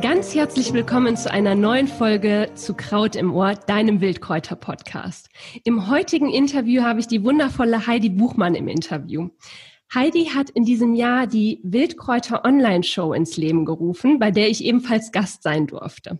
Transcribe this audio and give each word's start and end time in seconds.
Ganz 0.00 0.34
herzlich 0.34 0.72
willkommen 0.72 1.16
zu 1.16 1.30
einer 1.30 1.54
neuen 1.54 1.86
Folge 1.86 2.50
zu 2.54 2.74
Kraut 2.74 3.14
im 3.14 3.34
Ohr, 3.34 3.54
deinem 3.54 4.00
Wildkräuter-Podcast. 4.00 5.28
Im 5.64 5.88
heutigen 5.90 6.30
Interview 6.30 6.82
habe 6.82 7.00
ich 7.00 7.06
die 7.06 7.22
wundervolle 7.22 7.86
Heidi 7.86 8.08
Buchmann 8.08 8.54
im 8.54 8.68
Interview. 8.68 9.28
Heidi 9.94 10.26
hat 10.26 10.50
in 10.50 10.64
diesem 10.64 10.94
Jahr 10.94 11.26
die 11.26 11.60
Wildkräuter 11.62 12.44
Online-Show 12.44 13.12
ins 13.12 13.36
Leben 13.36 13.64
gerufen, 13.64 14.18
bei 14.18 14.30
der 14.30 14.48
ich 14.48 14.64
ebenfalls 14.64 15.12
Gast 15.12 15.42
sein 15.42 15.66
durfte. 15.66 16.18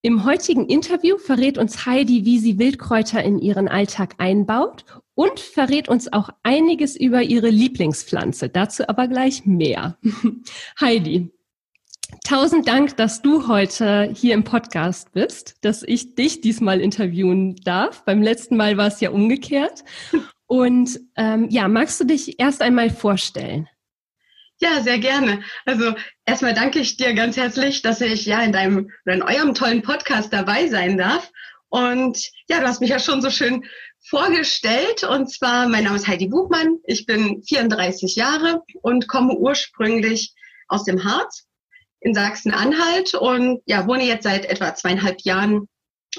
Im 0.00 0.24
heutigen 0.24 0.66
Interview 0.66 1.18
verrät 1.18 1.58
uns 1.58 1.84
Heidi, 1.84 2.24
wie 2.24 2.38
sie 2.38 2.58
Wildkräuter 2.58 3.22
in 3.22 3.40
ihren 3.40 3.66
Alltag 3.66 4.14
einbaut 4.18 4.84
und 5.14 5.40
verrät 5.40 5.88
uns 5.88 6.12
auch 6.12 6.30
einiges 6.44 6.94
über 6.94 7.22
ihre 7.22 7.48
Lieblingspflanze. 7.48 8.48
Dazu 8.48 8.88
aber 8.88 9.08
gleich 9.08 9.44
mehr. 9.44 9.98
Heidi, 10.80 11.32
Tausend 12.24 12.68
Dank, 12.68 12.96
dass 12.96 13.22
du 13.22 13.48
heute 13.48 14.12
hier 14.14 14.34
im 14.34 14.44
Podcast 14.44 15.12
bist, 15.12 15.56
dass 15.62 15.82
ich 15.82 16.14
dich 16.14 16.40
diesmal 16.40 16.80
interviewen 16.80 17.56
darf. 17.56 18.04
Beim 18.04 18.22
letzten 18.22 18.56
Mal 18.56 18.76
war 18.76 18.88
es 18.88 19.00
ja 19.00 19.10
umgekehrt. 19.10 19.84
Und 20.46 20.98
ähm, 21.16 21.48
ja, 21.50 21.68
magst 21.68 22.00
du 22.00 22.04
dich 22.04 22.40
erst 22.40 22.62
einmal 22.62 22.90
vorstellen? 22.90 23.68
Ja, 24.60 24.82
sehr 24.82 24.98
gerne. 24.98 25.42
Also 25.66 25.94
erstmal 26.24 26.54
danke 26.54 26.80
ich 26.80 26.96
dir 26.96 27.14
ganz 27.14 27.36
herzlich, 27.36 27.82
dass 27.82 28.00
ich 28.00 28.26
ja 28.26 28.42
in 28.42 28.52
deinem 28.52 28.90
oder 29.04 29.14
in 29.14 29.22
eurem 29.22 29.54
tollen 29.54 29.82
Podcast 29.82 30.32
dabei 30.32 30.68
sein 30.68 30.96
darf. 30.96 31.30
Und 31.68 32.18
ja, 32.48 32.60
du 32.60 32.66
hast 32.66 32.80
mich 32.80 32.90
ja 32.90 32.98
schon 32.98 33.22
so 33.22 33.30
schön 33.30 33.64
vorgestellt. 34.08 35.04
Und 35.04 35.30
zwar, 35.30 35.68
mein 35.68 35.84
Name 35.84 35.96
ist 35.96 36.08
Heidi 36.08 36.26
Buchmann. 36.26 36.78
Ich 36.86 37.06
bin 37.06 37.42
34 37.42 38.16
Jahre 38.16 38.62
und 38.82 39.06
komme 39.06 39.34
ursprünglich 39.34 40.32
aus 40.68 40.84
dem 40.84 41.04
Harz 41.04 41.47
in 42.00 42.14
Sachsen-Anhalt 42.14 43.14
und 43.14 43.60
ja, 43.66 43.86
wohne 43.86 44.04
jetzt 44.04 44.24
seit 44.24 44.46
etwa 44.46 44.74
zweieinhalb 44.74 45.20
Jahren 45.22 45.68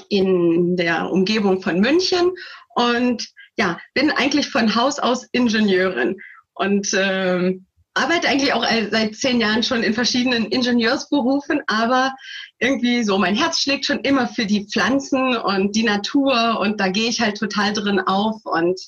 in 0.08 0.76
der 0.76 1.10
Umgebung 1.10 1.62
von 1.62 1.80
München 1.80 2.32
und 2.74 3.28
ja, 3.56 3.78
bin 3.94 4.10
eigentlich 4.10 4.48
von 4.48 4.74
Haus 4.74 4.98
aus 4.98 5.26
Ingenieurin 5.32 6.16
und 6.54 6.88
ähm, 6.94 7.66
arbeite 7.94 8.28
eigentlich 8.28 8.52
auch 8.52 8.64
seit 8.90 9.14
zehn 9.14 9.40
Jahren 9.40 9.62
schon 9.62 9.82
in 9.82 9.94
verschiedenen 9.94 10.46
Ingenieursberufen, 10.46 11.62
aber 11.66 12.14
irgendwie 12.60 13.02
so, 13.02 13.18
mein 13.18 13.34
Herz 13.34 13.60
schlägt 13.60 13.86
schon 13.86 14.00
immer 14.00 14.28
für 14.28 14.44
die 14.44 14.66
Pflanzen 14.66 15.36
und 15.36 15.74
die 15.74 15.82
Natur 15.82 16.60
und 16.60 16.78
da 16.78 16.88
gehe 16.88 17.08
ich 17.08 17.20
halt 17.20 17.38
total 17.38 17.72
drin 17.72 18.00
auf 18.00 18.36
und 18.44 18.78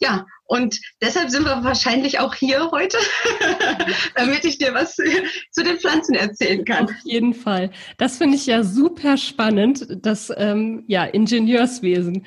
ja, 0.00 0.26
und 0.46 0.80
deshalb 1.00 1.30
sind 1.30 1.44
wir 1.44 1.62
wahrscheinlich 1.62 2.18
auch 2.18 2.34
hier 2.34 2.72
heute, 2.72 2.98
damit 4.16 4.44
ich 4.44 4.58
dir 4.58 4.74
was 4.74 4.96
zu 4.96 5.62
den 5.62 5.78
Pflanzen 5.78 6.16
erzählen 6.16 6.64
kann. 6.64 6.86
Auf 6.86 7.04
jeden 7.04 7.34
Fall. 7.34 7.70
Das 7.98 8.18
finde 8.18 8.36
ich 8.36 8.46
ja 8.46 8.64
super 8.64 9.16
spannend, 9.16 9.86
das 10.02 10.32
ähm, 10.36 10.84
ja, 10.88 11.04
Ingenieurswesen. 11.04 12.26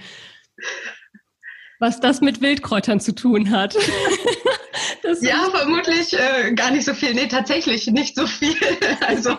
Was 1.83 1.99
das 1.99 2.21
mit 2.21 2.39
Wildkräutern 2.39 3.01
zu 3.01 3.13
tun 3.13 3.51
hat. 3.51 3.75
ja, 5.19 5.49
vermutlich 5.51 6.17
äh, 6.17 6.53
gar 6.53 6.71
nicht 6.71 6.85
so 6.85 6.93
viel. 6.93 7.13
Nee, 7.13 7.27
tatsächlich 7.27 7.87
nicht 7.87 8.15
so 8.15 8.25
viel. 8.25 8.55
Also 9.05 9.37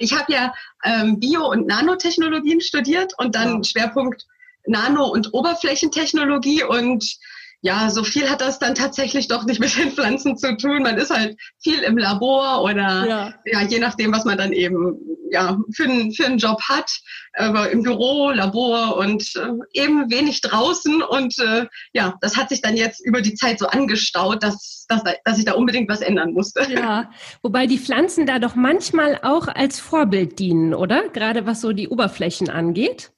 ich 0.00 0.12
habe 0.12 0.32
ja 0.32 0.52
ähm, 0.82 1.20
Bio- 1.20 1.48
und 1.48 1.68
Nanotechnologien 1.68 2.60
studiert 2.60 3.12
und 3.18 3.36
dann 3.36 3.58
wow. 3.58 3.64
Schwerpunkt 3.64 4.26
Nano- 4.66 5.06
und 5.06 5.32
Oberflächentechnologie 5.32 6.64
und 6.64 7.16
ja, 7.64 7.88
so 7.88 8.04
viel 8.04 8.28
hat 8.28 8.42
das 8.42 8.58
dann 8.58 8.74
tatsächlich 8.74 9.26
doch 9.26 9.44
nicht 9.44 9.58
mit 9.60 9.76
den 9.76 9.90
Pflanzen 9.90 10.36
zu 10.36 10.54
tun. 10.56 10.82
Man 10.82 10.98
ist 10.98 11.10
halt 11.10 11.36
viel 11.62 11.78
im 11.80 11.96
Labor 11.96 12.62
oder 12.62 13.06
ja, 13.08 13.34
ja 13.46 13.62
je 13.62 13.78
nachdem, 13.78 14.12
was 14.12 14.26
man 14.26 14.36
dann 14.36 14.52
eben 14.52 14.98
ja 15.30 15.58
für, 15.74 15.84
einen, 15.84 16.12
für 16.12 16.26
einen 16.26 16.36
Job 16.36 16.60
hat, 16.68 16.90
aber 17.32 17.70
im 17.70 17.82
Büro, 17.82 18.30
Labor 18.30 18.98
und 18.98 19.34
äh, 19.36 19.80
eben 19.80 20.10
wenig 20.10 20.42
draußen. 20.42 21.02
Und 21.02 21.38
äh, 21.38 21.64
ja, 21.94 22.14
das 22.20 22.36
hat 22.36 22.50
sich 22.50 22.60
dann 22.60 22.76
jetzt 22.76 23.04
über 23.04 23.22
die 23.22 23.34
Zeit 23.34 23.58
so 23.58 23.66
angestaut, 23.66 24.42
dass, 24.42 24.84
dass, 24.88 25.02
dass 25.24 25.38
ich 25.38 25.46
da 25.46 25.54
unbedingt 25.54 25.88
was 25.88 26.02
ändern 26.02 26.34
musste. 26.34 26.70
Ja, 26.70 27.10
wobei 27.42 27.66
die 27.66 27.78
Pflanzen 27.78 28.26
da 28.26 28.38
doch 28.38 28.56
manchmal 28.56 29.18
auch 29.22 29.48
als 29.48 29.80
Vorbild 29.80 30.38
dienen, 30.38 30.74
oder? 30.74 31.08
Gerade 31.08 31.46
was 31.46 31.62
so 31.62 31.72
die 31.72 31.88
Oberflächen 31.88 32.50
angeht. 32.50 33.13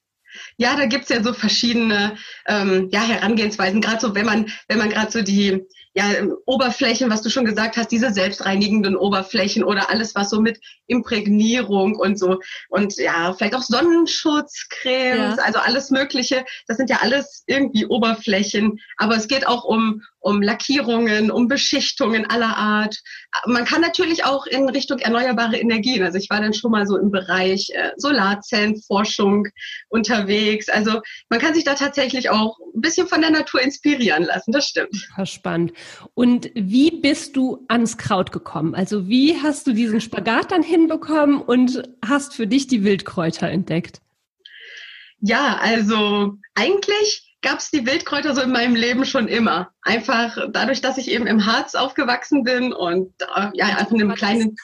Ja, 0.58 0.76
da 0.76 0.86
gibt's 0.86 1.10
ja 1.10 1.22
so 1.22 1.32
verschiedene 1.32 2.16
ähm, 2.46 2.88
ja, 2.90 3.02
Herangehensweisen, 3.02 3.80
gerade 3.80 4.00
so, 4.00 4.14
wenn 4.14 4.26
man, 4.26 4.50
wenn 4.68 4.78
man 4.78 4.90
gerade 4.90 5.10
so 5.10 5.22
die 5.22 5.66
ja, 5.96 6.12
Oberflächen, 6.44 7.08
was 7.08 7.22
du 7.22 7.30
schon 7.30 7.46
gesagt 7.46 7.78
hast, 7.78 7.90
diese 7.90 8.12
selbstreinigenden 8.12 8.96
Oberflächen 8.96 9.64
oder 9.64 9.88
alles, 9.88 10.14
was 10.14 10.28
so 10.28 10.42
mit 10.42 10.60
Imprägnierung 10.86 11.96
und 11.96 12.18
so. 12.18 12.40
Und 12.68 12.96
ja, 12.98 13.32
vielleicht 13.32 13.54
auch 13.54 13.62
Sonnenschutzcremes, 13.62 15.36
ja. 15.38 15.42
also 15.42 15.58
alles 15.58 15.90
Mögliche, 15.90 16.44
das 16.66 16.76
sind 16.76 16.90
ja 16.90 16.98
alles 17.00 17.44
irgendwie 17.46 17.86
Oberflächen, 17.86 18.78
aber 18.98 19.16
es 19.16 19.26
geht 19.26 19.46
auch 19.46 19.64
um, 19.64 20.02
um 20.26 20.42
Lackierungen, 20.42 21.30
um 21.30 21.46
Beschichtungen 21.46 22.26
aller 22.26 22.56
Art. 22.56 22.98
Man 23.46 23.64
kann 23.64 23.80
natürlich 23.80 24.24
auch 24.24 24.46
in 24.46 24.68
Richtung 24.68 24.98
erneuerbare 24.98 25.56
Energien, 25.56 26.02
also 26.02 26.18
ich 26.18 26.28
war 26.30 26.40
dann 26.40 26.52
schon 26.52 26.72
mal 26.72 26.84
so 26.86 26.96
im 26.96 27.12
Bereich 27.12 27.70
äh, 27.72 27.92
Solarzellenforschung 27.96 29.46
unterwegs, 29.88 30.68
also 30.68 31.00
man 31.28 31.38
kann 31.38 31.54
sich 31.54 31.62
da 31.62 31.74
tatsächlich 31.74 32.28
auch 32.28 32.58
ein 32.74 32.80
bisschen 32.80 33.06
von 33.06 33.20
der 33.20 33.30
Natur 33.30 33.62
inspirieren 33.62 34.24
lassen, 34.24 34.50
das 34.50 34.66
stimmt. 34.66 35.08
Spannend. 35.24 35.72
Und 36.14 36.50
wie 36.54 36.90
bist 36.90 37.36
du 37.36 37.64
ans 37.68 37.96
Kraut 37.96 38.32
gekommen? 38.32 38.74
Also 38.74 39.08
wie 39.08 39.40
hast 39.40 39.68
du 39.68 39.72
diesen 39.72 40.00
Spagat 40.00 40.50
dann 40.50 40.64
hinbekommen 40.64 41.40
und 41.40 41.84
hast 42.04 42.34
für 42.34 42.48
dich 42.48 42.66
die 42.66 42.82
Wildkräuter 42.82 43.48
entdeckt? 43.48 44.00
Ja, 45.20 45.58
also 45.60 46.34
eigentlich 46.54 47.25
gab 47.42 47.58
es 47.58 47.70
die 47.70 47.86
Wildkräuter 47.86 48.34
so 48.34 48.40
in 48.42 48.52
meinem 48.52 48.74
Leben 48.74 49.04
schon 49.04 49.28
immer. 49.28 49.70
Einfach 49.82 50.36
dadurch, 50.50 50.80
dass 50.80 50.98
ich 50.98 51.10
eben 51.10 51.26
im 51.26 51.46
Harz 51.46 51.74
aufgewachsen 51.74 52.44
bin 52.44 52.72
und 52.72 53.14
äh, 53.20 53.50
ja, 53.54 53.66
einfach 53.66 53.92
in 53.92 54.00
einem 54.00 54.14
kleinen, 54.14 54.56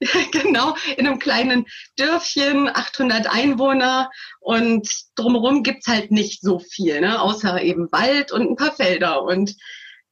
genau, 0.32 0.76
in 0.96 1.06
einem 1.06 1.18
kleinen 1.18 1.66
Dörfchen, 1.96 2.68
800 2.68 3.26
Einwohner 3.32 4.10
und 4.40 4.88
drumherum 5.16 5.62
gibt's 5.62 5.86
halt 5.86 6.10
nicht 6.10 6.42
so 6.42 6.58
viel, 6.58 7.00
ne? 7.00 7.20
außer 7.20 7.62
eben 7.62 7.90
Wald 7.92 8.32
und 8.32 8.50
ein 8.50 8.56
paar 8.56 8.74
Felder. 8.74 9.22
Und 9.22 9.56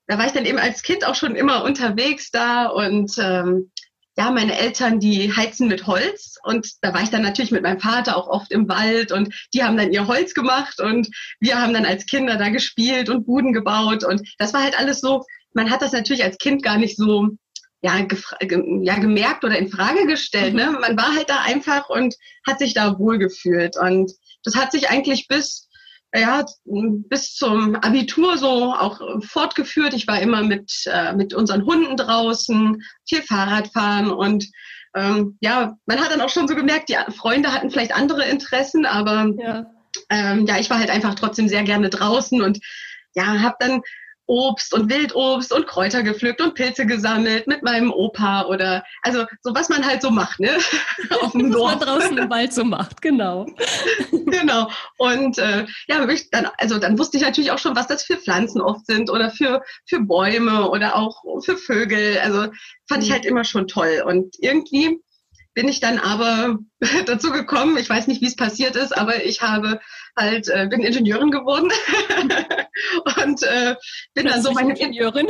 da 0.06 0.18
war 0.18 0.26
ich 0.26 0.32
dann 0.32 0.46
eben 0.46 0.58
als 0.58 0.82
Kind 0.82 1.06
auch 1.06 1.14
schon 1.14 1.36
immer 1.36 1.64
unterwegs 1.64 2.30
da 2.30 2.66
und 2.66 3.12
ähm, 3.18 3.70
ja, 4.18 4.32
meine 4.32 4.58
Eltern, 4.58 4.98
die 4.98 5.32
heizen 5.34 5.68
mit 5.68 5.86
Holz 5.86 6.38
und 6.42 6.66
da 6.82 6.92
war 6.92 7.02
ich 7.02 7.10
dann 7.10 7.22
natürlich 7.22 7.52
mit 7.52 7.62
meinem 7.62 7.78
Vater 7.78 8.16
auch 8.16 8.26
oft 8.26 8.50
im 8.50 8.68
Wald 8.68 9.12
und 9.12 9.32
die 9.54 9.62
haben 9.62 9.76
dann 9.76 9.92
ihr 9.92 10.08
Holz 10.08 10.34
gemacht 10.34 10.80
und 10.80 11.08
wir 11.38 11.62
haben 11.62 11.72
dann 11.72 11.84
als 11.84 12.04
Kinder 12.04 12.36
da 12.36 12.48
gespielt 12.48 13.10
und 13.10 13.26
Buden 13.26 13.52
gebaut 13.52 14.02
und 14.02 14.28
das 14.38 14.52
war 14.52 14.64
halt 14.64 14.76
alles 14.76 15.00
so, 15.00 15.24
man 15.54 15.70
hat 15.70 15.82
das 15.82 15.92
natürlich 15.92 16.24
als 16.24 16.38
Kind 16.38 16.64
gar 16.64 16.78
nicht 16.78 16.96
so 16.96 17.28
ja, 17.80 17.96
ja 17.96 18.98
gemerkt 18.98 19.44
oder 19.44 19.56
in 19.56 19.70
Frage 19.70 20.04
gestellt. 20.08 20.52
Ne? 20.52 20.76
Man 20.80 20.96
war 20.96 21.14
halt 21.14 21.30
da 21.30 21.42
einfach 21.42 21.88
und 21.88 22.16
hat 22.44 22.58
sich 22.58 22.74
da 22.74 22.98
wohlgefühlt 22.98 23.76
und 23.78 24.10
das 24.42 24.56
hat 24.56 24.72
sich 24.72 24.90
eigentlich 24.90 25.28
bis 25.28 25.67
ja, 26.14 26.44
bis 26.64 27.34
zum 27.34 27.76
Abitur 27.76 28.38
so 28.38 28.72
auch 28.72 29.00
fortgeführt. 29.22 29.94
Ich 29.94 30.06
war 30.06 30.20
immer 30.20 30.42
mit, 30.42 30.84
äh, 30.86 31.12
mit 31.14 31.34
unseren 31.34 31.66
Hunden 31.66 31.96
draußen, 31.96 32.82
viel 33.06 33.22
Fahrradfahren 33.22 34.10
und 34.10 34.46
ähm, 34.94 35.36
ja, 35.40 35.76
man 35.86 36.00
hat 36.00 36.10
dann 36.10 36.22
auch 36.22 36.30
schon 36.30 36.48
so 36.48 36.54
gemerkt, 36.54 36.88
die 36.88 36.96
Freunde 37.12 37.52
hatten 37.52 37.70
vielleicht 37.70 37.94
andere 37.94 38.24
Interessen, 38.24 38.86
aber 38.86 39.32
ja, 39.38 39.66
ähm, 40.08 40.46
ja 40.46 40.58
ich 40.58 40.70
war 40.70 40.78
halt 40.78 40.90
einfach 40.90 41.14
trotzdem 41.14 41.48
sehr 41.48 41.62
gerne 41.62 41.90
draußen 41.90 42.40
und 42.42 42.58
ja, 43.14 43.40
habe 43.40 43.56
dann 43.60 43.82
Obst 44.28 44.74
und 44.74 44.90
Wildobst 44.90 45.52
und 45.52 45.66
Kräuter 45.66 46.02
gepflückt 46.02 46.40
und 46.40 46.54
Pilze 46.54 46.86
gesammelt 46.86 47.46
mit 47.46 47.62
meinem 47.62 47.90
Opa 47.90 48.44
oder 48.44 48.84
also 49.02 49.24
so 49.40 49.54
was 49.54 49.68
man 49.70 49.84
halt 49.84 50.02
so 50.02 50.10
macht, 50.10 50.38
ne? 50.38 50.58
Auf 51.22 51.32
dem 51.32 51.50
Dorf. 51.50 51.72
was 51.72 51.86
man 51.86 51.88
draußen 51.88 52.18
im 52.18 52.30
Wald 52.30 52.52
so 52.52 52.64
macht, 52.64 53.00
genau. 53.00 53.46
genau. 54.10 54.70
Und 54.98 55.38
äh, 55.38 55.66
ja, 55.88 56.06
dann, 56.30 56.48
also 56.58 56.78
dann 56.78 56.98
wusste 56.98 57.16
ich 57.16 57.22
natürlich 57.22 57.50
auch 57.50 57.58
schon, 57.58 57.74
was 57.74 57.86
das 57.86 58.04
für 58.04 58.18
Pflanzen 58.18 58.60
oft 58.60 58.86
sind 58.86 59.10
oder 59.10 59.30
für 59.30 59.62
für 59.86 60.00
Bäume 60.00 60.68
oder 60.70 60.96
auch 60.96 61.22
für 61.42 61.56
Vögel. 61.56 62.18
Also 62.22 62.52
fand 62.86 63.02
ich 63.02 63.08
mhm. 63.08 63.14
halt 63.14 63.24
immer 63.24 63.44
schon 63.44 63.66
toll 63.66 64.02
und 64.06 64.36
irgendwie 64.40 65.00
bin 65.58 65.66
ich 65.66 65.80
dann 65.80 65.98
aber 65.98 66.60
dazu 67.06 67.32
gekommen, 67.32 67.76
ich 67.78 67.90
weiß 67.90 68.06
nicht, 68.06 68.22
wie 68.22 68.28
es 68.28 68.36
passiert 68.36 68.76
ist, 68.76 68.96
aber 68.96 69.24
ich 69.24 69.42
habe 69.42 69.80
halt, 70.16 70.46
äh, 70.46 70.68
bin 70.68 70.82
Ingenieurin 70.82 71.32
geworden 71.32 71.68
und 73.24 73.42
äh, 73.42 73.74
bin 74.14 74.26
dann 74.26 74.40
so 74.40 74.52
meine 74.52 74.78
Ingenieurin. 74.78 75.26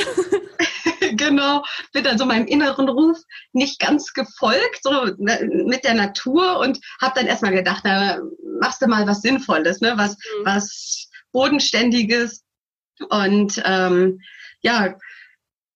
genau, 1.16 1.64
bin 1.94 2.04
dann 2.04 2.18
so 2.18 2.26
meinem 2.26 2.46
inneren 2.46 2.90
Ruf 2.90 3.16
nicht 3.54 3.80
ganz 3.80 4.12
gefolgt, 4.12 4.80
so 4.82 5.06
ne, 5.16 5.48
mit 5.64 5.84
der 5.84 5.94
Natur 5.94 6.58
und 6.58 6.78
habe 7.00 7.14
dann 7.18 7.26
erstmal 7.26 7.52
gedacht, 7.52 7.80
na, 7.84 8.20
machst 8.60 8.82
du 8.82 8.86
mal 8.86 9.06
was 9.06 9.22
Sinnvolles, 9.22 9.80
ne? 9.80 9.94
was, 9.96 10.10
mhm. 10.10 10.44
was 10.44 11.08
Bodenständiges 11.32 12.44
und 13.08 13.62
ähm, 13.64 14.20
ja, 14.60 14.94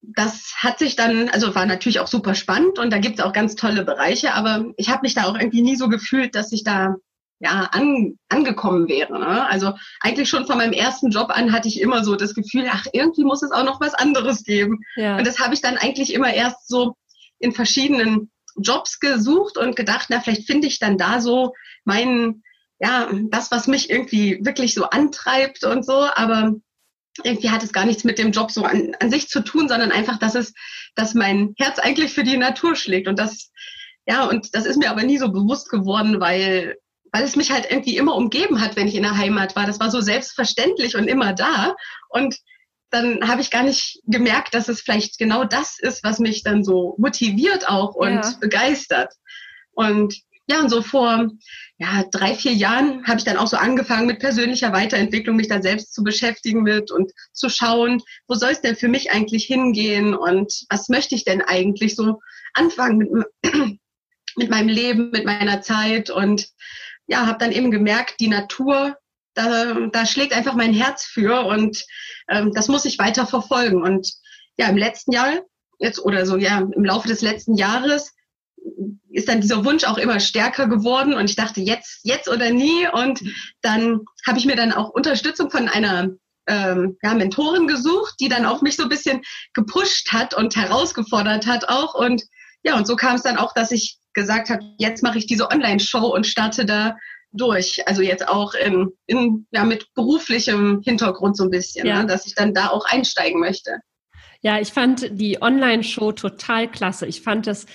das 0.02 0.54
hat 0.56 0.78
sich 0.80 0.96
dann, 0.96 1.28
also 1.28 1.54
war 1.54 1.64
natürlich 1.64 2.00
auch 2.00 2.08
super 2.08 2.34
spannend 2.34 2.78
und 2.78 2.92
da 2.92 2.98
gibt 2.98 3.18
es 3.18 3.24
auch 3.24 3.32
ganz 3.32 3.54
tolle 3.54 3.84
Bereiche, 3.84 4.34
aber 4.34 4.66
ich 4.76 4.88
habe 4.88 5.02
mich 5.02 5.14
da 5.14 5.24
auch 5.24 5.38
irgendwie 5.38 5.62
nie 5.62 5.76
so 5.76 5.88
gefühlt, 5.88 6.34
dass 6.34 6.52
ich 6.52 6.64
da 6.64 6.96
ja 7.38 7.68
an, 7.72 8.18
angekommen 8.28 8.88
wäre. 8.88 9.18
Ne? 9.18 9.46
Also 9.46 9.74
eigentlich 10.00 10.28
schon 10.28 10.46
von 10.46 10.58
meinem 10.58 10.72
ersten 10.72 11.10
Job 11.10 11.30
an 11.30 11.52
hatte 11.52 11.68
ich 11.68 11.80
immer 11.80 12.04
so 12.04 12.16
das 12.16 12.34
Gefühl, 12.34 12.66
ach, 12.70 12.86
irgendwie 12.92 13.24
muss 13.24 13.42
es 13.42 13.52
auch 13.52 13.64
noch 13.64 13.80
was 13.80 13.94
anderes 13.94 14.44
geben. 14.44 14.80
Ja. 14.96 15.16
Und 15.16 15.26
das 15.26 15.38
habe 15.38 15.54
ich 15.54 15.60
dann 15.60 15.76
eigentlich 15.76 16.14
immer 16.14 16.32
erst 16.32 16.68
so 16.68 16.96
in 17.38 17.52
verschiedenen 17.52 18.30
Jobs 18.56 19.00
gesucht 19.00 19.56
und 19.56 19.76
gedacht, 19.76 20.06
na, 20.08 20.20
vielleicht 20.20 20.46
finde 20.46 20.66
ich 20.66 20.78
dann 20.78 20.98
da 20.98 21.20
so 21.20 21.52
meinen, 21.84 22.42
ja, 22.78 23.08
das, 23.30 23.50
was 23.50 23.66
mich 23.66 23.90
irgendwie 23.90 24.40
wirklich 24.44 24.74
so 24.74 24.84
antreibt 24.84 25.64
und 25.64 25.84
so, 25.84 26.06
aber 26.14 26.54
irgendwie 27.24 27.50
hat 27.50 27.62
es 27.62 27.72
gar 27.72 27.84
nichts 27.84 28.04
mit 28.04 28.18
dem 28.18 28.32
Job 28.32 28.50
so 28.50 28.64
an, 28.64 28.94
an 29.00 29.10
sich 29.10 29.28
zu 29.28 29.40
tun, 29.40 29.68
sondern 29.68 29.92
einfach, 29.92 30.18
dass 30.18 30.34
es, 30.34 30.54
dass 30.94 31.14
mein 31.14 31.54
Herz 31.58 31.78
eigentlich 31.78 32.12
für 32.12 32.24
die 32.24 32.36
Natur 32.36 32.76
schlägt 32.76 33.08
und 33.08 33.18
das, 33.18 33.50
ja, 34.06 34.24
und 34.24 34.54
das 34.54 34.66
ist 34.66 34.78
mir 34.78 34.90
aber 34.90 35.02
nie 35.02 35.18
so 35.18 35.30
bewusst 35.30 35.68
geworden, 35.68 36.20
weil, 36.20 36.76
weil 37.12 37.24
es 37.24 37.36
mich 37.36 37.52
halt 37.52 37.70
irgendwie 37.70 37.96
immer 37.96 38.14
umgeben 38.14 38.60
hat, 38.60 38.76
wenn 38.76 38.88
ich 38.88 38.94
in 38.94 39.02
der 39.02 39.16
Heimat 39.16 39.54
war. 39.54 39.66
Das 39.66 39.78
war 39.78 39.90
so 39.90 40.00
selbstverständlich 40.00 40.96
und 40.96 41.06
immer 41.06 41.32
da 41.34 41.74
und 42.08 42.36
dann 42.90 43.26
habe 43.26 43.40
ich 43.40 43.50
gar 43.50 43.62
nicht 43.62 44.00
gemerkt, 44.04 44.54
dass 44.54 44.68
es 44.68 44.82
vielleicht 44.82 45.18
genau 45.18 45.44
das 45.44 45.78
ist, 45.78 46.04
was 46.04 46.18
mich 46.18 46.42
dann 46.42 46.62
so 46.62 46.94
motiviert 46.98 47.68
auch 47.68 47.94
und 47.94 48.16
ja. 48.16 48.34
begeistert. 48.38 49.14
Und 49.72 50.14
ja, 50.52 50.60
und 50.60 50.68
so 50.68 50.82
vor 50.82 51.28
ja, 51.78 52.04
drei, 52.12 52.34
vier 52.34 52.52
Jahren 52.52 53.06
habe 53.06 53.18
ich 53.18 53.24
dann 53.24 53.38
auch 53.38 53.46
so 53.46 53.56
angefangen 53.56 54.06
mit 54.06 54.20
persönlicher 54.20 54.72
Weiterentwicklung, 54.72 55.36
mich 55.36 55.48
dann 55.48 55.62
selbst 55.62 55.94
zu 55.94 56.04
beschäftigen 56.04 56.62
mit 56.62 56.90
und 56.90 57.10
zu 57.32 57.48
schauen, 57.48 58.02
wo 58.28 58.34
soll 58.34 58.50
es 58.50 58.60
denn 58.60 58.76
für 58.76 58.88
mich 58.88 59.10
eigentlich 59.10 59.46
hingehen 59.46 60.14
und 60.14 60.52
was 60.68 60.88
möchte 60.88 61.14
ich 61.14 61.24
denn 61.24 61.42
eigentlich 61.42 61.96
so 61.96 62.20
anfangen 62.54 62.98
mit, 62.98 63.26
mit 64.36 64.50
meinem 64.50 64.68
Leben, 64.68 65.10
mit 65.10 65.24
meiner 65.24 65.62
Zeit 65.62 66.10
und 66.10 66.48
ja, 67.06 67.26
habe 67.26 67.38
dann 67.38 67.52
eben 67.52 67.70
gemerkt, 67.70 68.20
die 68.20 68.28
Natur, 68.28 68.96
da, 69.34 69.74
da 69.90 70.06
schlägt 70.06 70.34
einfach 70.34 70.54
mein 70.54 70.74
Herz 70.74 71.04
für 71.04 71.46
und 71.46 71.84
ähm, 72.28 72.52
das 72.52 72.68
muss 72.68 72.84
ich 72.84 72.98
weiter 72.98 73.26
verfolgen. 73.26 73.82
Und 73.82 74.12
ja, 74.58 74.68
im 74.68 74.76
letzten 74.76 75.12
Jahr, 75.12 75.40
jetzt 75.78 75.98
oder 75.98 76.26
so, 76.26 76.36
ja, 76.36 76.58
im 76.58 76.84
Laufe 76.84 77.08
des 77.08 77.22
letzten 77.22 77.56
Jahres 77.56 78.12
ist 79.10 79.28
dann 79.28 79.40
dieser 79.40 79.64
Wunsch 79.64 79.84
auch 79.84 79.98
immer 79.98 80.20
stärker 80.20 80.66
geworden 80.68 81.14
und 81.14 81.28
ich 81.28 81.36
dachte 81.36 81.60
jetzt, 81.60 82.00
jetzt 82.04 82.28
oder 82.28 82.50
nie. 82.50 82.88
Und 82.92 83.20
dann 83.60 84.00
habe 84.26 84.38
ich 84.38 84.46
mir 84.46 84.56
dann 84.56 84.72
auch 84.72 84.90
Unterstützung 84.90 85.50
von 85.50 85.68
einer 85.68 86.10
ähm, 86.46 86.96
ja, 87.02 87.14
Mentorin 87.14 87.66
gesucht, 87.66 88.14
die 88.20 88.28
dann 88.28 88.46
auch 88.46 88.62
mich 88.62 88.76
so 88.76 88.84
ein 88.84 88.88
bisschen 88.88 89.22
gepusht 89.54 90.12
hat 90.12 90.34
und 90.34 90.56
herausgefordert 90.56 91.46
hat 91.46 91.68
auch. 91.68 91.94
Und 91.94 92.22
ja, 92.62 92.76
und 92.76 92.86
so 92.86 92.96
kam 92.96 93.16
es 93.16 93.22
dann 93.22 93.36
auch, 93.36 93.52
dass 93.54 93.70
ich 93.70 93.98
gesagt 94.14 94.50
habe, 94.50 94.62
jetzt 94.78 95.02
mache 95.02 95.18
ich 95.18 95.26
diese 95.26 95.50
Online-Show 95.50 96.06
und 96.06 96.26
starte 96.26 96.64
da 96.64 96.96
durch. 97.32 97.86
Also 97.86 98.02
jetzt 98.02 98.28
auch 98.28 98.54
in, 98.54 98.90
in, 99.06 99.46
ja, 99.50 99.64
mit 99.64 99.86
beruflichem 99.94 100.80
Hintergrund 100.84 101.36
so 101.36 101.44
ein 101.44 101.50
bisschen, 101.50 101.86
ja. 101.86 102.00
ne, 102.00 102.06
dass 102.06 102.26
ich 102.26 102.34
dann 102.34 102.54
da 102.54 102.68
auch 102.68 102.84
einsteigen 102.84 103.40
möchte. 103.40 103.78
Ja, 104.42 104.58
ich 104.58 104.72
fand 104.72 105.08
die 105.12 105.40
Online-Show 105.40 106.12
total 106.12 106.68
klasse. 106.68 107.06
Ich 107.06 107.22
fand 107.22 107.46
das 107.46 107.66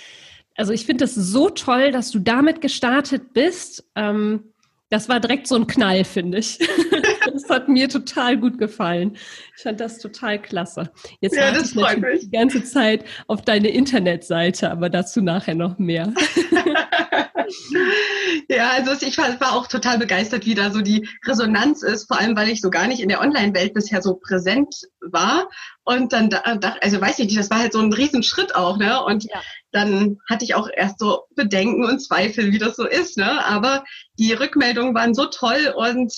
also 0.57 0.73
ich 0.73 0.85
finde 0.85 1.05
es 1.05 1.15
so 1.15 1.49
toll, 1.49 1.91
dass 1.91 2.11
du 2.11 2.19
damit 2.19 2.61
gestartet 2.61 3.33
bist. 3.33 3.85
Ähm, 3.95 4.51
das 4.89 5.09
war 5.09 5.19
direkt 5.19 5.47
so 5.47 5.55
ein 5.55 5.67
Knall, 5.67 6.03
finde 6.03 6.39
ich. 6.39 6.57
das 7.33 7.49
hat 7.49 7.67
mir 7.67 7.89
total 7.89 8.37
gut 8.37 8.57
gefallen. 8.57 9.17
Ich 9.55 9.63
fand 9.63 9.79
das 9.79 9.99
total 9.99 10.41
klasse. 10.41 10.89
Jetzt 11.19 11.35
ja, 11.35 11.53
warte 11.53 11.61
ich 11.61 11.75
natürlich 11.75 12.21
die 12.21 12.31
ganze 12.31 12.63
Zeit 12.63 13.03
auf 13.27 13.41
deine 13.41 13.69
Internetseite, 13.69 14.71
aber 14.71 14.89
dazu 14.89 15.21
nachher 15.21 15.55
noch 15.55 15.77
mehr. 15.77 16.13
ja, 18.49 18.69
also 18.71 19.05
ich 19.05 19.17
war 19.17 19.53
auch 19.53 19.67
total 19.67 19.97
begeistert, 19.97 20.45
wie 20.45 20.55
da 20.55 20.71
so 20.71 20.81
die 20.81 21.07
Resonanz 21.25 21.83
ist, 21.83 22.07
vor 22.07 22.19
allem 22.19 22.35
weil 22.35 22.49
ich 22.49 22.61
so 22.61 22.69
gar 22.69 22.87
nicht 22.87 23.01
in 23.01 23.09
der 23.09 23.21
Online-Welt 23.21 23.73
bisher 23.73 24.01
so 24.01 24.15
präsent 24.15 24.75
war. 25.01 25.49
Und 25.83 26.13
dann, 26.13 26.29
da, 26.29 26.39
also 26.81 26.99
weiß 26.99 27.19
ich 27.19 27.27
nicht, 27.27 27.39
das 27.39 27.49
war 27.49 27.59
halt 27.59 27.73
so 27.73 27.79
ein 27.79 27.93
Riesenschritt 27.93 28.55
auch, 28.55 28.77
ne? 28.77 29.03
Und 29.03 29.23
ja. 29.25 29.41
dann 29.71 30.17
hatte 30.29 30.43
ich 30.43 30.55
auch 30.55 30.69
erst 30.73 30.99
so 30.99 31.23
Bedenken 31.35 31.85
und 31.85 31.99
Zweifel, 31.99 32.51
wie 32.51 32.59
das 32.59 32.75
so 32.75 32.85
ist, 32.85 33.17
ne? 33.17 33.45
Aber 33.45 33.83
die 34.19 34.33
Rückmeldungen 34.33 34.93
waren 34.93 35.13
so 35.13 35.25
toll 35.25 35.73
und 35.75 36.13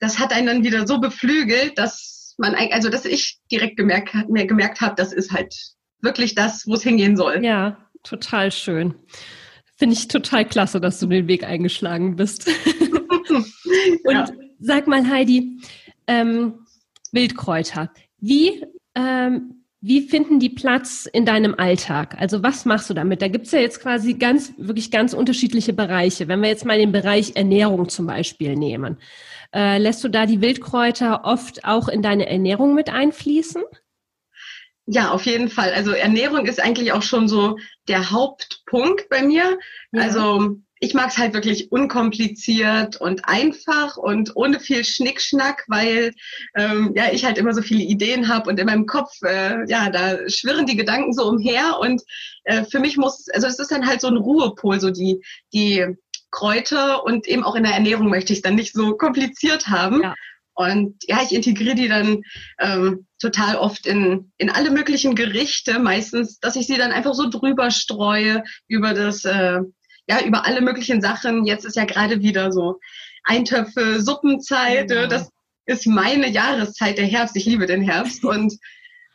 das 0.00 0.18
hat 0.18 0.32
einen 0.32 0.46
dann 0.46 0.64
wieder 0.64 0.86
so 0.86 1.00
beflügelt, 1.00 1.78
dass 1.78 2.34
man, 2.38 2.54
also 2.54 2.90
dass 2.90 3.04
ich 3.04 3.38
direkt 3.50 3.76
gemerkt, 3.76 4.14
gemerkt 4.28 4.80
habe, 4.80 4.94
das 4.96 5.12
ist 5.12 5.32
halt 5.32 5.54
wirklich 6.00 6.34
das, 6.34 6.66
wo 6.66 6.74
es 6.74 6.82
hingehen 6.82 7.16
soll. 7.16 7.44
Ja, 7.44 7.78
total 8.02 8.52
schön. 8.52 8.94
Finde 9.76 9.94
ich 9.94 10.08
total 10.08 10.44
klasse, 10.44 10.80
dass 10.80 11.00
du 11.00 11.06
den 11.06 11.28
Weg 11.28 11.44
eingeschlagen 11.44 12.16
bist. 12.16 12.48
Und 13.28 14.12
ja. 14.12 14.26
sag 14.60 14.86
mal, 14.86 15.08
Heidi, 15.08 15.58
ähm, 16.06 16.54
Wildkräuter, 17.12 17.90
wie, 18.18 18.64
ähm, 18.94 19.64
wie 19.80 20.02
finden 20.02 20.38
die 20.38 20.50
Platz 20.50 21.06
in 21.12 21.26
deinem 21.26 21.54
Alltag? 21.56 22.16
Also 22.18 22.42
was 22.42 22.64
machst 22.64 22.88
du 22.88 22.94
damit? 22.94 23.20
Da 23.20 23.28
gibt's 23.28 23.52
ja 23.52 23.60
jetzt 23.60 23.80
quasi 23.80 24.14
ganz, 24.14 24.54
wirklich 24.56 24.90
ganz 24.90 25.12
unterschiedliche 25.12 25.72
Bereiche. 25.72 26.28
Wenn 26.28 26.40
wir 26.40 26.48
jetzt 26.48 26.64
mal 26.64 26.78
den 26.78 26.92
Bereich 26.92 27.36
Ernährung 27.36 27.88
zum 27.88 28.06
Beispiel 28.06 28.56
nehmen, 28.56 28.98
äh, 29.54 29.78
lässt 29.78 30.02
du 30.02 30.08
da 30.08 30.26
die 30.26 30.40
Wildkräuter 30.40 31.24
oft 31.24 31.64
auch 31.64 31.88
in 31.88 32.02
deine 32.02 32.26
Ernährung 32.26 32.74
mit 32.74 32.90
einfließen? 32.90 33.62
Ja, 34.86 35.10
auf 35.10 35.24
jeden 35.24 35.48
Fall. 35.48 35.72
Also 35.72 35.92
Ernährung 35.92 36.46
ist 36.46 36.60
eigentlich 36.60 36.92
auch 36.92 37.02
schon 37.02 37.26
so 37.26 37.56
der 37.88 38.10
Hauptpunkt 38.10 39.08
bei 39.08 39.22
mir. 39.22 39.58
Ja. 39.92 40.02
Also 40.02 40.56
ich 40.78 40.92
mag 40.92 41.08
es 41.08 41.16
halt 41.16 41.32
wirklich 41.32 41.72
unkompliziert 41.72 43.00
und 43.00 43.26
einfach 43.26 43.96
und 43.96 44.36
ohne 44.36 44.60
viel 44.60 44.84
Schnickschnack, 44.84 45.64
weil 45.68 46.12
ähm, 46.54 46.92
ja 46.94 47.04
ich 47.10 47.24
halt 47.24 47.38
immer 47.38 47.54
so 47.54 47.62
viele 47.62 47.82
Ideen 47.82 48.28
habe 48.28 48.50
und 48.50 48.60
in 48.60 48.66
meinem 48.66 48.84
Kopf 48.84 49.10
äh, 49.22 49.66
ja 49.66 49.88
da 49.88 50.18
schwirren 50.28 50.66
die 50.66 50.76
Gedanken 50.76 51.14
so 51.14 51.26
umher 51.26 51.78
und 51.80 52.02
äh, 52.44 52.64
für 52.64 52.80
mich 52.80 52.98
muss 52.98 53.28
also 53.30 53.46
es 53.46 53.58
ist 53.58 53.70
dann 53.70 53.86
halt 53.86 54.02
so 54.02 54.08
ein 54.08 54.18
Ruhepol 54.18 54.78
so 54.78 54.90
die 54.90 55.24
die 55.54 55.96
Kräuter 56.30 57.04
und 57.04 57.26
eben 57.28 57.44
auch 57.44 57.54
in 57.54 57.62
der 57.62 57.72
Ernährung 57.72 58.10
möchte 58.10 58.32
ich 58.32 58.40
es 58.40 58.42
dann 58.42 58.56
nicht 58.56 58.74
so 58.74 58.96
kompliziert 58.96 59.68
haben. 59.68 60.02
Ja. 60.02 60.14
Und 60.54 60.96
ja, 61.06 61.20
ich 61.22 61.34
integriere 61.34 61.74
die 61.74 61.88
dann 61.88 62.22
ähm, 62.60 63.06
total 63.20 63.56
oft 63.56 63.86
in, 63.86 64.32
in 64.38 64.50
alle 64.50 64.70
möglichen 64.70 65.14
Gerichte, 65.14 65.78
meistens, 65.78 66.38
dass 66.38 66.56
ich 66.56 66.66
sie 66.66 66.76
dann 66.76 66.92
einfach 66.92 67.14
so 67.14 67.28
drüber 67.28 67.70
streue 67.70 68.44
über 68.68 68.94
das, 68.94 69.24
äh, 69.24 69.60
ja, 70.06 70.20
über 70.24 70.46
alle 70.46 70.60
möglichen 70.60 71.00
Sachen. 71.00 71.44
Jetzt 71.44 71.64
ist 71.64 71.76
ja 71.76 71.84
gerade 71.84 72.20
wieder 72.20 72.52
so 72.52 72.78
Eintöpfe, 73.24 74.00
Suppenzeit. 74.00 74.90
Ja. 74.90 75.06
Das 75.06 75.30
ist 75.66 75.86
meine 75.86 76.28
Jahreszeit, 76.28 76.98
der 76.98 77.06
Herbst. 77.06 77.36
Ich 77.36 77.46
liebe 77.46 77.66
den 77.66 77.82
Herbst. 77.82 78.24
Und, 78.24 78.54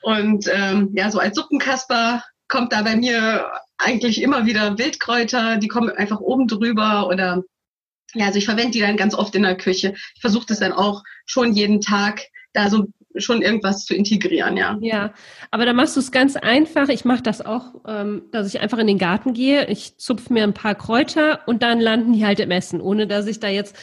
und 0.02 0.46
ähm, 0.54 0.92
ja, 0.94 1.12
so 1.12 1.20
als 1.20 1.36
Suppenkasper 1.36 2.24
kommt 2.48 2.72
da 2.72 2.84
bei 2.84 2.96
mir 2.96 3.52
eigentlich 3.78 4.22
immer 4.22 4.46
wieder 4.46 4.78
Wildkräuter, 4.78 5.58
die 5.58 5.68
kommen 5.68 5.90
einfach 5.90 6.22
oben 6.22 6.48
drüber 6.48 7.08
oder 7.08 7.44
ja, 8.14 8.26
also 8.28 8.38
ich 8.38 8.46
verwende 8.46 8.72
die 8.72 8.80
dann 8.80 8.98
ganz 8.98 9.14
oft 9.14 9.36
in 9.36 9.44
der 9.44 9.56
Küche. 9.56 9.94
Ich 10.16 10.22
versuche 10.22 10.46
das 10.48 10.60
dann 10.60 10.74
auch 10.74 11.04
schon 11.26 11.54
jeden 11.54 11.82
Tag 11.82 12.22
da 12.54 12.70
so 12.70 12.88
schon 13.16 13.42
irgendwas 13.42 13.86
zu 13.86 13.96
integrieren, 13.96 14.56
ja. 14.56 14.78
Ja, 14.82 15.14
aber 15.52 15.66
da 15.66 15.74
machst 15.74 15.96
du 15.96 16.00
es 16.00 16.12
ganz 16.12 16.36
einfach. 16.36 16.90
Ich 16.90 17.06
mache 17.06 17.24
das 17.24 17.42
auch, 17.42 17.74
ähm, 17.88 18.24
dass 18.32 18.48
ich 18.48 18.62
einfach 18.62 18.78
in 18.78 18.88
den 18.88 18.98
Garten 18.98 19.34
gehe, 19.34 19.68
ich 19.68 19.98
zupfe 19.98 20.32
mir 20.32 20.44
ein 20.44 20.54
paar 20.54 20.76
Kräuter 20.76 21.42
und 21.48 21.64
dann 21.64 21.80
landen 21.80 22.14
die 22.14 22.26
halt 22.26 22.40
im 22.40 22.52
Essen, 22.52 22.82
ohne 22.82 23.08
dass 23.08 23.28
ich 23.28 23.40
da 23.40 23.48
jetzt 23.48 23.76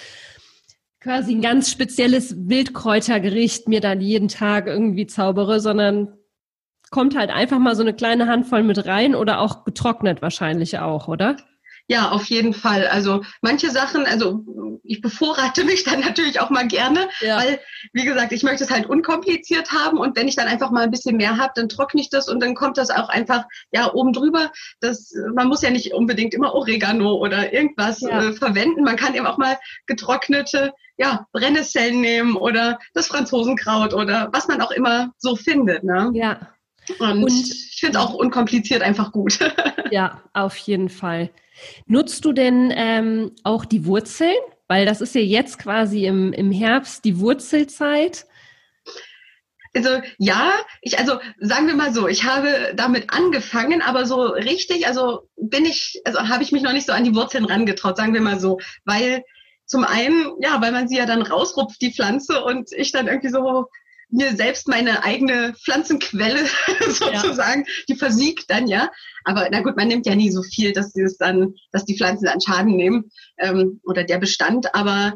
quasi 1.00 1.34
ein 1.34 1.42
ganz 1.42 1.70
spezielles 1.70 2.34
Wildkräutergericht 2.48 3.68
mir 3.68 3.80
dann 3.80 4.00
jeden 4.00 4.28
Tag 4.28 4.66
irgendwie 4.66 5.06
zaubere, 5.06 5.60
sondern 5.60 6.16
kommt 6.90 7.16
halt 7.16 7.30
einfach 7.30 7.58
mal 7.58 7.76
so 7.76 7.82
eine 7.82 7.94
kleine 7.94 8.26
Handvoll 8.26 8.62
mit 8.62 8.86
rein 8.86 9.14
oder 9.14 9.40
auch 9.40 9.64
getrocknet 9.64 10.22
wahrscheinlich 10.22 10.78
auch, 10.78 11.08
oder? 11.08 11.36
Ja, 11.88 12.10
auf 12.10 12.24
jeden 12.24 12.52
Fall. 12.52 12.88
Also 12.88 13.22
manche 13.42 13.70
Sachen, 13.70 14.06
also 14.06 14.44
ich 14.82 15.00
bevorrate 15.00 15.64
mich 15.64 15.84
dann 15.84 16.00
natürlich 16.00 16.40
auch 16.40 16.50
mal 16.50 16.66
gerne, 16.66 17.08
ja. 17.20 17.36
weil, 17.38 17.60
wie 17.92 18.04
gesagt, 18.04 18.32
ich 18.32 18.42
möchte 18.42 18.64
es 18.64 18.70
halt 18.70 18.86
unkompliziert 18.86 19.72
haben 19.72 19.98
und 19.98 20.16
wenn 20.16 20.26
ich 20.26 20.36
dann 20.36 20.48
einfach 20.48 20.70
mal 20.70 20.82
ein 20.82 20.90
bisschen 20.90 21.16
mehr 21.16 21.36
habe, 21.36 21.52
dann 21.54 21.68
trockne 21.68 22.00
ich 22.00 22.10
das 22.10 22.28
und 22.28 22.40
dann 22.40 22.54
kommt 22.54 22.76
das 22.76 22.90
auch 22.90 23.08
einfach 23.08 23.44
ja 23.72 23.92
oben 23.92 24.12
drüber. 24.12 24.50
Das, 24.80 25.12
man 25.34 25.48
muss 25.48 25.62
ja 25.62 25.70
nicht 25.70 25.92
unbedingt 25.94 26.34
immer 26.34 26.54
Oregano 26.54 27.14
oder 27.14 27.52
irgendwas 27.52 28.00
ja. 28.00 28.20
äh, 28.20 28.32
verwenden. 28.32 28.82
Man 28.82 28.96
kann 28.96 29.14
eben 29.14 29.26
auch 29.26 29.38
mal 29.38 29.56
getrocknete 29.86 30.72
ja, 30.98 31.26
Brennnesseln 31.32 32.00
nehmen 32.00 32.36
oder 32.36 32.78
das 32.94 33.06
Franzosenkraut 33.08 33.94
oder 33.94 34.30
was 34.32 34.48
man 34.48 34.60
auch 34.60 34.70
immer 34.70 35.12
so 35.18 35.36
findet. 35.36 35.84
Ne? 35.84 36.10
Ja. 36.14 36.55
Und, 36.98 37.24
und 37.24 37.32
ich 37.32 37.76
finde 37.78 38.00
auch 38.00 38.14
unkompliziert 38.14 38.82
einfach 38.82 39.12
gut. 39.12 39.38
ja, 39.90 40.22
auf 40.32 40.56
jeden 40.56 40.88
Fall. 40.88 41.30
Nutzt 41.86 42.24
du 42.24 42.32
denn 42.32 42.72
ähm, 42.74 43.32
auch 43.42 43.64
die 43.64 43.86
Wurzeln? 43.86 44.34
Weil 44.68 44.84
das 44.84 45.00
ist 45.00 45.14
ja 45.14 45.20
jetzt 45.20 45.58
quasi 45.58 46.06
im, 46.06 46.32
im 46.32 46.50
Herbst 46.50 47.04
die 47.04 47.20
Wurzelzeit. 47.20 48.26
Also 49.74 50.00
ja, 50.18 50.52
ich 50.80 50.98
also 50.98 51.20
sagen 51.38 51.66
wir 51.66 51.74
mal 51.74 51.92
so, 51.92 52.08
ich 52.08 52.24
habe 52.24 52.72
damit 52.74 53.12
angefangen, 53.12 53.82
aber 53.82 54.06
so 54.06 54.22
richtig, 54.22 54.86
also 54.86 55.28
bin 55.36 55.66
ich, 55.66 56.00
also 56.04 56.20
habe 56.20 56.42
ich 56.42 56.50
mich 56.50 56.62
noch 56.62 56.72
nicht 56.72 56.86
so 56.86 56.92
an 56.92 57.04
die 57.04 57.14
Wurzeln 57.14 57.44
rangetraut, 57.44 57.96
sagen 57.96 58.14
wir 58.14 58.22
mal 58.22 58.40
so, 58.40 58.58
weil 58.86 59.22
zum 59.66 59.84
einen, 59.84 60.32
ja, 60.40 60.60
weil 60.62 60.72
man 60.72 60.88
sie 60.88 60.96
ja 60.96 61.06
dann 61.06 61.22
rausrupft, 61.22 61.80
die 61.82 61.92
Pflanze, 61.92 62.42
und 62.42 62.70
ich 62.72 62.90
dann 62.92 63.06
irgendwie 63.06 63.28
so 63.28 63.66
mir 64.08 64.36
selbst 64.36 64.68
meine 64.68 65.02
eigene 65.04 65.54
Pflanzenquelle 65.64 66.46
sozusagen, 66.86 67.64
ja. 67.66 67.72
die 67.88 67.96
versiegt 67.96 68.50
dann 68.50 68.66
ja. 68.66 68.90
Aber 69.24 69.48
na 69.50 69.60
gut, 69.60 69.76
man 69.76 69.88
nimmt 69.88 70.06
ja 70.06 70.14
nie 70.14 70.30
so 70.30 70.42
viel, 70.42 70.72
dass 70.72 70.92
sie 70.92 71.02
es 71.02 71.16
dann, 71.16 71.54
dass 71.72 71.84
die 71.84 71.96
Pflanzen 71.96 72.26
dann 72.26 72.40
Schaden 72.40 72.76
nehmen 72.76 73.10
ähm, 73.38 73.80
oder 73.84 74.04
der 74.04 74.18
Bestand. 74.18 74.74
Aber 74.74 75.14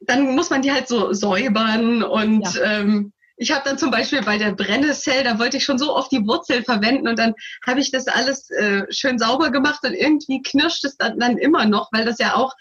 dann 0.00 0.34
muss 0.34 0.50
man 0.50 0.62
die 0.62 0.72
halt 0.72 0.88
so 0.88 1.12
säubern 1.12 2.02
und 2.02 2.54
ja. 2.54 2.80
ähm, 2.80 3.12
ich 3.36 3.50
habe 3.50 3.62
dann 3.64 3.78
zum 3.78 3.90
Beispiel 3.90 4.22
bei 4.22 4.38
der 4.38 4.52
Brennnessel, 4.52 5.24
da 5.24 5.38
wollte 5.38 5.56
ich 5.56 5.64
schon 5.64 5.78
so 5.78 5.96
oft 5.96 6.12
die 6.12 6.24
Wurzel 6.26 6.62
verwenden 6.62 7.08
und 7.08 7.18
dann 7.18 7.34
habe 7.66 7.80
ich 7.80 7.90
das 7.90 8.06
alles 8.06 8.50
äh, 8.50 8.82
schön 8.90 9.18
sauber 9.18 9.50
gemacht 9.50 9.80
und 9.84 9.94
irgendwie 9.94 10.42
knirscht 10.42 10.84
es 10.84 10.96
dann, 10.96 11.18
dann 11.18 11.38
immer 11.38 11.64
noch, 11.64 11.88
weil 11.92 12.04
das 12.04 12.18
ja 12.18 12.36
auch 12.36 12.54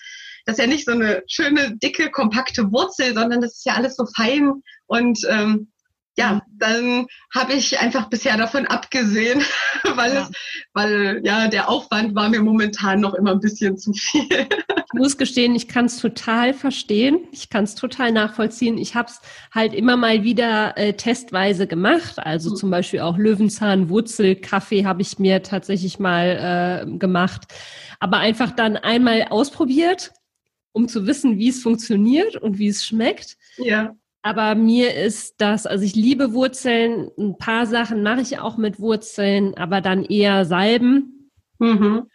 das 0.45 0.57
ist 0.57 0.61
ja 0.63 0.67
nicht 0.67 0.85
so 0.85 0.93
eine 0.93 1.23
schöne, 1.27 1.77
dicke, 1.77 2.09
kompakte 2.09 2.71
Wurzel, 2.71 3.13
sondern 3.13 3.41
das 3.41 3.57
ist 3.57 3.65
ja 3.65 3.75
alles 3.75 3.95
so 3.95 4.05
fein 4.15 4.63
und 4.91 5.25
ähm, 5.29 5.67
ja, 6.17 6.41
dann 6.57 7.07
habe 7.33 7.53
ich 7.53 7.79
einfach 7.79 8.09
bisher 8.09 8.35
davon 8.35 8.65
abgesehen, 8.67 9.41
weil 9.95 10.13
ja. 10.13 10.21
es, 10.23 10.31
weil 10.73 11.21
ja 11.23 11.47
der 11.47 11.69
Aufwand 11.69 12.13
war 12.13 12.27
mir 12.27 12.41
momentan 12.41 12.99
noch 12.99 13.13
immer 13.13 13.31
ein 13.31 13.39
bisschen 13.39 13.77
zu 13.77 13.93
viel. 13.93 14.27
Ich 14.93 14.99
muss 14.99 15.17
gestehen, 15.17 15.55
ich 15.55 15.69
kann 15.69 15.85
es 15.85 15.99
total 15.99 16.53
verstehen, 16.53 17.21
ich 17.31 17.49
kann 17.49 17.63
es 17.63 17.75
total 17.75 18.11
nachvollziehen. 18.11 18.77
Ich 18.77 18.93
habe 18.93 19.07
es 19.07 19.21
halt 19.55 19.73
immer 19.73 19.95
mal 19.95 20.25
wieder 20.25 20.77
äh, 20.77 20.91
testweise 20.91 21.65
gemacht, 21.65 22.19
also 22.19 22.49
mhm. 22.49 22.55
zum 22.57 22.71
Beispiel 22.71 22.99
auch 22.99 23.17
Löwenzahn, 23.17 23.87
Wurzel, 23.87 24.35
Kaffee 24.35 24.85
habe 24.85 25.01
ich 25.01 25.17
mir 25.17 25.43
tatsächlich 25.43 25.97
mal 25.97 26.83
äh, 26.85 26.97
gemacht, 26.97 27.43
aber 28.01 28.17
einfach 28.17 28.51
dann 28.51 28.75
einmal 28.75 29.27
ausprobiert 29.29 30.11
um 30.73 30.87
zu 30.87 31.05
wissen, 31.05 31.37
wie 31.37 31.49
es 31.49 31.61
funktioniert 31.61 32.37
und 32.37 32.57
wie 32.57 32.67
es 32.67 32.85
schmeckt. 32.85 33.37
Ja. 33.57 33.95
Aber 34.23 34.55
mir 34.55 34.93
ist 34.93 35.35
das, 35.39 35.65
also 35.65 35.83
ich 35.83 35.95
liebe 35.95 36.33
Wurzeln, 36.33 37.09
ein 37.17 37.37
paar 37.37 37.65
Sachen 37.65 38.03
mache 38.03 38.21
ich 38.21 38.39
auch 38.39 38.57
mit 38.57 38.79
Wurzeln, 38.79 39.57
aber 39.57 39.81
dann 39.81 40.05
eher 40.05 40.45
Salben. 40.45 41.31
Mhm. 41.57 42.07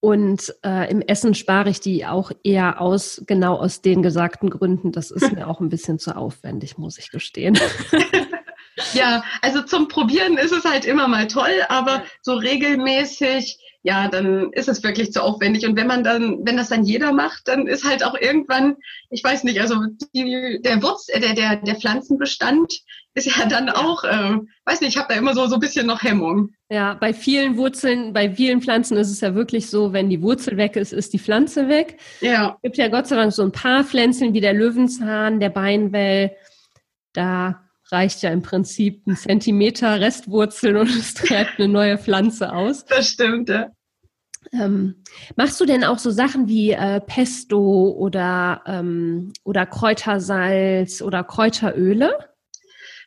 Und 0.00 0.54
äh, 0.64 0.90
im 0.90 1.00
Essen 1.00 1.34
spare 1.34 1.70
ich 1.70 1.80
die 1.80 2.04
auch 2.04 2.30
eher 2.42 2.80
aus, 2.80 3.22
genau 3.26 3.56
aus 3.56 3.80
den 3.80 4.02
gesagten 4.02 4.50
Gründen. 4.50 4.92
Das 4.92 5.10
ist 5.10 5.32
mir 5.32 5.48
auch 5.48 5.60
ein 5.60 5.70
bisschen 5.70 5.98
zu 5.98 6.16
aufwendig, 6.16 6.76
muss 6.76 6.98
ich 6.98 7.10
gestehen. 7.10 7.58
ja, 8.92 9.22
also 9.40 9.62
zum 9.62 9.88
Probieren 9.88 10.36
ist 10.36 10.52
es 10.52 10.64
halt 10.64 10.84
immer 10.84 11.08
mal 11.08 11.26
toll, 11.26 11.62
aber 11.68 12.02
so 12.20 12.34
regelmäßig 12.34 13.58
ja, 13.84 14.08
dann 14.08 14.50
ist 14.52 14.68
es 14.68 14.82
wirklich 14.82 15.12
zu 15.12 15.22
aufwendig. 15.22 15.66
Und 15.66 15.76
wenn 15.76 15.86
man 15.86 16.02
dann, 16.02 16.38
wenn 16.46 16.56
das 16.56 16.70
dann 16.70 16.84
jeder 16.84 17.12
macht, 17.12 17.46
dann 17.46 17.66
ist 17.66 17.84
halt 17.84 18.02
auch 18.02 18.14
irgendwann, 18.18 18.76
ich 19.10 19.22
weiß 19.22 19.44
nicht, 19.44 19.60
also 19.60 19.76
die, 20.14 20.58
der 20.64 20.82
Wurz, 20.82 21.08
äh, 21.10 21.20
der, 21.20 21.34
der, 21.34 21.56
der 21.56 21.76
Pflanzenbestand 21.76 22.80
ist 23.12 23.26
ja 23.26 23.44
dann 23.46 23.68
auch, 23.68 24.02
äh, 24.04 24.38
weiß 24.64 24.80
nicht, 24.80 24.94
ich 24.94 24.96
habe 24.96 25.12
da 25.12 25.18
immer 25.18 25.34
so, 25.34 25.46
so 25.46 25.56
ein 25.56 25.60
bisschen 25.60 25.86
noch 25.86 26.02
Hemmung. 26.02 26.54
Ja, 26.70 26.94
bei 26.94 27.12
vielen 27.12 27.58
Wurzeln, 27.58 28.14
bei 28.14 28.30
vielen 28.30 28.62
Pflanzen 28.62 28.96
ist 28.96 29.10
es 29.10 29.20
ja 29.20 29.34
wirklich 29.34 29.68
so, 29.68 29.92
wenn 29.92 30.08
die 30.08 30.22
Wurzel 30.22 30.56
weg 30.56 30.76
ist, 30.76 30.94
ist 30.94 31.12
die 31.12 31.18
Pflanze 31.18 31.68
weg. 31.68 31.98
Ja. 32.22 32.56
Es 32.56 32.62
gibt 32.62 32.78
ja 32.78 32.88
Gott 32.88 33.06
sei 33.06 33.16
Dank 33.16 33.34
so 33.34 33.42
ein 33.42 33.52
paar 33.52 33.84
Pflänzchen 33.84 34.32
wie 34.32 34.40
der 34.40 34.54
Löwenzahn, 34.54 35.40
der 35.40 35.50
Beinwell. 35.50 36.34
Da 37.12 37.63
reicht 37.90 38.22
ja 38.22 38.30
im 38.30 38.42
Prinzip 38.42 39.06
ein 39.06 39.16
Zentimeter 39.16 40.00
Restwurzeln 40.00 40.76
und 40.76 40.90
es 40.90 41.14
treibt 41.14 41.58
eine 41.58 41.68
neue 41.68 41.98
Pflanze 41.98 42.52
aus. 42.52 42.84
Das 42.86 43.08
stimmt, 43.08 43.48
ja. 43.48 43.70
Ähm, 44.52 45.02
machst 45.36 45.60
du 45.60 45.64
denn 45.64 45.84
auch 45.84 45.98
so 45.98 46.10
Sachen 46.10 46.48
wie 46.48 46.72
äh, 46.72 47.00
Pesto 47.00 47.90
oder, 47.90 48.62
ähm, 48.66 49.32
oder 49.42 49.66
Kräutersalz 49.66 51.02
oder 51.02 51.24
Kräuteröle? 51.24 52.16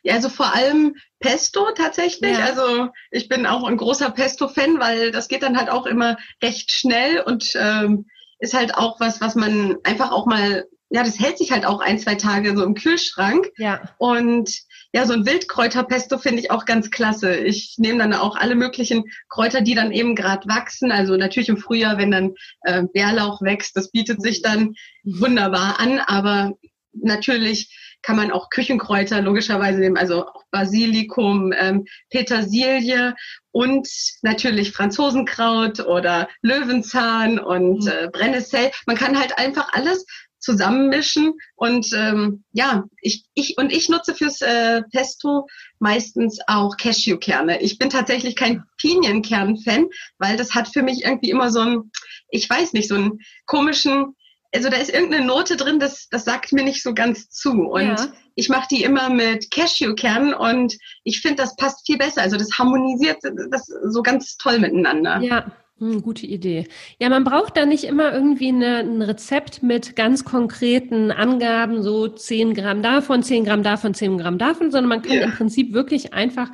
Ja, 0.02 0.14
also 0.14 0.28
vor 0.28 0.54
allem 0.54 0.94
Pesto 1.20 1.66
tatsächlich. 1.74 2.36
Ja. 2.36 2.44
Also 2.44 2.88
ich 3.10 3.28
bin 3.28 3.46
auch 3.46 3.64
ein 3.66 3.76
großer 3.76 4.10
Pesto-Fan, 4.10 4.78
weil 4.78 5.10
das 5.10 5.28
geht 5.28 5.42
dann 5.42 5.58
halt 5.58 5.70
auch 5.70 5.86
immer 5.86 6.16
recht 6.42 6.70
schnell 6.70 7.20
und 7.20 7.52
ähm, 7.56 8.06
ist 8.40 8.54
halt 8.54 8.74
auch 8.74 9.00
was, 9.00 9.20
was 9.20 9.34
man 9.34 9.76
einfach 9.84 10.12
auch 10.12 10.26
mal 10.26 10.64
ja, 10.90 11.02
das 11.02 11.20
hält 11.20 11.38
sich 11.38 11.52
halt 11.52 11.66
auch 11.66 11.80
ein, 11.80 11.98
zwei 11.98 12.14
Tage 12.14 12.56
so 12.56 12.64
im 12.64 12.74
Kühlschrank. 12.74 13.50
Ja. 13.58 13.82
Und 13.98 14.50
ja, 14.92 15.04
so 15.04 15.12
ein 15.12 15.26
Wildkräuterpesto 15.26 16.18
finde 16.18 16.40
ich 16.40 16.50
auch 16.50 16.64
ganz 16.64 16.90
klasse. 16.90 17.36
Ich 17.36 17.74
nehme 17.76 17.98
dann 17.98 18.14
auch 18.14 18.36
alle 18.36 18.54
möglichen 18.54 19.04
Kräuter, 19.28 19.60
die 19.60 19.74
dann 19.74 19.92
eben 19.92 20.14
gerade 20.14 20.48
wachsen. 20.48 20.92
Also 20.92 21.16
natürlich 21.16 21.50
im 21.50 21.58
Frühjahr, 21.58 21.98
wenn 21.98 22.10
dann 22.10 22.34
äh, 22.62 22.84
Bärlauch 22.92 23.42
wächst, 23.42 23.76
das 23.76 23.90
bietet 23.90 24.22
sich 24.22 24.40
dann 24.40 24.74
wunderbar 25.04 25.78
an. 25.78 25.98
Aber 25.98 26.54
natürlich 26.92 27.70
kann 28.02 28.16
man 28.16 28.30
auch 28.30 28.48
Küchenkräuter 28.48 29.20
logischerweise 29.20 29.80
nehmen, 29.80 29.98
also 29.98 30.26
auch 30.26 30.44
Basilikum, 30.50 31.52
ähm, 31.52 31.84
Petersilie 32.10 33.14
und 33.50 33.88
natürlich 34.22 34.72
Franzosenkraut 34.72 35.80
oder 35.80 36.28
Löwenzahn 36.42 37.38
und 37.38 37.84
mhm. 37.84 37.88
äh, 37.88 38.08
Brennnessel. 38.10 38.70
Man 38.86 38.96
kann 38.96 39.18
halt 39.18 39.36
einfach 39.36 39.72
alles 39.72 40.06
zusammenmischen. 40.38 41.34
Und 41.56 41.90
ähm, 41.94 42.44
ja, 42.52 42.84
ich, 43.00 43.24
ich 43.34 43.58
und 43.58 43.72
ich 43.72 43.88
nutze 43.88 44.14
fürs 44.14 44.40
äh, 44.40 44.82
Pesto 44.92 45.46
meistens 45.78 46.38
auch 46.46 46.76
Cashewkerne. 46.76 47.60
Ich 47.60 47.78
bin 47.78 47.90
tatsächlich 47.90 48.36
kein 48.36 48.64
Pinienkern-Fan, 48.78 49.86
weil 50.18 50.36
das 50.36 50.54
hat 50.54 50.68
für 50.68 50.82
mich 50.82 51.04
irgendwie 51.04 51.30
immer 51.30 51.50
so 51.50 51.60
ein, 51.60 51.90
ich 52.30 52.48
weiß 52.48 52.72
nicht, 52.72 52.88
so 52.88 52.94
einen 52.94 53.20
komischen, 53.46 54.16
also 54.52 54.70
da 54.70 54.76
ist 54.76 54.92
irgendeine 54.92 55.26
Note 55.26 55.56
drin, 55.56 55.78
das, 55.78 56.08
das 56.08 56.24
sagt 56.24 56.52
mir 56.52 56.64
nicht 56.64 56.82
so 56.82 56.94
ganz 56.94 57.28
zu. 57.30 57.50
Und 57.50 57.82
ja. 57.82 58.08
ich 58.34 58.48
mache 58.48 58.68
die 58.70 58.82
immer 58.82 59.10
mit 59.10 59.50
Cashewkernen 59.50 60.34
und 60.34 60.76
ich 61.04 61.20
finde, 61.20 61.42
das 61.42 61.56
passt 61.56 61.86
viel 61.86 61.98
besser. 61.98 62.22
Also 62.22 62.36
das 62.36 62.58
harmonisiert 62.58 63.18
das 63.50 63.66
so 63.66 64.02
ganz 64.02 64.36
toll 64.36 64.58
miteinander. 64.58 65.20
Ja. 65.20 65.52
Hm, 65.78 66.02
gute 66.02 66.26
Idee. 66.26 66.66
Ja, 66.98 67.08
man 67.08 67.22
braucht 67.22 67.56
da 67.56 67.64
nicht 67.64 67.84
immer 67.84 68.12
irgendwie 68.12 68.48
eine, 68.48 68.78
ein 68.78 69.00
Rezept 69.00 69.62
mit 69.62 69.94
ganz 69.94 70.24
konkreten 70.24 71.12
Angaben, 71.12 71.82
so 71.82 72.08
10 72.08 72.54
Gramm 72.54 72.82
davon, 72.82 73.22
10 73.22 73.44
Gramm 73.44 73.62
davon, 73.62 73.94
10 73.94 74.18
Gramm 74.18 74.38
davon, 74.38 74.72
sondern 74.72 74.88
man 74.88 75.02
kann 75.02 75.16
ja. 75.16 75.24
im 75.24 75.32
Prinzip 75.32 75.72
wirklich 75.72 76.14
einfach 76.14 76.50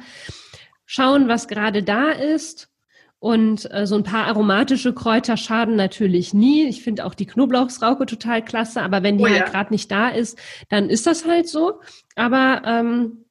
schauen, 0.85 1.27
was 1.29 1.49
gerade 1.49 1.83
da 1.83 2.11
ist. 2.11 2.69
Und 3.19 3.73
äh, 3.73 3.87
so 3.87 3.95
ein 3.95 4.03
paar 4.03 4.27
aromatische 4.27 4.93
Kräuter 4.93 5.39
schaden 5.39 5.77
natürlich 5.77 6.35
nie. 6.35 6.67
Ich 6.67 6.83
finde 6.83 7.07
auch 7.07 7.15
die 7.15 7.25
Knoblauchsrauke 7.25 8.05
total 8.05 8.45
klasse, 8.45 8.83
aber 8.83 9.03
wenn 9.03 9.17
die 9.17 9.25
oh, 9.25 9.29
halt 9.29 9.47
gerade 9.47 9.73
nicht 9.73 9.91
da 9.91 10.11
ist, 10.11 10.39
dann 10.69 10.91
ist 10.91 11.07
das 11.07 11.25
halt 11.25 11.49
so. 11.49 11.81
Aber 12.17 12.61
ähm, 12.67 13.24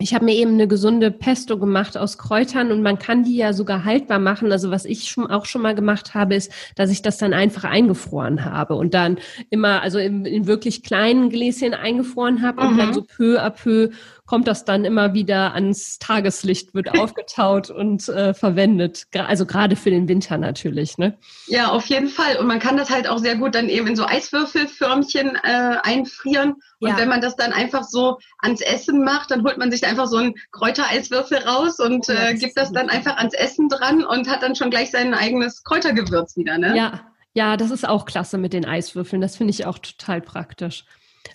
ich 0.00 0.14
habe 0.14 0.24
mir 0.24 0.34
eben 0.34 0.54
eine 0.54 0.66
gesunde 0.66 1.10
Pesto 1.10 1.58
gemacht 1.58 1.98
aus 1.98 2.16
Kräutern 2.16 2.72
und 2.72 2.82
man 2.82 2.98
kann 2.98 3.22
die 3.22 3.36
ja 3.36 3.52
sogar 3.52 3.84
haltbar 3.84 4.18
machen. 4.18 4.50
Also 4.50 4.70
was 4.70 4.86
ich 4.86 5.10
schon, 5.10 5.26
auch 5.26 5.44
schon 5.44 5.60
mal 5.60 5.74
gemacht 5.74 6.14
habe, 6.14 6.34
ist, 6.34 6.50
dass 6.74 6.90
ich 6.90 7.02
das 7.02 7.18
dann 7.18 7.34
einfach 7.34 7.64
eingefroren 7.64 8.46
habe 8.46 8.76
und 8.76 8.94
dann 8.94 9.18
immer, 9.50 9.82
also 9.82 9.98
in, 9.98 10.24
in 10.24 10.46
wirklich 10.46 10.82
kleinen 10.82 11.28
Gläschen 11.28 11.74
eingefroren 11.74 12.40
habe 12.40 12.62
mhm. 12.62 12.68
und 12.68 12.78
dann 12.78 12.88
mhm. 12.88 12.94
so 12.94 13.02
peu 13.02 13.38
à 13.38 13.50
peu 13.50 13.90
kommt 14.30 14.46
das 14.46 14.64
dann 14.64 14.84
immer 14.84 15.12
wieder 15.12 15.54
ans 15.54 15.98
Tageslicht, 15.98 16.72
wird 16.72 16.88
aufgetaut 17.00 17.68
und 17.68 18.08
äh, 18.08 18.32
verwendet. 18.32 19.08
Also 19.12 19.44
gerade 19.44 19.74
für 19.74 19.90
den 19.90 20.06
Winter 20.06 20.38
natürlich, 20.38 20.98
ne? 20.98 21.18
Ja, 21.48 21.70
auf 21.70 21.86
jeden 21.86 22.06
Fall. 22.06 22.36
Und 22.36 22.46
man 22.46 22.60
kann 22.60 22.76
das 22.76 22.90
halt 22.90 23.08
auch 23.08 23.18
sehr 23.18 23.34
gut 23.34 23.56
dann 23.56 23.68
eben 23.68 23.88
in 23.88 23.96
so 23.96 24.06
Eiswürfelförmchen 24.06 25.34
äh, 25.42 25.78
einfrieren. 25.82 26.54
Und 26.78 26.90
ja. 26.90 26.96
wenn 26.96 27.08
man 27.08 27.20
das 27.20 27.34
dann 27.34 27.52
einfach 27.52 27.82
so 27.82 28.18
ans 28.38 28.60
Essen 28.60 29.02
macht, 29.02 29.32
dann 29.32 29.42
holt 29.42 29.58
man 29.58 29.72
sich 29.72 29.84
einfach 29.84 30.06
so 30.06 30.18
einen 30.18 30.34
Kräutereiswürfel 30.52 31.38
raus 31.38 31.80
und 31.80 32.06
oh, 32.08 32.12
äh, 32.12 32.34
gibt 32.34 32.56
das 32.56 32.70
dann 32.70 32.88
einfach 32.88 33.16
ans 33.16 33.34
Essen 33.34 33.68
dran 33.68 34.04
und 34.04 34.28
hat 34.28 34.44
dann 34.44 34.54
schon 34.54 34.70
gleich 34.70 34.92
sein 34.92 35.12
eigenes 35.12 35.64
Kräutergewürz 35.64 36.36
wieder, 36.36 36.56
ne? 36.56 36.76
Ja, 36.76 37.00
ja, 37.34 37.56
das 37.56 37.72
ist 37.72 37.88
auch 37.88 38.06
klasse 38.06 38.38
mit 38.38 38.52
den 38.52 38.64
Eiswürfeln. 38.64 39.20
Das 39.20 39.34
finde 39.34 39.50
ich 39.50 39.66
auch 39.66 39.80
total 39.80 40.20
praktisch. 40.20 40.84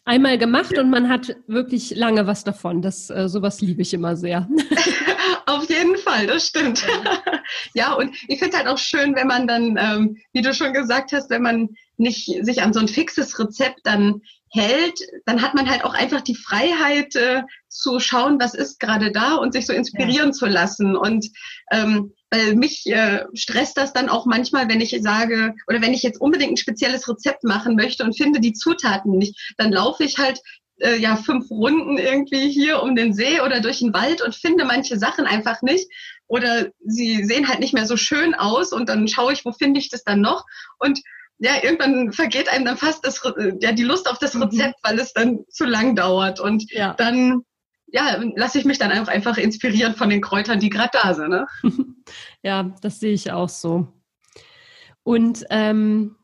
Einmal 0.07 0.37
gemacht 0.37 0.77
und 0.77 0.91
man 0.91 1.09
hat 1.09 1.35
wirklich 1.47 1.95
lange 1.95 2.27
was 2.27 2.43
davon. 2.43 2.83
Das 2.83 3.09
äh, 3.09 3.27
sowas 3.27 3.59
liebe 3.61 3.81
ich 3.81 3.93
immer 3.93 4.15
sehr. 4.15 4.47
Auf 5.47 5.67
jeden 5.67 5.97
Fall, 5.97 6.27
das 6.27 6.47
stimmt. 6.47 6.85
ja, 7.73 7.93
und 7.93 8.15
ich 8.27 8.39
finde 8.39 8.57
halt 8.57 8.67
auch 8.67 8.77
schön, 8.77 9.15
wenn 9.15 9.27
man 9.27 9.47
dann, 9.47 9.77
ähm, 9.79 10.17
wie 10.31 10.43
du 10.43 10.53
schon 10.53 10.73
gesagt 10.73 11.11
hast, 11.11 11.29
wenn 11.31 11.41
man 11.41 11.69
nicht 11.97 12.45
sich 12.45 12.61
an 12.61 12.73
so 12.73 12.79
ein 12.79 12.87
fixes 12.87 13.39
Rezept 13.39 13.79
dann 13.83 14.21
hält, 14.49 14.99
dann 15.25 15.41
hat 15.41 15.55
man 15.55 15.69
halt 15.69 15.83
auch 15.83 15.93
einfach 15.93 16.21
die 16.21 16.35
Freiheit 16.35 17.15
äh, 17.15 17.41
zu 17.67 17.99
schauen, 17.99 18.39
was 18.39 18.53
ist 18.53 18.79
gerade 18.79 19.11
da 19.11 19.35
und 19.35 19.53
sich 19.53 19.65
so 19.65 19.73
inspirieren 19.73 20.27
ja. 20.27 20.33
zu 20.33 20.45
lassen. 20.45 20.95
Und 20.95 21.27
ähm, 21.71 22.13
weil 22.35 22.55
mich 22.55 22.85
äh, 22.87 23.25
stresst 23.33 23.77
das 23.77 23.93
dann 23.93 24.09
auch 24.09 24.25
manchmal, 24.25 24.67
wenn 24.67 24.81
ich 24.81 24.95
sage, 25.01 25.55
oder 25.67 25.81
wenn 25.81 25.93
ich 25.93 26.03
jetzt 26.03 26.19
unbedingt 26.19 26.53
ein 26.53 26.57
spezielles 26.57 27.07
Rezept 27.07 27.43
machen 27.43 27.75
möchte 27.75 28.03
und 28.03 28.17
finde 28.17 28.39
die 28.39 28.53
Zutaten 28.53 29.17
nicht, 29.17 29.53
dann 29.57 29.71
laufe 29.71 30.03
ich 30.03 30.17
halt 30.17 30.39
äh, 30.79 30.97
ja 30.97 31.15
fünf 31.15 31.49
Runden 31.49 31.97
irgendwie 31.97 32.49
hier 32.49 32.81
um 32.83 32.95
den 32.95 33.13
See 33.13 33.39
oder 33.41 33.61
durch 33.61 33.79
den 33.79 33.93
Wald 33.93 34.21
und 34.21 34.35
finde 34.35 34.65
manche 34.65 34.97
Sachen 34.97 35.25
einfach 35.25 35.61
nicht 35.61 35.87
oder 36.27 36.67
sie 36.85 37.23
sehen 37.23 37.47
halt 37.47 37.59
nicht 37.59 37.73
mehr 37.73 37.85
so 37.85 37.97
schön 37.97 38.33
aus 38.35 38.73
und 38.73 38.89
dann 38.89 39.07
schaue 39.07 39.33
ich, 39.33 39.45
wo 39.45 39.51
finde 39.51 39.79
ich 39.79 39.89
das 39.89 40.03
dann 40.03 40.21
noch 40.21 40.43
und 40.79 40.99
ja, 41.37 41.61
irgendwann 41.61 42.13
vergeht 42.13 42.49
einem 42.49 42.63
dann 42.63 42.77
fast 42.77 43.05
das, 43.05 43.21
ja, 43.59 43.73
die 43.73 43.83
Lust 43.83 44.09
auf 44.09 44.19
das 44.19 44.33
mhm. 44.33 44.43
Rezept, 44.43 44.75
weil 44.83 44.97
es 44.99 45.11
dann 45.11 45.39
zu 45.49 45.65
lang 45.65 45.95
dauert 45.95 46.39
und 46.39 46.71
ja. 46.71 46.93
dann 46.93 47.43
ja, 47.95 48.21
lasse 48.35 48.59
ich 48.59 48.65
mich 48.65 48.77
dann 48.77 48.91
einfach, 48.91 49.13
einfach 49.13 49.37
inspirieren 49.37 49.95
von 49.95 50.09
den 50.09 50.19
Kräutern, 50.19 50.59
die 50.59 50.69
gerade 50.69 50.89
da 50.91 51.13
sind. 51.13 51.29
Ne? 51.29 51.47
ja, 52.43 52.75
das 52.81 52.99
sehe 52.99 53.13
ich 53.13 53.31
auch 53.31 53.47
so. 53.47 53.87
Und 55.03 55.45
ähm, 55.49 56.17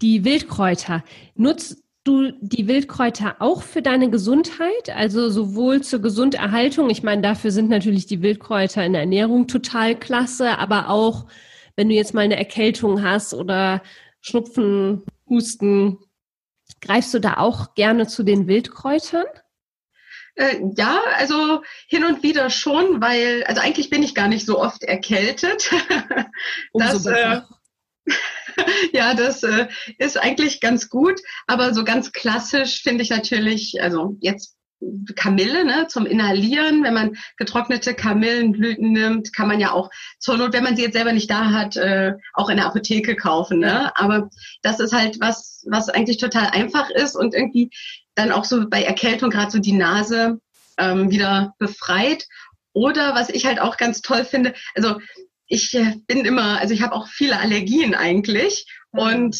die 0.00 0.24
Wildkräuter, 0.24 1.04
nutzt 1.34 1.84
du 2.04 2.32
die 2.40 2.68
Wildkräuter 2.68 3.36
auch 3.40 3.62
für 3.62 3.82
deine 3.82 4.08
Gesundheit? 4.08 4.88
Also 4.96 5.28
sowohl 5.28 5.82
zur 5.82 6.00
Gesunderhaltung, 6.00 6.88
ich 6.88 7.02
meine, 7.02 7.20
dafür 7.20 7.50
sind 7.50 7.68
natürlich 7.68 8.06
die 8.06 8.22
Wildkräuter 8.22 8.82
in 8.82 8.94
der 8.94 9.02
Ernährung 9.02 9.46
total 9.46 9.94
klasse, 9.96 10.58
aber 10.58 10.88
auch, 10.88 11.26
wenn 11.76 11.90
du 11.90 11.94
jetzt 11.94 12.14
mal 12.14 12.22
eine 12.22 12.38
Erkältung 12.38 13.02
hast 13.02 13.34
oder 13.34 13.82
Schnupfen, 14.22 15.02
Husten, 15.28 15.98
greifst 16.80 17.12
du 17.12 17.18
da 17.18 17.34
auch 17.34 17.74
gerne 17.74 18.06
zu 18.06 18.22
den 18.22 18.46
Wildkräutern? 18.46 19.26
Äh, 20.36 20.60
ja, 20.76 21.00
also 21.16 21.62
hin 21.86 22.04
und 22.04 22.22
wieder 22.22 22.50
schon, 22.50 23.00
weil, 23.00 23.44
also 23.44 23.60
eigentlich 23.60 23.90
bin 23.90 24.02
ich 24.02 24.14
gar 24.14 24.28
nicht 24.28 24.46
so 24.46 24.60
oft 24.60 24.82
erkältet. 24.82 25.70
das, 26.72 27.06
äh, 27.06 27.40
ja, 28.92 29.14
das 29.14 29.42
äh, 29.42 29.68
ist 29.98 30.18
eigentlich 30.18 30.60
ganz 30.60 30.88
gut, 30.88 31.20
aber 31.46 31.72
so 31.72 31.84
ganz 31.84 32.12
klassisch 32.12 32.82
finde 32.82 33.02
ich 33.02 33.10
natürlich, 33.10 33.80
also 33.80 34.16
jetzt 34.20 34.56
Kamille 35.16 35.64
ne, 35.64 35.86
zum 35.88 36.06
Inhalieren. 36.06 36.82
Wenn 36.82 36.94
man 36.94 37.16
getrocknete 37.36 37.94
Kamillenblüten 37.94 38.92
nimmt, 38.92 39.32
kann 39.34 39.48
man 39.48 39.60
ja 39.60 39.72
auch 39.72 39.90
zur 40.18 40.36
Not, 40.36 40.52
wenn 40.52 40.64
man 40.64 40.76
sie 40.76 40.82
jetzt 40.82 40.94
selber 40.94 41.12
nicht 41.12 41.30
da 41.30 41.52
hat, 41.52 41.76
äh, 41.76 42.14
auch 42.34 42.48
in 42.48 42.56
der 42.56 42.66
Apotheke 42.66 43.16
kaufen. 43.16 43.60
Ne? 43.60 43.96
Aber 43.96 44.28
das 44.62 44.80
ist 44.80 44.92
halt 44.92 45.20
was, 45.20 45.64
was 45.70 45.88
eigentlich 45.88 46.18
total 46.18 46.48
einfach 46.48 46.90
ist 46.90 47.16
und 47.16 47.34
irgendwie 47.34 47.70
dann 48.14 48.32
auch 48.32 48.44
so 48.44 48.68
bei 48.68 48.82
Erkältung 48.82 49.30
gerade 49.30 49.50
so 49.50 49.58
die 49.58 49.72
Nase 49.72 50.40
ähm, 50.78 51.10
wieder 51.10 51.54
befreit. 51.58 52.26
Oder 52.72 53.14
was 53.14 53.28
ich 53.28 53.46
halt 53.46 53.60
auch 53.60 53.76
ganz 53.76 54.02
toll 54.02 54.24
finde, 54.24 54.54
also 54.74 54.98
ich 55.46 55.74
äh, 55.74 55.94
bin 56.06 56.24
immer, 56.24 56.58
also 56.60 56.74
ich 56.74 56.82
habe 56.82 56.94
auch 56.94 57.08
viele 57.08 57.38
Allergien 57.38 57.94
eigentlich 57.94 58.66
mhm. 58.92 59.00
und 59.00 59.36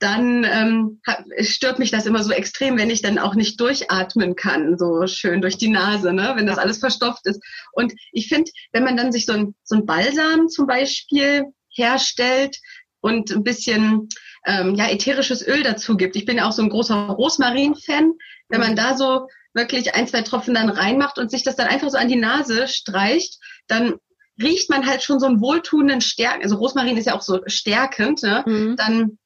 dann 0.00 0.44
ähm, 0.44 1.00
stört 1.40 1.78
mich 1.78 1.90
das 1.90 2.06
immer 2.06 2.22
so 2.22 2.32
extrem, 2.32 2.78
wenn 2.78 2.88
ich 2.88 3.02
dann 3.02 3.18
auch 3.18 3.34
nicht 3.34 3.60
durchatmen 3.60 4.34
kann, 4.34 4.78
so 4.78 5.06
schön 5.06 5.42
durch 5.42 5.58
die 5.58 5.68
Nase, 5.68 6.14
ne? 6.14 6.32
wenn 6.36 6.46
das 6.46 6.56
alles 6.56 6.78
verstopft 6.78 7.26
ist. 7.26 7.42
Und 7.72 7.92
ich 8.10 8.28
finde, 8.28 8.50
wenn 8.72 8.82
man 8.82 8.96
dann 8.96 9.12
sich 9.12 9.26
so 9.26 9.32
ein, 9.34 9.54
so 9.62 9.76
ein 9.76 9.84
Balsam 9.84 10.48
zum 10.48 10.66
Beispiel 10.66 11.44
herstellt 11.68 12.56
und 13.00 13.30
ein 13.30 13.44
bisschen 13.44 14.08
ähm, 14.46 14.74
ja, 14.74 14.88
ätherisches 14.88 15.46
Öl 15.46 15.62
dazu 15.62 15.96
gibt. 15.96 16.16
Ich 16.16 16.24
bin 16.24 16.38
ja 16.38 16.48
auch 16.48 16.52
so 16.52 16.62
ein 16.62 16.70
großer 16.70 16.94
Rosmarin-Fan. 16.94 18.12
Wenn 18.48 18.60
man 18.60 18.76
da 18.76 18.96
so 18.96 19.28
wirklich 19.54 19.94
ein, 19.94 20.06
zwei 20.06 20.22
Tropfen 20.22 20.54
dann 20.54 20.70
reinmacht 20.70 21.18
und 21.18 21.30
sich 21.30 21.42
das 21.42 21.56
dann 21.56 21.66
einfach 21.66 21.90
so 21.90 21.98
an 21.98 22.08
die 22.08 22.16
Nase 22.16 22.68
streicht, 22.68 23.38
dann 23.66 23.94
riecht 24.40 24.70
man 24.70 24.86
halt 24.86 25.02
schon 25.02 25.20
so 25.20 25.26
einen 25.26 25.40
wohltuenden 25.40 26.00
Stärken. 26.00 26.42
Also 26.42 26.56
Rosmarin 26.56 26.96
ist 26.96 27.06
ja 27.06 27.14
auch 27.14 27.22
so 27.22 27.40
stärkend. 27.46 28.22
Ne? 28.22 28.44
Mhm. 28.46 28.76
Dann 28.76 29.18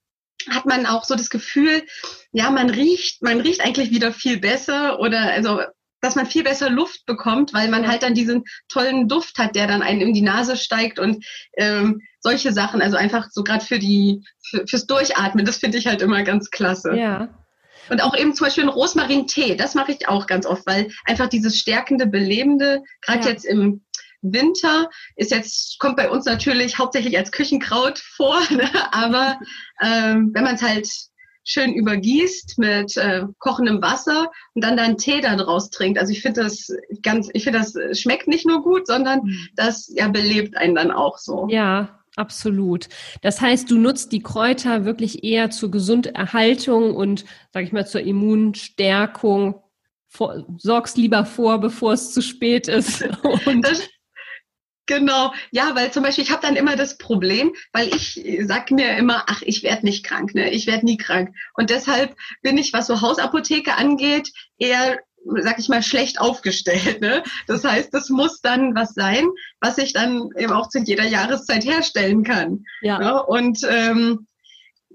hat 0.50 0.66
man 0.66 0.86
auch 0.86 1.04
so 1.04 1.14
das 1.14 1.30
Gefühl, 1.30 1.84
ja, 2.32 2.50
man 2.50 2.70
riecht, 2.70 3.22
man 3.22 3.40
riecht 3.40 3.60
eigentlich 3.60 3.90
wieder 3.90 4.12
viel 4.12 4.38
besser 4.38 4.98
oder 4.98 5.32
also 5.32 5.60
dass 6.00 6.16
man 6.16 6.26
viel 6.26 6.44
besser 6.44 6.68
Luft 6.68 7.06
bekommt, 7.06 7.54
weil 7.54 7.68
man 7.68 7.88
halt 7.88 8.02
dann 8.02 8.12
diesen 8.12 8.44
tollen 8.68 9.08
Duft 9.08 9.38
hat, 9.38 9.56
der 9.56 9.66
dann 9.66 9.80
einem 9.80 10.02
in 10.02 10.12
die 10.12 10.20
Nase 10.20 10.58
steigt 10.58 10.98
und 10.98 11.24
ähm, 11.56 12.02
solche 12.24 12.52
Sachen. 12.52 12.82
Also 12.82 12.96
einfach 12.96 13.28
so 13.30 13.44
gerade 13.44 13.64
für 13.64 13.78
die 13.78 14.24
für, 14.42 14.66
fürs 14.66 14.86
Durchatmen, 14.86 15.44
das 15.44 15.58
finde 15.58 15.78
ich 15.78 15.86
halt 15.86 16.02
immer 16.02 16.24
ganz 16.24 16.50
klasse. 16.50 16.96
Ja. 16.96 17.28
Und 17.90 18.02
auch 18.02 18.16
eben 18.16 18.34
zum 18.34 18.46
Beispiel 18.46 18.64
einen 18.64 18.72
Rosmarin-Tee, 18.72 19.56
das 19.56 19.74
mache 19.74 19.92
ich 19.92 20.08
auch 20.08 20.26
ganz 20.26 20.46
oft, 20.46 20.66
weil 20.66 20.90
einfach 21.04 21.28
dieses 21.28 21.58
stärkende, 21.58 22.06
belebende, 22.06 22.82
gerade 23.02 23.20
ja. 23.20 23.28
jetzt 23.28 23.44
im 23.44 23.84
Winter 24.22 24.88
ist 25.16 25.30
jetzt, 25.30 25.78
kommt 25.78 25.96
bei 25.96 26.10
uns 26.10 26.24
natürlich 26.24 26.78
hauptsächlich 26.78 27.18
als 27.18 27.30
Küchenkraut 27.30 27.98
vor, 27.98 28.40
ne? 28.50 28.70
aber 28.92 29.38
ähm, 29.82 30.30
wenn 30.32 30.44
man 30.44 30.54
es 30.54 30.62
halt 30.62 30.88
schön 31.46 31.74
übergießt 31.74 32.56
mit 32.56 32.96
äh, 32.96 33.24
kochendem 33.38 33.82
Wasser 33.82 34.32
und 34.54 34.64
dann 34.64 34.78
dann 34.78 34.96
Tee 34.96 35.20
daraus 35.20 35.68
trinkt. 35.68 35.98
Also 35.98 36.10
ich 36.10 36.22
finde 36.22 36.42
das 36.42 36.68
ganz, 37.02 37.28
ich 37.34 37.44
finde 37.44 37.58
das 37.58 38.00
schmeckt 38.00 38.28
nicht 38.28 38.46
nur 38.46 38.62
gut, 38.62 38.86
sondern 38.86 39.24
mhm. 39.24 39.48
das 39.54 39.92
ja 39.94 40.08
belebt 40.08 40.56
einen 40.56 40.74
dann 40.74 40.90
auch 40.90 41.18
so. 41.18 41.46
Ja, 41.50 42.00
absolut. 42.16 42.88
Das 43.22 43.40
heißt, 43.40 43.70
du 43.70 43.78
nutzt 43.78 44.12
die 44.12 44.22
Kräuter 44.22 44.84
wirklich 44.84 45.24
eher 45.24 45.50
zur 45.50 45.70
Gesunderhaltung 45.70 46.94
und, 46.94 47.24
sag 47.52 47.64
ich 47.64 47.72
mal, 47.72 47.86
zur 47.86 48.02
Immunstärkung. 48.02 49.60
Vor, 50.08 50.46
sorgst 50.58 50.96
lieber 50.96 51.26
vor, 51.26 51.58
bevor 51.58 51.92
es 51.92 52.12
zu 52.12 52.22
spät 52.22 52.68
ist. 52.68 53.04
Genau, 54.86 55.32
ja, 55.50 55.74
weil 55.74 55.90
zum 55.92 56.02
Beispiel 56.02 56.24
ich 56.24 56.30
habe 56.30 56.42
dann 56.42 56.56
immer 56.56 56.76
das 56.76 56.98
Problem, 56.98 57.54
weil 57.72 57.88
ich 57.88 58.22
sag 58.42 58.70
mir 58.70 58.98
immer, 58.98 59.24
ach, 59.28 59.40
ich 59.40 59.62
werde 59.62 59.86
nicht 59.86 60.04
krank, 60.04 60.34
ne, 60.34 60.50
ich 60.50 60.66
werde 60.66 60.84
nie 60.84 60.98
krank. 60.98 61.34
Und 61.54 61.70
deshalb 61.70 62.14
bin 62.42 62.58
ich, 62.58 62.74
was 62.74 62.86
so 62.86 63.00
Hausapotheke 63.00 63.76
angeht, 63.76 64.30
eher, 64.58 64.98
sag 65.40 65.58
ich 65.58 65.68
mal, 65.68 65.82
schlecht 65.82 66.20
aufgestellt. 66.20 67.00
Ne? 67.00 67.22
Das 67.46 67.64
heißt, 67.64 67.92
das 67.92 68.10
muss 68.10 68.40
dann 68.40 68.74
was 68.74 68.94
sein, 68.94 69.26
was 69.60 69.78
ich 69.78 69.92
dann 69.92 70.28
eben 70.36 70.52
auch 70.52 70.68
zu 70.68 70.78
jeder 70.78 71.04
Jahreszeit 71.04 71.64
herstellen 71.64 72.24
kann. 72.24 72.64
Ja. 72.82 72.98
Ne? 72.98 73.22
Und 73.22 73.60
ähm, 73.68 74.26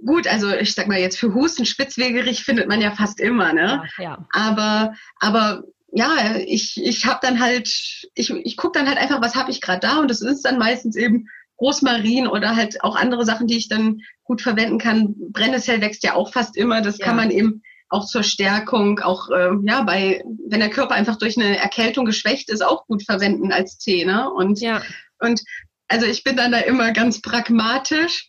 gut, 0.05 0.27
also 0.27 0.51
ich 0.53 0.73
sag 0.73 0.87
mal 0.87 0.99
jetzt 0.99 1.17
für 1.17 1.33
Husten, 1.33 1.65
Spitzwegerich 1.65 2.43
findet 2.43 2.67
man 2.67 2.81
ja 2.81 2.91
fast 2.91 3.19
immer, 3.19 3.53
ne? 3.53 3.83
Ja, 3.97 4.03
ja. 4.03 4.27
Aber, 4.31 4.93
aber 5.19 5.63
ja, 5.91 6.35
ich, 6.45 6.79
ich 6.81 7.05
habe 7.05 7.19
dann 7.21 7.39
halt, 7.39 7.67
ich, 8.13 8.29
ich 8.29 8.57
gucke 8.57 8.77
dann 8.77 8.87
halt 8.87 8.97
einfach, 8.97 9.21
was 9.21 9.35
habe 9.35 9.51
ich 9.51 9.61
gerade 9.61 9.79
da 9.79 9.99
und 9.99 10.09
das 10.09 10.21
ist 10.21 10.43
dann 10.43 10.59
meistens 10.59 10.95
eben 10.95 11.27
Rosmarin 11.59 12.27
oder 12.27 12.55
halt 12.55 12.83
auch 12.83 12.95
andere 12.95 13.25
Sachen, 13.25 13.47
die 13.47 13.57
ich 13.57 13.67
dann 13.67 13.99
gut 14.23 14.41
verwenden 14.41 14.77
kann. 14.77 15.15
Brennnessel 15.31 15.81
wächst 15.81 16.03
ja 16.03 16.13
auch 16.13 16.31
fast 16.31 16.55
immer, 16.55 16.81
das 16.81 16.99
ja. 16.99 17.05
kann 17.05 17.15
man 17.15 17.31
eben 17.31 17.63
auch 17.89 18.05
zur 18.05 18.23
Stärkung, 18.23 18.99
auch 18.99 19.29
äh, 19.29 19.49
ja, 19.63 19.81
bei 19.81 20.23
wenn 20.47 20.59
der 20.59 20.69
Körper 20.69 20.95
einfach 20.95 21.17
durch 21.17 21.37
eine 21.37 21.57
Erkältung 21.57 22.05
geschwächt 22.05 22.49
ist, 22.49 22.63
auch 22.63 22.85
gut 22.85 23.03
verwenden 23.03 23.51
als 23.51 23.77
Tee. 23.77 24.05
Ne? 24.05 24.29
Und, 24.31 24.61
ja. 24.61 24.81
und 25.19 25.41
also 25.87 26.05
ich 26.05 26.23
bin 26.23 26.37
dann 26.37 26.51
da 26.51 26.59
immer 26.59 26.91
ganz 26.91 27.21
pragmatisch 27.21 28.27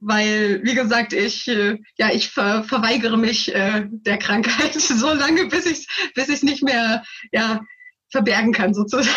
weil, 0.00 0.60
wie 0.62 0.74
gesagt, 0.74 1.12
ich, 1.12 1.48
äh, 1.48 1.78
ja, 1.96 2.10
ich 2.12 2.28
ver 2.28 2.64
verweigere 2.64 3.16
mich 3.16 3.54
äh, 3.54 3.86
der 3.88 4.18
Krankheit 4.18 4.74
so 4.74 5.12
lange, 5.12 5.46
bis 5.46 5.66
ich 5.66 5.88
bis 6.14 6.28
ich 6.28 6.42
nicht 6.42 6.62
mehr, 6.62 7.02
ja, 7.32 7.60
verbergen 8.10 8.52
kann 8.52 8.74
sozusagen. 8.74 9.10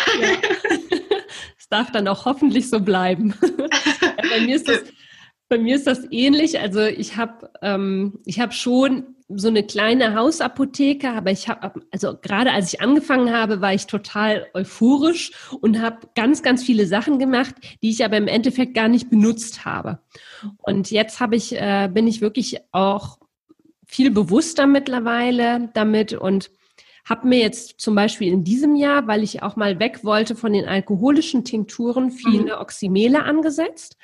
Es 1.56 1.76
ja. 1.76 1.78
darf 1.78 1.92
dann 1.92 2.08
auch 2.08 2.24
hoffentlich 2.24 2.68
so 2.68 2.80
bleiben. 2.80 3.34
Bei 4.30 4.40
mir 4.40 4.56
ist 4.56 4.68
das 4.68 4.82
Bei 5.50 5.58
mir 5.58 5.74
ist 5.74 5.88
das 5.88 6.06
ähnlich. 6.12 6.60
Also 6.60 6.80
ich 6.84 7.16
habe 7.16 7.50
ähm, 7.60 8.20
ich 8.24 8.38
habe 8.38 8.52
schon 8.52 9.16
so 9.28 9.48
eine 9.48 9.64
kleine 9.64 10.14
Hausapotheke, 10.14 11.10
aber 11.10 11.32
ich 11.32 11.48
habe 11.48 11.82
also 11.90 12.16
gerade 12.22 12.52
als 12.52 12.72
ich 12.72 12.80
angefangen 12.80 13.34
habe, 13.34 13.60
war 13.60 13.74
ich 13.74 13.88
total 13.88 14.46
euphorisch 14.54 15.32
und 15.60 15.82
habe 15.82 16.06
ganz 16.14 16.44
ganz 16.44 16.62
viele 16.62 16.86
Sachen 16.86 17.18
gemacht, 17.18 17.56
die 17.82 17.90
ich 17.90 18.04
aber 18.04 18.16
im 18.16 18.28
Endeffekt 18.28 18.74
gar 18.74 18.86
nicht 18.86 19.10
benutzt 19.10 19.64
habe. 19.64 19.98
Und 20.58 20.92
jetzt 20.92 21.18
habe 21.18 21.34
ich 21.34 21.52
äh, 21.60 21.90
bin 21.92 22.06
ich 22.06 22.20
wirklich 22.20 22.58
auch 22.70 23.18
viel 23.86 24.12
bewusster 24.12 24.68
mittlerweile 24.68 25.68
damit 25.74 26.12
und 26.12 26.52
habe 27.04 27.26
mir 27.26 27.40
jetzt 27.40 27.80
zum 27.80 27.96
Beispiel 27.96 28.32
in 28.32 28.44
diesem 28.44 28.76
Jahr, 28.76 29.08
weil 29.08 29.24
ich 29.24 29.42
auch 29.42 29.56
mal 29.56 29.80
weg 29.80 30.04
wollte 30.04 30.36
von 30.36 30.52
den 30.52 30.66
alkoholischen 30.66 31.44
Tinkturen, 31.44 32.12
viele 32.12 32.54
mhm. 32.54 32.60
Oxymele 32.60 33.24
angesetzt 33.24 33.96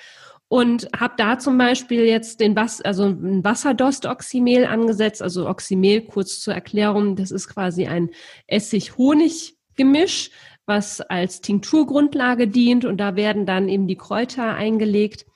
und 0.49 0.89
habe 0.97 1.15
da 1.17 1.39
zum 1.39 1.59
Beispiel 1.59 2.05
jetzt 2.05 2.41
den 2.41 2.55
Was 2.55 2.81
also 2.81 3.05
ein 3.05 3.43
Wasserdost-Oxymel 3.43 4.65
angesetzt. 4.67 5.23
Also 5.23 5.49
Oxymel, 5.49 6.03
kurz 6.03 6.41
zur 6.41 6.55
Erklärung, 6.55 7.17
das 7.17 7.31
ist 7.31 7.49
quasi 7.49 7.87
ein 7.87 8.11
Essig-Honig-Gemisch, 8.47 10.31
was 10.65 11.01
als 11.01 11.41
Tinkturgrundlage 11.41 12.49
dient 12.49 12.85
und 12.85 12.99
da 12.99 13.17
werden 13.17 13.47
dann 13.47 13.69
eben 13.69 13.87
die 13.89 13.97
Kräuter 13.97 14.55
eingelegt. 14.55 15.27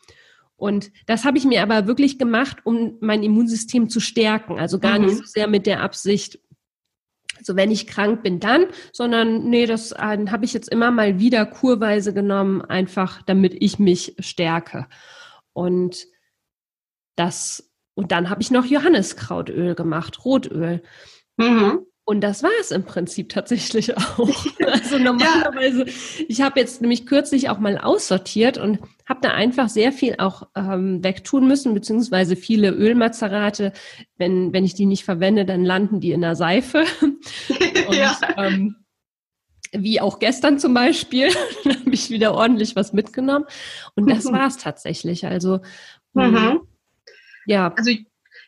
Und 0.56 0.92
das 1.06 1.24
habe 1.24 1.38
ich 1.38 1.44
mir 1.44 1.62
aber 1.62 1.86
wirklich 1.86 2.18
gemacht, 2.18 2.58
um 2.64 2.98
mein 3.00 3.22
Immunsystem 3.22 3.88
zu 3.88 3.98
stärken. 3.98 4.58
Also 4.58 4.78
gar 4.78 4.98
mhm. 4.98 5.06
nicht 5.06 5.16
so 5.16 5.24
sehr 5.24 5.48
mit 5.48 5.66
der 5.66 5.80
Absicht, 5.80 6.38
so 7.42 7.56
wenn 7.56 7.70
ich 7.70 7.86
krank 7.86 8.22
bin, 8.22 8.40
dann, 8.40 8.66
sondern 8.92 9.44
nee, 9.44 9.66
das 9.66 9.92
äh, 9.92 10.26
habe 10.28 10.44
ich 10.44 10.52
jetzt 10.52 10.68
immer 10.68 10.90
mal 10.90 11.18
wieder 11.18 11.46
kurweise 11.46 12.12
genommen, 12.14 12.62
einfach 12.62 13.22
damit 13.22 13.54
ich 13.60 13.78
mich 13.78 14.16
stärke. 14.18 14.86
Und 15.52 16.06
das, 17.16 17.70
und 17.94 18.12
dann 18.12 18.30
habe 18.30 18.42
ich 18.42 18.50
noch 18.50 18.64
Johanniskrautöl 18.64 19.74
gemacht, 19.74 20.24
Rotöl. 20.24 20.82
Mhm. 21.36 21.86
Und 22.04 22.22
das 22.22 22.42
war 22.42 22.50
es 22.60 22.70
im 22.70 22.84
Prinzip 22.84 23.28
tatsächlich 23.28 23.96
auch. 23.96 24.46
Also 24.66 24.98
normalerweise, 24.98 25.84
ja. 25.86 25.92
ich 26.28 26.40
habe 26.40 26.58
jetzt 26.58 26.80
nämlich 26.80 27.06
kürzlich 27.06 27.48
auch 27.50 27.58
mal 27.58 27.78
aussortiert 27.78 28.58
und 28.58 28.80
habe 29.08 29.20
da 29.22 29.30
einfach 29.30 29.68
sehr 29.68 29.92
viel 29.92 30.16
auch 30.18 30.48
ähm, 30.56 31.04
wegtun 31.04 31.46
müssen, 31.46 31.74
beziehungsweise 31.74 32.36
viele 32.36 32.70
Ölmazerate, 32.70 33.72
wenn, 34.16 34.52
wenn 34.52 34.64
ich 34.64 34.74
die 34.74 34.86
nicht 34.86 35.04
verwende, 35.04 35.44
dann 35.44 35.64
landen 35.64 36.00
die 36.00 36.12
in 36.12 36.22
der 36.22 36.36
Seife. 36.36 36.84
Und, 37.00 37.94
ja. 37.94 38.18
ähm, 38.36 38.76
wie 39.72 40.00
auch 40.00 40.18
gestern 40.18 40.58
zum 40.58 40.74
Beispiel, 40.74 41.28
habe 41.64 41.90
ich 41.90 42.10
wieder 42.10 42.34
ordentlich 42.34 42.76
was 42.76 42.92
mitgenommen. 42.92 43.44
Und 43.94 44.10
das 44.10 44.24
war 44.26 44.46
es 44.46 44.56
tatsächlich. 44.56 45.26
Also 45.26 45.60
mhm. 46.14 46.60
ja. 47.46 47.72
Also 47.76 47.92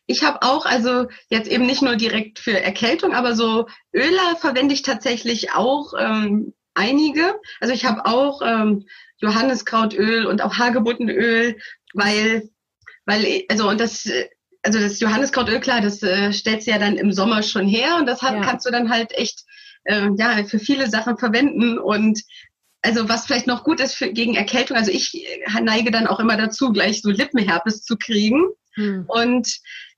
ich 0.07 0.25
habe 0.25 0.43
auch, 0.43 0.67
also 0.67 1.07
jetzt 1.29 1.49
eben 1.49 1.67
nicht 1.67 1.83
nur 1.83 1.97
direkt 1.97 2.39
für 2.39 2.61
Erkältung, 2.61 3.15
aber 3.15 3.35
so 3.35 3.67
Öle 3.95 4.37
verwende 4.39 4.75
ich 4.75 4.83
tatsächlich 4.83 5.53
auch 5.53 5.95
ähm, 5.99 6.55
einige. 6.75 7.35
Also 7.61 7.73
ich 7.75 7.85
habe 7.85 8.07
auch 8.07 8.43
ähm, 8.45 8.87
Johanniskrautöl 9.19 10.27
und 10.27 10.43
auch 10.43 10.59
Hagebuttenöl, 10.59 11.57
weil, 11.95 12.51
weil, 13.07 13.45
also 13.49 13.69
und 13.69 13.81
das, 13.81 14.11
also 14.63 14.79
das 14.79 15.01
Johanniskrautöl, 15.01 15.61
klar, 15.61 15.81
das 15.81 16.03
äh, 16.03 16.33
stellst 16.33 16.67
du 16.67 16.73
ja 16.73 16.79
dann 16.79 16.97
im 16.97 17.13
Sommer 17.13 17.43
schon 17.43 17.67
her 17.67 17.97
und 17.99 18.07
das 18.07 18.23
hat, 18.23 18.35
ja. 18.35 18.41
kannst 18.43 18.67
du 18.67 18.71
dann 18.71 18.91
halt 18.91 19.13
echt 19.13 19.45
äh, 19.85 20.09
ja 20.17 20.45
für 20.45 20.59
viele 20.59 20.91
Sachen 20.91 21.17
verwenden 21.17 21.79
und 21.79 22.23
also 22.83 23.09
was 23.09 23.27
vielleicht 23.27 23.47
noch 23.47 23.63
gut 23.63 23.81
ist 23.81 23.95
für, 23.95 24.13
gegen 24.13 24.35
Erkältung, 24.35 24.77
also 24.77 24.91
ich 24.91 25.15
äh, 25.15 25.61
neige 25.61 25.93
dann 25.93 26.09
auch 26.09 26.19
immer 26.19 26.37
dazu, 26.37 26.73
gleich 26.73 27.01
so 27.01 27.11
Lippenherpes 27.11 27.85
zu 27.85 27.97
kriegen. 27.97 28.45
Hm. 28.75 29.05
Und 29.07 29.49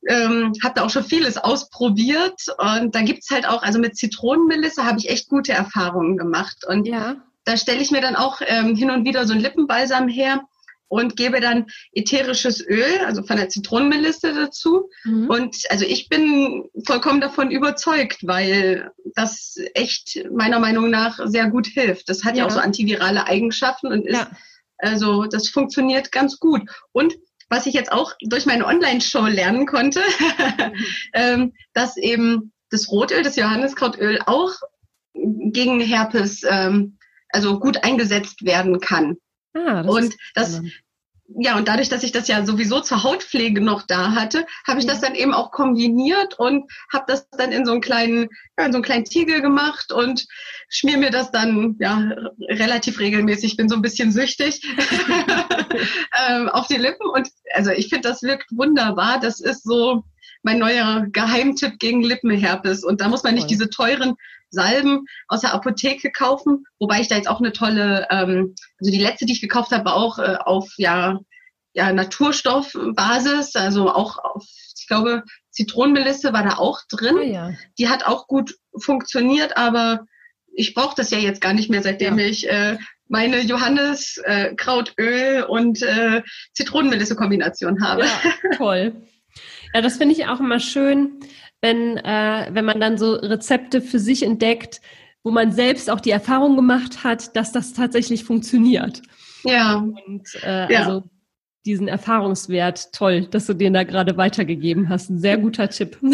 ähm, 0.08 0.52
habe 0.62 0.74
da 0.74 0.84
auch 0.84 0.90
schon 0.90 1.04
vieles 1.04 1.36
ausprobiert. 1.36 2.40
Und 2.58 2.94
da 2.94 3.02
gibt's 3.02 3.30
halt 3.30 3.46
auch, 3.46 3.62
also 3.62 3.78
mit 3.78 3.96
Zitronenmelisse 3.96 4.84
habe 4.84 4.98
ich 4.98 5.10
echt 5.10 5.28
gute 5.28 5.52
Erfahrungen 5.52 6.16
gemacht. 6.16 6.64
Und 6.66 6.86
ja. 6.86 7.16
da 7.44 7.56
stelle 7.56 7.80
ich 7.80 7.90
mir 7.90 8.00
dann 8.00 8.16
auch 8.16 8.40
ähm, 8.46 8.76
hin 8.76 8.90
und 8.90 9.04
wieder 9.04 9.26
so 9.26 9.32
ein 9.32 9.40
Lippenbalsam 9.40 10.08
her 10.08 10.42
und 10.88 11.16
gebe 11.16 11.40
dann 11.40 11.66
ätherisches 11.92 12.64
Öl, 12.64 13.00
also 13.04 13.24
von 13.24 13.36
der 13.36 13.48
Zitronenmelisse 13.48 14.32
dazu. 14.32 14.90
Mhm. 15.04 15.28
Und 15.28 15.56
also 15.70 15.84
ich 15.84 16.08
bin 16.08 16.68
vollkommen 16.86 17.20
davon 17.20 17.50
überzeugt, 17.50 18.18
weil 18.22 18.92
das 19.14 19.56
echt 19.74 20.24
meiner 20.30 20.60
Meinung 20.60 20.90
nach 20.90 21.18
sehr 21.24 21.50
gut 21.50 21.66
hilft. 21.66 22.08
Das 22.08 22.24
hat 22.24 22.36
ja, 22.36 22.42
ja 22.42 22.46
auch 22.46 22.50
so 22.50 22.60
antivirale 22.60 23.26
Eigenschaften 23.26 23.88
und 23.88 24.06
ist, 24.06 24.18
ja. 24.18 24.30
also 24.78 25.24
das 25.24 25.48
funktioniert 25.48 26.12
ganz 26.12 26.38
gut. 26.38 26.62
Und 26.92 27.14
was 27.54 27.66
ich 27.66 27.74
jetzt 27.74 27.92
auch 27.92 28.12
durch 28.20 28.46
meine 28.46 28.66
Online-Show 28.66 29.26
lernen 29.26 29.66
konnte, 29.66 30.00
ähm, 31.14 31.52
dass 31.72 31.96
eben 31.96 32.52
das 32.70 32.90
Rotöl, 32.90 33.22
das 33.22 33.36
Johanniskrautöl 33.36 34.18
auch 34.26 34.52
gegen 35.14 35.80
Herpes 35.80 36.42
ähm, 36.48 36.98
also 37.30 37.60
gut 37.60 37.84
eingesetzt 37.84 38.44
werden 38.44 38.80
kann. 38.80 39.16
Ah, 39.54 39.84
das 39.84 39.94
und 39.94 40.16
das, 40.34 40.60
ja, 41.26 41.56
und 41.56 41.68
dadurch, 41.68 41.88
dass 41.88 42.02
ich 42.02 42.12
das 42.12 42.28
ja 42.28 42.44
sowieso 42.44 42.80
zur 42.80 43.02
Hautpflege 43.02 43.60
noch 43.60 43.82
da 43.82 44.12
hatte, 44.12 44.46
habe 44.66 44.80
ich 44.80 44.86
das 44.86 45.00
dann 45.00 45.14
eben 45.14 45.32
auch 45.32 45.50
kombiniert 45.52 46.38
und 46.38 46.70
habe 46.92 47.04
das 47.08 47.28
dann 47.30 47.50
in 47.50 47.64
so 47.64 47.72
einen 47.72 47.80
kleinen, 47.80 48.28
ja, 48.58 48.66
in 48.66 48.72
so 48.72 48.76
einen 48.76 48.84
kleinen 48.84 49.04
Tiegel 49.06 49.40
gemacht 49.40 49.90
und 49.90 50.26
schmier 50.68 50.98
mir 50.98 51.10
das 51.10 51.30
dann 51.30 51.76
ja 51.80 52.10
relativ 52.40 52.98
regelmäßig. 52.98 53.52
Ich 53.52 53.56
bin 53.56 53.70
so 53.70 53.74
ein 53.74 53.82
bisschen 53.82 54.12
süchtig 54.12 54.62
ähm, 56.28 56.48
auf 56.50 56.66
die 56.66 56.76
Lippen 56.76 57.08
und 57.08 57.28
also 57.54 57.70
ich 57.70 57.88
finde, 57.88 58.08
das 58.08 58.22
wirkt 58.22 58.50
wunderbar. 58.50 59.18
Das 59.18 59.40
ist 59.40 59.64
so 59.64 60.04
mein 60.42 60.58
neuer 60.58 61.06
Geheimtipp 61.10 61.78
gegen 61.78 62.02
Lippenherpes 62.02 62.84
und 62.84 63.00
da 63.00 63.08
muss 63.08 63.22
man 63.22 63.34
nicht 63.34 63.48
diese 63.48 63.70
teuren 63.70 64.14
Salben 64.54 65.06
aus 65.28 65.42
der 65.42 65.52
Apotheke 65.52 66.10
kaufen, 66.10 66.64
wobei 66.78 67.00
ich 67.00 67.08
da 67.08 67.16
jetzt 67.16 67.28
auch 67.28 67.40
eine 67.40 67.52
tolle, 67.52 68.06
ähm, 68.10 68.54
also 68.80 68.90
die 68.90 69.02
letzte, 69.02 69.26
die 69.26 69.32
ich 69.32 69.40
gekauft 69.40 69.72
habe, 69.72 69.92
auch 69.92 70.18
äh, 70.18 70.36
auf 70.40 70.72
ja, 70.78 71.18
ja 71.74 71.92
Naturstoffbasis, 71.92 73.56
also 73.56 73.90
auch 73.90 74.18
auf, 74.18 74.46
ich 74.78 74.86
glaube, 74.86 75.24
Zitronenmelisse 75.50 76.32
war 76.32 76.42
da 76.42 76.56
auch 76.56 76.80
drin. 76.88 77.16
Oh 77.18 77.22
ja. 77.22 77.50
Die 77.78 77.88
hat 77.88 78.06
auch 78.06 78.26
gut 78.26 78.56
funktioniert, 78.78 79.56
aber 79.56 80.06
ich 80.52 80.74
brauche 80.74 80.94
das 80.96 81.10
ja 81.10 81.18
jetzt 81.18 81.40
gar 81.40 81.52
nicht 81.52 81.70
mehr, 81.70 81.82
seitdem 81.82 82.18
ja. 82.18 82.26
ich 82.26 82.48
äh, 82.48 82.78
meine 83.08 83.40
Johanniskrautöl 83.40 85.38
äh, 85.38 85.42
und 85.42 85.82
äh, 85.82 86.22
Zitronenmelisse-Kombination 86.54 87.84
habe. 87.84 88.04
Ja, 88.04 88.56
toll. 88.56 88.94
Ja, 89.74 89.80
das 89.82 89.96
finde 89.96 90.14
ich 90.14 90.26
auch 90.26 90.40
immer 90.40 90.60
schön, 90.60 91.20
wenn, 91.64 91.96
äh, 91.96 92.50
wenn 92.52 92.66
man 92.66 92.78
dann 92.78 92.98
so 92.98 93.14
Rezepte 93.14 93.80
für 93.80 93.98
sich 93.98 94.22
entdeckt, 94.22 94.82
wo 95.22 95.30
man 95.30 95.50
selbst 95.50 95.88
auch 95.88 96.00
die 96.00 96.10
Erfahrung 96.10 96.56
gemacht 96.56 97.04
hat, 97.04 97.34
dass 97.36 97.52
das 97.52 97.72
tatsächlich 97.72 98.22
funktioniert. 98.24 99.00
Ja. 99.44 99.76
Und 99.76 100.28
äh, 100.42 100.70
ja. 100.70 100.80
also 100.80 101.08
diesen 101.64 101.88
Erfahrungswert, 101.88 102.92
toll, 102.92 103.22
dass 103.22 103.46
du 103.46 103.54
den 103.54 103.72
da 103.72 103.84
gerade 103.84 104.18
weitergegeben 104.18 104.90
hast. 104.90 105.08
Ein 105.08 105.18
sehr 105.18 105.38
guter 105.38 105.68
Tipp. 105.70 105.98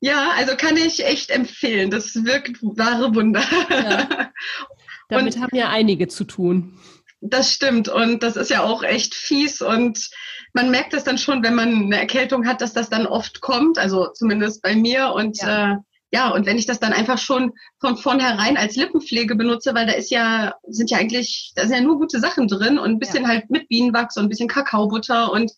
Ja, 0.00 0.32
also 0.36 0.54
kann 0.56 0.76
ich 0.76 1.04
echt 1.04 1.30
empfehlen. 1.30 1.90
Das 1.90 2.14
wirkt 2.14 2.62
wahre 2.62 3.14
Wunder. 3.14 3.42
Ja. 3.70 4.30
Damit 5.08 5.34
und 5.36 5.42
haben 5.42 5.56
ja 5.56 5.70
einige 5.70 6.06
zu 6.06 6.24
tun. 6.24 6.78
Das 7.22 7.50
stimmt 7.50 7.88
und 7.88 8.22
das 8.22 8.36
ist 8.36 8.50
ja 8.50 8.62
auch 8.62 8.82
echt 8.82 9.14
fies 9.14 9.62
und 9.62 10.10
man 10.56 10.70
merkt 10.70 10.94
es 10.94 11.04
dann 11.04 11.18
schon, 11.18 11.44
wenn 11.44 11.54
man 11.54 11.84
eine 11.84 12.00
Erkältung 12.00 12.46
hat, 12.46 12.62
dass 12.62 12.72
das 12.72 12.88
dann 12.88 13.06
oft 13.06 13.42
kommt, 13.42 13.78
also 13.78 14.08
zumindest 14.14 14.62
bei 14.62 14.74
mir 14.74 15.12
und 15.12 15.38
ja. 15.42 15.72
Äh, 15.72 15.76
ja, 16.12 16.30
und 16.30 16.46
wenn 16.46 16.56
ich 16.56 16.66
das 16.66 16.78
dann 16.78 16.92
einfach 16.92 17.18
schon 17.18 17.52
von 17.80 17.96
vornherein 17.96 18.56
als 18.56 18.76
Lippenpflege 18.76 19.34
benutze, 19.34 19.74
weil 19.74 19.86
da 19.86 19.92
ist 19.92 20.10
ja, 20.10 20.54
sind 20.68 20.88
ja 20.90 20.98
eigentlich, 20.98 21.52
da 21.56 21.62
sind 21.62 21.74
ja 21.74 21.80
nur 21.82 21.98
gute 21.98 22.20
Sachen 22.20 22.46
drin 22.46 22.78
und 22.78 22.90
ein 22.90 22.98
bisschen 23.00 23.24
ja. 23.24 23.28
halt 23.28 23.50
mit 23.50 23.68
Bienenwachs 23.68 24.16
und 24.16 24.24
ein 24.24 24.28
bisschen 24.28 24.48
Kakaobutter 24.48 25.32
und 25.32 25.52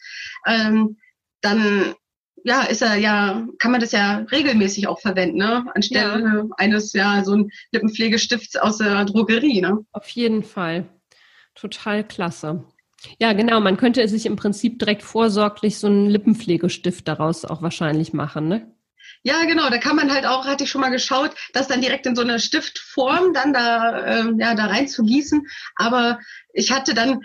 ähm, 0.46 0.96
dann 1.42 1.94
ja, 2.44 2.62
ist 2.62 2.82
er 2.82 2.96
ja, 2.96 3.46
kann 3.58 3.70
man 3.70 3.80
das 3.80 3.92
ja 3.92 4.24
regelmäßig 4.32 4.88
auch 4.88 5.00
verwenden, 5.00 5.36
ne? 5.36 5.66
Anstelle 5.74 6.22
ja. 6.22 6.44
eines 6.56 6.92
ja 6.94 7.22
so 7.24 7.34
ein 7.34 7.50
Lippenpflegestifts 7.72 8.56
aus 8.56 8.78
der 8.78 9.04
Drogerie, 9.04 9.60
ne? 9.60 9.84
Auf 9.92 10.08
jeden 10.08 10.42
Fall. 10.42 10.88
Total 11.54 12.02
klasse. 12.02 12.64
Ja, 13.18 13.32
genau. 13.32 13.60
Man 13.60 13.76
könnte 13.76 14.06
sich 14.08 14.26
im 14.26 14.36
Prinzip 14.36 14.78
direkt 14.78 15.02
vorsorglich 15.02 15.78
so 15.78 15.86
einen 15.86 16.08
Lippenpflegestift 16.08 17.06
daraus 17.06 17.44
auch 17.44 17.62
wahrscheinlich 17.62 18.12
machen, 18.12 18.48
ne? 18.48 18.74
Ja, 19.22 19.44
genau. 19.44 19.68
Da 19.68 19.78
kann 19.78 19.96
man 19.96 20.12
halt 20.12 20.26
auch, 20.26 20.46
hatte 20.46 20.64
ich 20.64 20.70
schon 20.70 20.80
mal 20.80 20.90
geschaut, 20.90 21.32
das 21.52 21.68
dann 21.68 21.80
direkt 21.80 22.06
in 22.06 22.16
so 22.16 22.22
eine 22.22 22.38
Stiftform 22.38 23.32
dann 23.32 23.52
da, 23.52 23.98
äh, 24.00 24.32
ja, 24.38 24.54
da 24.54 24.66
rein 24.66 24.88
zu 24.88 25.04
gießen. 25.04 25.46
Aber 25.76 26.18
ich 26.52 26.70
hatte 26.70 26.94
dann, 26.94 27.20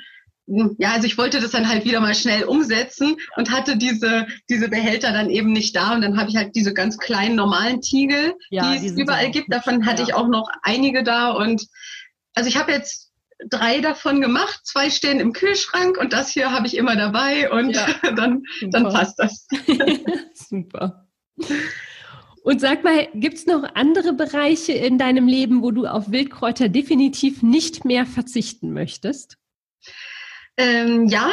hm, 0.48 0.76
ja, 0.80 0.94
also 0.94 1.06
ich 1.06 1.18
wollte 1.18 1.40
das 1.40 1.52
dann 1.52 1.70
halt 1.70 1.86
wieder 1.86 2.00
mal 2.00 2.16
schnell 2.16 2.44
umsetzen 2.44 3.18
und 3.38 3.52
hatte 3.52 3.78
diese, 3.78 4.28
diese 4.50 4.70
Behälter 4.70 5.12
dann 5.12 5.30
eben 5.30 5.52
nicht 5.54 5.76
da. 5.76 5.94
Und 5.94 6.02
dann 6.02 6.18
habe 6.20 6.30
ich 6.30 6.36
halt 6.36 6.56
diese 6.56 6.74
ganz 6.74 6.98
kleinen 6.98 7.36
normalen 7.36 7.82
Tiegel, 7.82 8.34
ja, 8.50 8.72
die 8.72 8.88
es 8.88 8.94
überall 8.94 9.32
gibt. 9.32 9.54
Davon 9.54 9.86
hatte 9.86 10.02
ja. 10.02 10.08
ich 10.08 10.14
auch 10.14 10.28
noch 10.28 10.50
einige 10.64 11.04
da. 11.04 11.32
Und 11.32 11.68
also 12.34 12.50
ich 12.50 12.58
habe 12.58 12.72
jetzt 12.72 13.13
drei 13.50 13.82
davon 13.82 14.22
gemacht, 14.22 14.62
zwei 14.64 14.90
stehen 14.90 15.20
im 15.20 15.34
Kühlschrank 15.34 15.98
und 15.98 16.14
das 16.14 16.32
hier 16.32 16.52
habe 16.52 16.68
ich 16.68 16.78
immer 16.78 16.96
dabei 16.96 17.52
und 17.52 17.72
ja. 17.72 17.88
dann, 18.16 18.44
dann 18.70 18.84
passt 18.84 19.20
das. 19.20 19.48
Super. 20.34 21.08
Und 22.44 22.60
sag 22.60 22.84
mal, 22.84 23.08
gibt 23.14 23.38
es 23.38 23.46
noch 23.46 23.64
andere 23.76 24.14
Bereiche 24.14 24.74
in 24.74 24.98
deinem 24.98 25.28
Leben, 25.28 25.64
wo 25.64 25.72
du 25.72 25.86
auf 25.86 26.12
Wildkräuter 26.12 26.70
definitiv 26.70 27.42
nicht 27.42 27.86
mehr 27.86 28.06
verzichten 28.06 28.74
möchtest? 28.74 29.38
Ähm, 30.58 31.08
ja, 31.08 31.32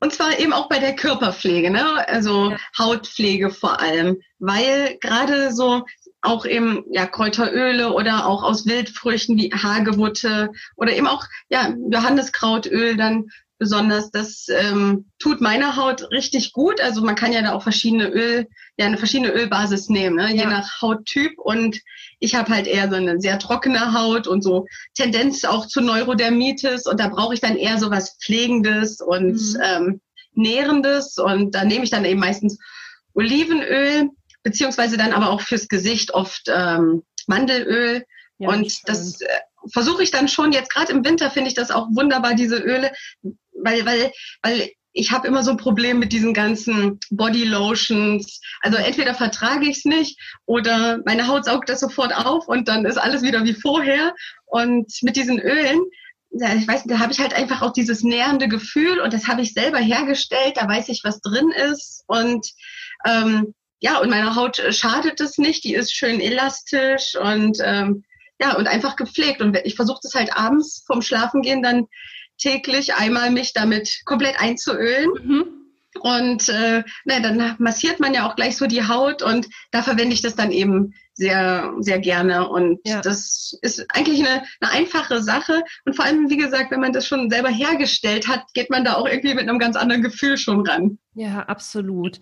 und 0.00 0.12
zwar 0.12 0.38
eben 0.38 0.52
auch 0.52 0.68
bei 0.68 0.78
der 0.78 0.94
Körperpflege, 0.94 1.70
ne? 1.70 2.08
also 2.08 2.50
ja. 2.50 2.58
Hautpflege 2.78 3.50
vor 3.50 3.80
allem, 3.80 4.20
weil 4.38 4.96
gerade 5.00 5.52
so 5.52 5.84
auch 6.26 6.46
eben 6.46 6.84
ja 6.90 7.06
Kräuteröle 7.06 7.92
oder 7.92 8.26
auch 8.26 8.42
aus 8.42 8.66
Wildfrüchten 8.66 9.36
wie 9.36 9.52
Hagebutte 9.52 10.50
oder 10.76 10.92
eben 10.92 11.06
auch 11.06 11.24
ja 11.48 11.74
Johanniskrautöl 11.90 12.96
dann 12.96 13.26
besonders. 13.58 14.10
Das 14.10 14.46
ähm, 14.48 15.06
tut 15.18 15.40
meiner 15.40 15.76
Haut 15.76 16.10
richtig 16.10 16.52
gut. 16.52 16.80
Also 16.80 17.02
man 17.02 17.14
kann 17.14 17.32
ja 17.32 17.42
da 17.42 17.52
auch 17.52 17.62
verschiedene 17.62 18.08
Öl, 18.08 18.46
ja 18.76 18.86
eine 18.86 18.98
verschiedene 18.98 19.32
Ölbasis 19.32 19.88
nehmen, 19.88 20.16
ne? 20.16 20.34
Ja. 20.34 20.42
je 20.42 20.46
nach 20.46 20.82
Hauttyp. 20.82 21.38
Und 21.38 21.80
ich 22.18 22.34
habe 22.34 22.52
halt 22.52 22.66
eher 22.66 22.88
so 22.88 22.96
eine 22.96 23.20
sehr 23.20 23.38
trockene 23.38 23.92
Haut 23.92 24.26
und 24.26 24.42
so 24.42 24.66
Tendenz 24.94 25.44
auch 25.44 25.66
zu 25.66 25.80
Neurodermitis. 25.80 26.86
Und 26.86 27.00
da 27.00 27.08
brauche 27.08 27.34
ich 27.34 27.40
dann 27.40 27.56
eher 27.56 27.78
so 27.78 27.90
was 27.90 28.18
Pflegendes 28.22 29.00
und 29.00 29.34
mhm. 29.34 29.60
ähm, 29.62 30.00
Nährendes. 30.34 31.18
Und 31.18 31.54
da 31.54 31.64
nehme 31.64 31.84
ich 31.84 31.90
dann 31.90 32.04
eben 32.04 32.20
meistens 32.20 32.58
Olivenöl, 33.14 34.10
beziehungsweise 34.46 34.96
dann 34.96 35.12
aber 35.12 35.30
auch 35.30 35.40
fürs 35.40 35.66
Gesicht 35.66 36.14
oft 36.14 36.44
ähm, 36.46 37.02
Mandelöl. 37.26 38.04
Ja, 38.38 38.50
und 38.50 38.72
das 38.88 39.20
äh, 39.20 39.26
versuche 39.72 40.04
ich 40.04 40.12
dann 40.12 40.28
schon, 40.28 40.52
jetzt 40.52 40.72
gerade 40.72 40.92
im 40.92 41.04
Winter 41.04 41.32
finde 41.32 41.48
ich 41.48 41.54
das 41.54 41.72
auch 41.72 41.88
wunderbar, 41.90 42.34
diese 42.34 42.58
Öle, 42.58 42.92
weil, 43.60 43.84
weil, 43.84 44.12
weil 44.42 44.70
ich 44.92 45.10
habe 45.10 45.26
immer 45.26 45.42
so 45.42 45.50
ein 45.50 45.56
Problem 45.56 45.98
mit 45.98 46.12
diesen 46.12 46.32
ganzen 46.32 47.00
Body 47.10 47.42
Lotions. 47.42 48.40
Also 48.60 48.78
entweder 48.78 49.14
vertrage 49.14 49.68
ich 49.68 49.78
es 49.78 49.84
nicht 49.84 50.16
oder 50.44 51.00
meine 51.04 51.26
Haut 51.26 51.46
saugt 51.46 51.68
das 51.68 51.80
sofort 51.80 52.14
auf 52.14 52.46
und 52.46 52.68
dann 52.68 52.84
ist 52.84 52.98
alles 52.98 53.22
wieder 53.22 53.42
wie 53.42 53.54
vorher. 53.54 54.14
Und 54.44 54.92
mit 55.02 55.16
diesen 55.16 55.40
Ölen, 55.40 55.80
ja, 56.30 56.54
ich 56.54 56.68
weiß, 56.68 56.84
da 56.84 57.00
habe 57.00 57.12
ich 57.12 57.18
halt 57.18 57.34
einfach 57.34 57.62
auch 57.62 57.72
dieses 57.72 58.04
nährende 58.04 58.46
Gefühl 58.46 59.00
und 59.00 59.12
das 59.12 59.26
habe 59.26 59.42
ich 59.42 59.54
selber 59.54 59.78
hergestellt. 59.78 60.56
Da 60.56 60.68
weiß 60.68 60.88
ich, 60.90 61.00
was 61.02 61.20
drin 61.20 61.50
ist 61.50 62.04
und 62.06 62.46
ähm, 63.04 63.52
ja, 63.86 63.98
und 64.00 64.10
meiner 64.10 64.34
Haut 64.34 64.60
schadet 64.70 65.20
es 65.20 65.38
nicht. 65.38 65.62
Die 65.62 65.74
ist 65.74 65.94
schön 65.94 66.18
elastisch 66.18 67.14
und 67.14 67.58
ähm, 67.62 68.02
ja 68.40 68.56
und 68.56 68.66
einfach 68.66 68.96
gepflegt. 68.96 69.40
Und 69.40 69.56
ich 69.62 69.76
versuche 69.76 70.00
das 70.02 70.14
halt 70.14 70.36
abends 70.36 70.82
vom 70.88 71.02
Schlafengehen 71.02 71.62
dann 71.62 71.86
täglich 72.36 72.94
einmal 72.94 73.30
mich 73.30 73.52
damit 73.52 74.02
komplett 74.04 74.40
einzuölen. 74.40 75.10
Mhm. 75.22 75.44
Und 76.00 76.48
äh, 76.48 76.82
na, 77.04 77.20
dann 77.20 77.54
massiert 77.58 78.00
man 78.00 78.12
ja 78.12 78.28
auch 78.28 78.34
gleich 78.34 78.56
so 78.56 78.66
die 78.66 78.88
Haut 78.88 79.22
und 79.22 79.46
da 79.70 79.82
verwende 79.82 80.14
ich 80.14 80.20
das 80.20 80.34
dann 80.34 80.50
eben 80.50 80.92
sehr, 81.14 81.72
sehr 81.78 82.00
gerne. 82.00 82.48
Und 82.48 82.80
ja. 82.84 83.00
das 83.00 83.56
ist 83.62 83.86
eigentlich 83.88 84.18
eine, 84.18 84.42
eine 84.60 84.72
einfache 84.72 85.22
Sache. 85.22 85.62
Und 85.84 85.94
vor 85.94 86.04
allem, 86.04 86.28
wie 86.28 86.36
gesagt, 86.36 86.72
wenn 86.72 86.80
man 86.80 86.92
das 86.92 87.06
schon 87.06 87.30
selber 87.30 87.50
hergestellt 87.50 88.26
hat, 88.26 88.52
geht 88.52 88.68
man 88.68 88.84
da 88.84 88.94
auch 88.94 89.06
irgendwie 89.06 89.34
mit 89.34 89.48
einem 89.48 89.60
ganz 89.60 89.76
anderen 89.76 90.02
Gefühl 90.02 90.36
schon 90.36 90.66
ran. 90.66 90.98
Ja, 91.14 91.44
absolut. 91.44 92.18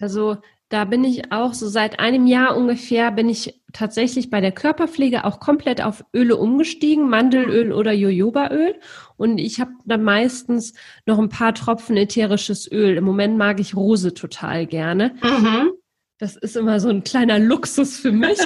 Also 0.00 0.38
da 0.72 0.86
bin 0.86 1.04
ich 1.04 1.30
auch 1.32 1.52
so 1.52 1.68
seit 1.68 2.00
einem 2.00 2.26
Jahr 2.26 2.56
ungefähr 2.56 3.12
bin 3.12 3.28
ich 3.28 3.60
tatsächlich 3.74 4.30
bei 4.30 4.40
der 4.40 4.52
Körperpflege 4.52 5.26
auch 5.26 5.38
komplett 5.38 5.82
auf 5.82 6.02
Öle 6.14 6.36
umgestiegen, 6.36 7.10
Mandelöl 7.10 7.72
oder 7.72 7.92
Jojobaöl. 7.92 8.76
Und 9.18 9.36
ich 9.36 9.60
habe 9.60 9.72
dann 9.84 10.02
meistens 10.02 10.72
noch 11.04 11.18
ein 11.18 11.28
paar 11.28 11.54
Tropfen 11.54 11.98
ätherisches 11.98 12.70
Öl. 12.72 12.96
Im 12.96 13.04
Moment 13.04 13.36
mag 13.36 13.60
ich 13.60 13.76
Rose 13.76 14.14
total 14.14 14.66
gerne. 14.66 15.14
Mhm. 15.22 15.72
Das 16.16 16.36
ist 16.36 16.56
immer 16.56 16.80
so 16.80 16.88
ein 16.88 17.04
kleiner 17.04 17.38
Luxus 17.38 17.98
für 17.98 18.12
mich. 18.12 18.38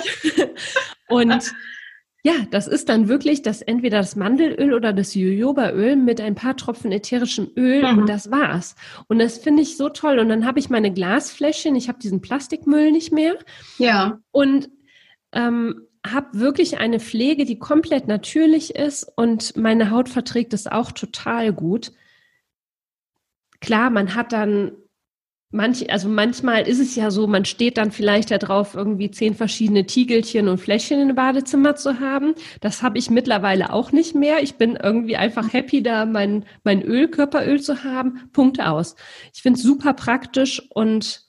Und 1.09 1.55
ja, 2.27 2.45
das 2.51 2.67
ist 2.67 2.89
dann 2.89 3.07
wirklich 3.07 3.43
das 3.43 3.63
entweder 3.63 3.99
das 3.99 4.17
Mandelöl 4.17 4.75
oder 4.75 4.93
das 4.93 5.15
Jojobaöl 5.15 5.95
mit 5.95 6.21
ein 6.21 6.35
paar 6.35 6.57
Tropfen 6.57 6.91
ätherischem 6.91 7.53
Öl 7.57 7.85
mhm. 7.93 7.99
und 7.99 8.09
das 8.09 8.33
war's. 8.33 8.75
Und 9.07 9.21
das 9.21 9.39
finde 9.39 9.63
ich 9.63 9.77
so 9.77 9.91
toll. 9.91 10.19
Und 10.19 10.29
dann 10.29 10.45
habe 10.45 10.59
ich 10.59 10.69
meine 10.69 10.93
Glasfläschchen, 10.93 11.77
ich 11.77 11.89
habe 11.89 12.01
diesen 12.01 12.21
Plastikmüll 12.23 12.91
nicht 12.91 13.13
mehr. 13.13 13.37
Ja. 13.79 14.19
Und 14.33 14.69
ähm, 15.31 15.83
habe 16.05 16.41
wirklich 16.41 16.79
eine 16.79 16.99
Pflege, 16.99 17.45
die 17.45 17.61
komplett 17.61 18.09
natürlich 18.09 18.75
ist 18.75 19.05
und 19.15 19.57
meine 19.57 19.93
Haut 19.93 20.09
verträgt 20.09 20.53
es 20.53 20.67
auch 20.67 20.91
total 20.91 21.53
gut. 21.53 21.93
Klar, 23.61 23.91
man 23.91 24.17
hat 24.17 24.33
dann 24.33 24.73
Manch, 25.57 25.91
also 25.91 26.09
manchmal 26.09 26.69
ist 26.69 26.79
es 26.81 26.95
ja 26.97 27.11
so, 27.11 27.27
man 27.27 27.47
steht 27.47 27.79
dann 27.79 27.91
vielleicht 27.91 28.31
darauf, 28.31 28.75
irgendwie 28.75 29.11
zehn 29.11 29.35
verschiedene 29.35 29.87
Tiegelchen 29.87 30.49
und 30.49 30.59
Fläschchen 30.59 31.09
im 31.09 31.17
Badezimmer 31.17 31.77
zu 31.77 31.99
haben. 31.99 32.35
Das 32.61 32.83
habe 32.83 32.99
ich 32.99 33.09
mittlerweile 33.09 33.73
auch 33.73 33.91
nicht 33.91 34.15
mehr. 34.15 34.43
Ich 34.43 34.57
bin 34.57 34.77
irgendwie 34.77 35.17
einfach 35.17 35.53
happy, 35.53 35.83
da 35.83 36.05
mein, 36.05 36.45
mein 36.63 36.83
Öl, 36.83 37.09
Körperöl 37.09 37.61
zu 37.61 37.85
haben. 37.85 38.29
Punkt 38.33 38.61
aus. 38.61 38.97
Ich 39.35 39.41
finde 39.41 39.57
es 39.59 39.63
super 39.63 39.95
praktisch 39.95 40.63
und 40.75 41.23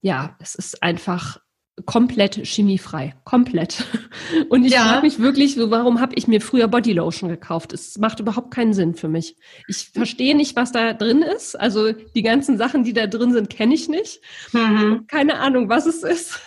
ja, 0.00 0.36
es 0.40 0.56
ist 0.56 0.82
einfach 0.82 1.38
komplett 1.84 2.36
chemiefrei. 2.46 3.14
Komplett. 3.24 3.84
Und 4.48 4.64
ich 4.64 4.72
ja. 4.72 4.84
frage 4.84 5.06
mich 5.06 5.18
wirklich, 5.18 5.54
so, 5.54 5.70
warum 5.70 6.00
habe 6.00 6.14
ich 6.14 6.26
mir 6.26 6.40
früher 6.40 6.68
Bodylotion 6.68 7.28
gekauft? 7.28 7.74
Es 7.74 7.98
macht 7.98 8.18
überhaupt 8.18 8.50
keinen 8.50 8.72
Sinn 8.72 8.94
für 8.94 9.08
mich. 9.08 9.36
Ich 9.68 9.90
verstehe 9.90 10.34
nicht, 10.34 10.56
was 10.56 10.72
da 10.72 10.94
drin 10.94 11.22
ist. 11.22 11.54
Also 11.54 11.92
die 11.92 12.22
ganzen 12.22 12.56
Sachen, 12.56 12.82
die 12.82 12.94
da 12.94 13.06
drin 13.06 13.32
sind, 13.32 13.50
kenne 13.50 13.74
ich 13.74 13.88
nicht. 13.88 14.20
Mhm. 14.52 15.06
Keine 15.06 15.38
Ahnung, 15.38 15.68
was 15.68 15.84
es 15.84 16.02
ist. 16.02 16.40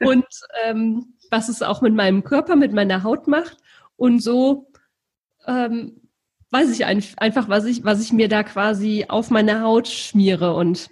Und 0.00 0.24
ähm, 0.64 1.14
was 1.30 1.48
es 1.48 1.62
auch 1.62 1.82
mit 1.82 1.94
meinem 1.94 2.24
Körper, 2.24 2.56
mit 2.56 2.72
meiner 2.72 3.02
Haut 3.02 3.28
macht. 3.28 3.58
Und 3.96 4.22
so 4.22 4.72
ähm, 5.46 6.00
weiß 6.50 6.70
ich 6.70 6.86
einfach, 6.86 7.48
was 7.48 7.66
ich, 7.66 7.84
was 7.84 8.02
ich 8.02 8.12
mir 8.12 8.28
da 8.28 8.42
quasi 8.42 9.04
auf 9.08 9.30
meine 9.30 9.60
Haut 9.62 9.88
schmiere. 9.88 10.54
Und 10.54 10.88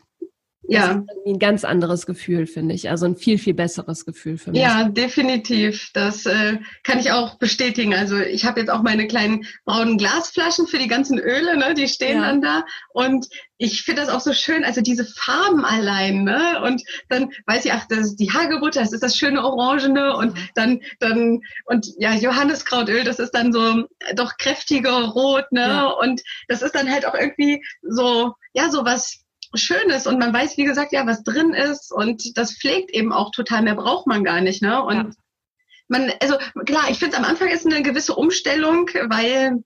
ja. 0.69 0.95
Das 0.95 1.17
ist 1.17 1.27
ein 1.27 1.39
ganz 1.39 1.65
anderes 1.65 2.05
Gefühl, 2.05 2.47
finde 2.47 2.75
ich. 2.75 2.91
Also 2.91 3.07
ein 3.07 3.17
viel, 3.17 3.39
viel 3.39 3.55
besseres 3.55 4.05
Gefühl 4.05 4.37
für 4.37 4.51
mich. 4.51 4.61
Ja, 4.61 4.89
definitiv. 4.89 5.91
Das 5.95 6.27
äh, 6.27 6.59
kann 6.83 6.99
ich 6.99 7.11
auch 7.11 7.39
bestätigen. 7.39 7.95
Also 7.95 8.19
ich 8.19 8.45
habe 8.45 8.61
jetzt 8.61 8.69
auch 8.69 8.83
meine 8.83 9.07
kleinen 9.07 9.47
braunen 9.65 9.97
Glasflaschen 9.97 10.67
für 10.67 10.79
die 10.79 10.89
ganzen 10.89 11.19
Öle, 11.19 11.57
ne? 11.57 11.73
die 11.73 11.89
stehen 11.89 12.19
ja. 12.19 12.27
dann 12.27 12.43
da. 12.43 12.65
Und 12.93 13.29
ich 13.57 13.83
finde 13.83 14.03
das 14.03 14.11
auch 14.11 14.21
so 14.21 14.33
schön, 14.35 14.65
also 14.65 14.83
diese 14.83 15.05
Farben 15.05 15.65
allein, 15.65 16.23
ne? 16.23 16.63
Und 16.63 16.83
dann 17.09 17.31
weiß 17.47 17.65
ich, 17.65 17.73
ach, 17.73 17.87
das 17.89 18.01
ist 18.01 18.17
die 18.17 18.31
Hagebutte, 18.31 18.79
das 18.79 18.93
ist 18.93 19.03
das 19.03 19.17
schöne 19.17 19.43
Orangene 19.43 20.17
und 20.17 20.35
mhm. 20.35 20.49
dann, 20.55 20.81
dann, 21.01 21.41
und 21.65 21.89
ja, 21.99 22.15
Johanniskrautöl, 22.15 23.03
das 23.03 23.19
ist 23.19 23.33
dann 23.33 23.53
so 23.53 23.85
doch 24.15 24.37
kräftiger 24.37 25.07
Rot, 25.07 25.51
ne? 25.51 25.61
Ja. 25.61 25.87
Und 25.87 26.23
das 26.47 26.63
ist 26.63 26.75
dann 26.77 26.91
halt 26.91 27.05
auch 27.05 27.15
irgendwie 27.15 27.65
so, 27.83 28.35
ja, 28.53 28.71
so 28.71 28.85
was 28.85 29.25
Schönes 29.55 30.07
und 30.07 30.19
man 30.19 30.33
weiß, 30.33 30.57
wie 30.57 30.65
gesagt, 30.65 30.93
ja, 30.93 31.07
was 31.07 31.23
drin 31.23 31.55
ist 31.55 31.93
und 31.93 32.37
das 32.37 32.53
pflegt 32.53 32.91
eben 32.91 33.13
auch 33.13 33.31
total. 33.31 33.63
Mehr 33.63 33.75
braucht 33.75 34.07
man 34.07 34.25
gar 34.25 34.41
nicht, 34.41 34.63
ne? 34.63 34.83
Und 34.83 34.97
ja. 34.97 35.11
man, 35.89 36.13
also 36.21 36.37
klar, 36.65 36.91
ich 36.91 36.99
finde 36.99 37.17
es 37.17 37.23
am 37.23 37.29
Anfang 37.29 37.49
ist 37.49 37.67
eine 37.67 37.83
gewisse 37.83 38.15
Umstellung, 38.15 38.89
weil 39.09 39.63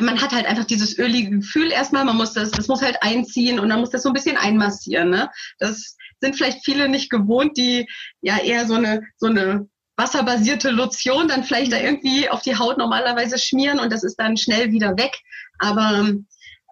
man 0.00 0.20
hat 0.20 0.32
halt 0.32 0.46
einfach 0.46 0.64
dieses 0.64 0.98
ölige 0.98 1.30
Gefühl 1.30 1.70
erstmal, 1.70 2.04
man 2.04 2.16
muss 2.16 2.32
das, 2.32 2.50
das 2.50 2.68
muss 2.68 2.82
halt 2.82 3.02
einziehen 3.02 3.60
und 3.60 3.68
dann 3.68 3.80
muss 3.80 3.90
das 3.90 4.02
so 4.02 4.10
ein 4.10 4.14
bisschen 4.14 4.36
einmassieren, 4.36 5.10
ne? 5.10 5.30
Das 5.58 5.96
sind 6.20 6.34
vielleicht 6.34 6.64
viele 6.64 6.88
nicht 6.88 7.10
gewohnt, 7.10 7.56
die 7.56 7.86
ja 8.20 8.38
eher 8.38 8.66
so 8.66 8.74
eine, 8.74 9.02
so 9.16 9.26
eine 9.26 9.68
wasserbasierte 9.96 10.70
Lotion 10.70 11.28
dann 11.28 11.44
vielleicht 11.44 11.72
da 11.72 11.78
irgendwie 11.78 12.28
auf 12.28 12.42
die 12.42 12.56
Haut 12.56 12.78
normalerweise 12.78 13.38
schmieren 13.38 13.78
und 13.78 13.92
das 13.92 14.04
ist 14.04 14.16
dann 14.16 14.36
schnell 14.36 14.70
wieder 14.72 14.96
weg. 14.96 15.18
Aber 15.58 16.12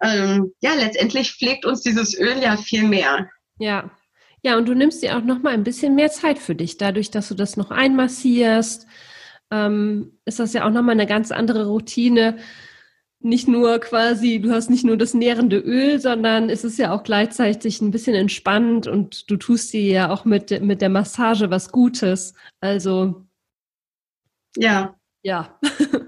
ähm, 0.01 0.53
ja, 0.61 0.73
letztendlich 0.73 1.33
pflegt 1.33 1.65
uns 1.65 1.81
dieses 1.81 2.17
Öl 2.17 2.41
ja 2.41 2.57
viel 2.57 2.83
mehr. 2.83 3.29
Ja. 3.59 3.91
Ja, 4.43 4.57
und 4.57 4.67
du 4.67 4.75
nimmst 4.75 5.01
dir 5.01 5.17
auch 5.17 5.23
noch 5.23 5.41
mal 5.41 5.53
ein 5.53 5.63
bisschen 5.63 5.95
mehr 5.95 6.11
Zeit 6.11 6.37
für 6.37 6.53
dich. 6.53 6.77
Dadurch, 6.77 7.09
dass 7.09 7.29
du 7.29 7.33
das 7.33 7.57
noch 7.57 7.71
einmassierst, 7.71 8.85
ähm, 9.51 10.19
ist 10.25 10.39
das 10.39 10.53
ja 10.53 10.65
auch 10.65 10.69
noch 10.69 10.83
mal 10.83 10.91
eine 10.91 11.07
ganz 11.07 11.31
andere 11.31 11.67
Routine. 11.67 12.37
Nicht 13.19 13.47
nur 13.47 13.79
quasi, 13.79 14.39
du 14.39 14.51
hast 14.51 14.69
nicht 14.69 14.85
nur 14.85 14.97
das 14.97 15.15
nährende 15.15 15.57
Öl, 15.57 15.99
sondern 15.99 16.51
es 16.51 16.63
ist 16.63 16.77
ja 16.77 16.93
auch 16.93 17.03
gleichzeitig 17.03 17.81
ein 17.81 17.89
bisschen 17.89 18.13
entspannt 18.13 18.85
und 18.85 19.31
du 19.31 19.37
tust 19.37 19.73
dir 19.73 19.81
ja 19.81 20.09
auch 20.11 20.25
mit, 20.25 20.61
mit 20.61 20.81
der 20.81 20.89
Massage 20.89 21.49
was 21.49 21.71
Gutes. 21.71 22.35
Also. 22.59 23.25
Ja. 24.57 24.95
Ja. 25.23 25.59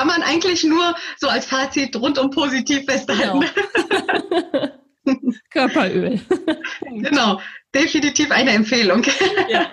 kann 0.00 0.06
man 0.08 0.22
eigentlich 0.22 0.64
nur 0.64 0.94
so 1.18 1.28
als 1.28 1.44
Fazit 1.44 1.94
rundum 1.94 2.30
positiv 2.30 2.86
festhalten. 2.86 3.44
Genau. 5.04 5.20
Körperöl. 5.50 6.20
genau, 6.90 7.38
definitiv 7.74 8.30
eine 8.30 8.52
Empfehlung. 8.52 9.04
ja. 9.50 9.70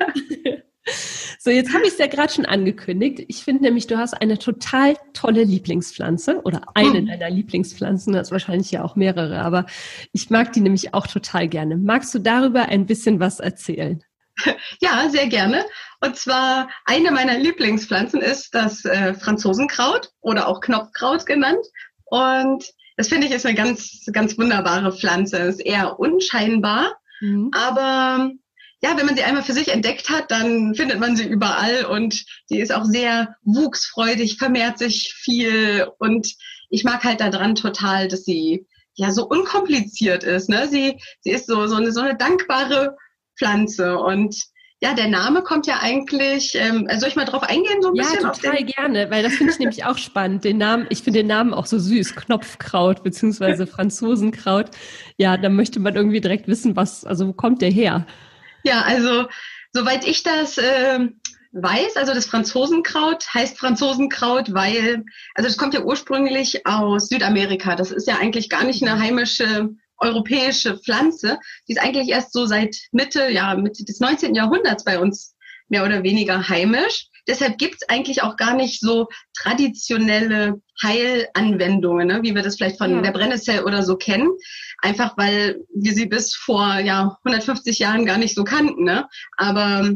So, 1.39 1.49
jetzt 1.49 1.73
habe 1.73 1.85
ich 1.85 1.93
es 1.93 1.97
ja 1.97 2.07
gerade 2.07 2.33
schon 2.33 2.45
angekündigt. 2.45 3.23
Ich 3.29 3.43
finde 3.43 3.63
nämlich, 3.63 3.87
du 3.87 3.97
hast 3.97 4.13
eine 4.15 4.37
total 4.37 4.97
tolle 5.13 5.43
Lieblingspflanze 5.43 6.41
oder 6.43 6.61
eine 6.73 6.99
hm. 6.99 7.07
deiner 7.07 7.29
Lieblingspflanzen. 7.29 8.11
Du 8.11 8.19
hast 8.19 8.31
wahrscheinlich 8.31 8.71
ja 8.71 8.83
auch 8.83 8.97
mehrere, 8.97 9.39
aber 9.39 9.65
ich 10.11 10.29
mag 10.29 10.51
die 10.51 10.61
nämlich 10.61 10.93
auch 10.93 11.07
total 11.07 11.47
gerne. 11.47 11.77
Magst 11.77 12.13
du 12.13 12.19
darüber 12.19 12.63
ein 12.63 12.85
bisschen 12.85 13.21
was 13.21 13.39
erzählen? 13.39 14.03
Ja, 14.81 15.09
sehr 15.09 15.27
gerne. 15.27 15.65
Und 15.99 16.15
zwar 16.15 16.69
eine 16.85 17.11
meiner 17.11 17.37
Lieblingspflanzen 17.37 18.21
ist 18.21 18.53
das 18.53 18.85
äh, 18.85 19.13
Franzosenkraut 19.13 20.11
oder 20.21 20.47
auch 20.47 20.61
Knopfkraut 20.61 21.25
genannt. 21.25 21.65
Und 22.05 22.65
das 22.97 23.09
finde 23.09 23.27
ich 23.27 23.33
ist 23.33 23.45
eine 23.45 23.55
ganz, 23.55 24.05
ganz 24.11 24.37
wunderbare 24.37 24.91
Pflanze. 24.91 25.37
Ist 25.37 25.59
eher 25.59 25.99
unscheinbar, 25.99 26.95
mhm. 27.21 27.51
aber 27.53 28.31
ja, 28.81 28.95
wenn 28.95 29.07
man 29.07 29.15
sie 29.15 29.23
einmal 29.23 29.43
für 29.43 29.53
sich 29.53 29.69
entdeckt 29.69 30.09
hat, 30.09 30.29
dann 30.29 30.75
findet 30.75 30.99
man 30.99 31.15
sie 31.15 31.27
überall 31.27 31.85
und 31.85 32.25
die 32.49 32.59
ist 32.59 32.71
auch 32.71 32.85
sehr 32.85 33.35
wuchsfreudig, 33.43 34.37
vermehrt 34.37 34.77
sich 34.77 35.13
viel 35.15 35.87
und 35.97 36.35
ich 36.69 36.83
mag 36.83 37.03
halt 37.03 37.21
daran 37.21 37.55
total, 37.55 38.07
dass 38.07 38.23
sie 38.23 38.67
ja 38.93 39.11
so 39.11 39.27
unkompliziert 39.27 40.23
ist. 40.23 40.49
Ne? 40.49 40.67
Sie, 40.67 40.99
sie 41.21 41.31
ist 41.31 41.47
so, 41.47 41.67
so, 41.67 41.75
eine, 41.75 41.91
so 41.91 42.01
eine 42.01 42.17
dankbare 42.17 42.97
Pflanze 43.37 43.97
und 43.97 44.35
ja, 44.79 44.93
der 44.93 45.07
Name 45.07 45.41
kommt 45.41 45.65
ja 45.65 45.79
eigentlich, 45.81 46.53
ähm, 46.53 46.87
soll 46.99 47.09
ich 47.09 47.15
mal 47.15 47.25
drauf 47.25 47.41
eingehen 47.41 47.81
so 47.81 47.89
ein 47.89 47.95
ja, 47.95 48.03
bisschen? 48.03 48.21
Ja, 48.21 48.29
total 48.29 48.63
gerne, 48.63 49.09
weil 49.09 49.23
das 49.23 49.33
finde 49.33 49.51
ich 49.51 49.59
nämlich 49.59 49.85
auch 49.85 49.97
spannend. 49.97 50.43
Den 50.43 50.57
Namen, 50.59 50.85
ich 50.89 51.01
finde 51.01 51.19
den 51.19 51.27
Namen 51.27 51.53
auch 51.53 51.65
so 51.65 51.79
süß, 51.79 52.15
Knopfkraut 52.15 53.01
beziehungsweise 53.01 53.65
Franzosenkraut. 53.67 54.69
Ja, 55.17 55.35
da 55.37 55.49
möchte 55.49 55.79
man 55.79 55.95
irgendwie 55.95 56.21
direkt 56.21 56.47
wissen, 56.47 56.75
was, 56.75 57.05
also 57.05 57.27
wo 57.27 57.33
kommt 57.33 57.63
der 57.63 57.71
her? 57.71 58.05
Ja, 58.63 58.81
also 58.81 59.27
soweit 59.71 60.07
ich 60.07 60.21
das 60.21 60.59
äh, 60.59 60.99
weiß, 61.53 61.95
also 61.95 62.13
das 62.13 62.27
Franzosenkraut 62.27 63.25
heißt 63.33 63.57
Franzosenkraut, 63.57 64.53
weil, 64.53 65.03
also 65.33 65.47
das 65.47 65.57
kommt 65.57 65.73
ja 65.73 65.81
ursprünglich 65.81 66.67
aus 66.67 67.07
Südamerika. 67.07 67.75
Das 67.75 67.91
ist 67.91 68.07
ja 68.07 68.17
eigentlich 68.17 68.47
gar 68.47 68.63
nicht 68.63 68.83
eine 68.83 68.99
heimische 69.01 69.69
europäische 69.99 70.77
Pflanze. 70.77 71.39
Die 71.67 71.73
ist 71.73 71.81
eigentlich 71.81 72.09
erst 72.09 72.33
so 72.33 72.45
seit 72.45 72.75
Mitte, 72.91 73.29
ja, 73.29 73.55
Mitte 73.55 73.83
des 73.83 73.99
19. 73.99 74.35
Jahrhunderts 74.35 74.83
bei 74.83 74.99
uns 74.99 75.35
mehr 75.69 75.85
oder 75.85 76.03
weniger 76.03 76.47
heimisch. 76.47 77.07
Deshalb 77.27 77.57
gibt 77.57 77.75
es 77.75 77.89
eigentlich 77.89 78.23
auch 78.23 78.37
gar 78.37 78.55
nicht 78.55 78.79
so 78.79 79.07
traditionelle 79.37 80.61
Heilanwendungen, 80.81 82.07
ne, 82.07 82.23
wie 82.23 82.33
wir 82.33 82.41
das 82.41 82.55
vielleicht 82.55 82.77
von 82.77 82.91
ja. 82.91 83.01
der 83.01 83.11
Brennnessel 83.11 83.63
oder 83.65 83.83
so 83.83 83.97
kennen. 83.97 84.29
Einfach 84.81 85.17
weil 85.17 85.57
wir 85.75 85.93
sie 85.93 86.05
bis 86.05 86.33
vor 86.33 86.79
ja, 86.79 87.17
150 87.25 87.79
Jahren 87.79 88.05
gar 88.05 88.17
nicht 88.17 88.33
so 88.33 88.45
kannten. 88.45 88.83
Ne? 88.85 89.07
Aber, 89.35 89.89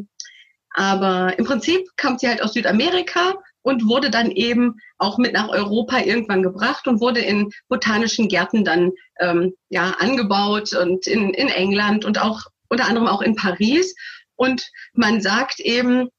aber 0.71 1.39
im 1.39 1.45
Prinzip 1.45 1.87
kommt 1.99 2.19
sie 2.19 2.27
halt 2.27 2.43
aus 2.43 2.53
Südamerika 2.53 3.35
und 3.63 3.87
wurde 3.87 4.09
dann 4.09 4.31
eben 4.31 4.75
auch 4.97 5.17
mit 5.17 5.33
nach 5.33 5.49
Europa 5.49 5.99
irgendwann 5.99 6.43
gebracht 6.43 6.87
und 6.87 6.99
wurde 6.99 7.21
in 7.21 7.51
botanischen 7.69 8.27
Gärten 8.27 8.63
dann 8.63 8.91
ähm, 9.19 9.53
ja 9.69 9.95
angebaut 9.99 10.73
und 10.73 11.07
in, 11.07 11.33
in 11.33 11.47
England 11.47 12.05
und 12.05 12.21
auch 12.21 12.41
unter 12.69 12.85
anderem 12.85 13.07
auch 13.07 13.21
in 13.21 13.35
Paris. 13.35 13.95
Und 14.35 14.69
man 14.93 15.21
sagt 15.21 15.59
eben, 15.59 16.09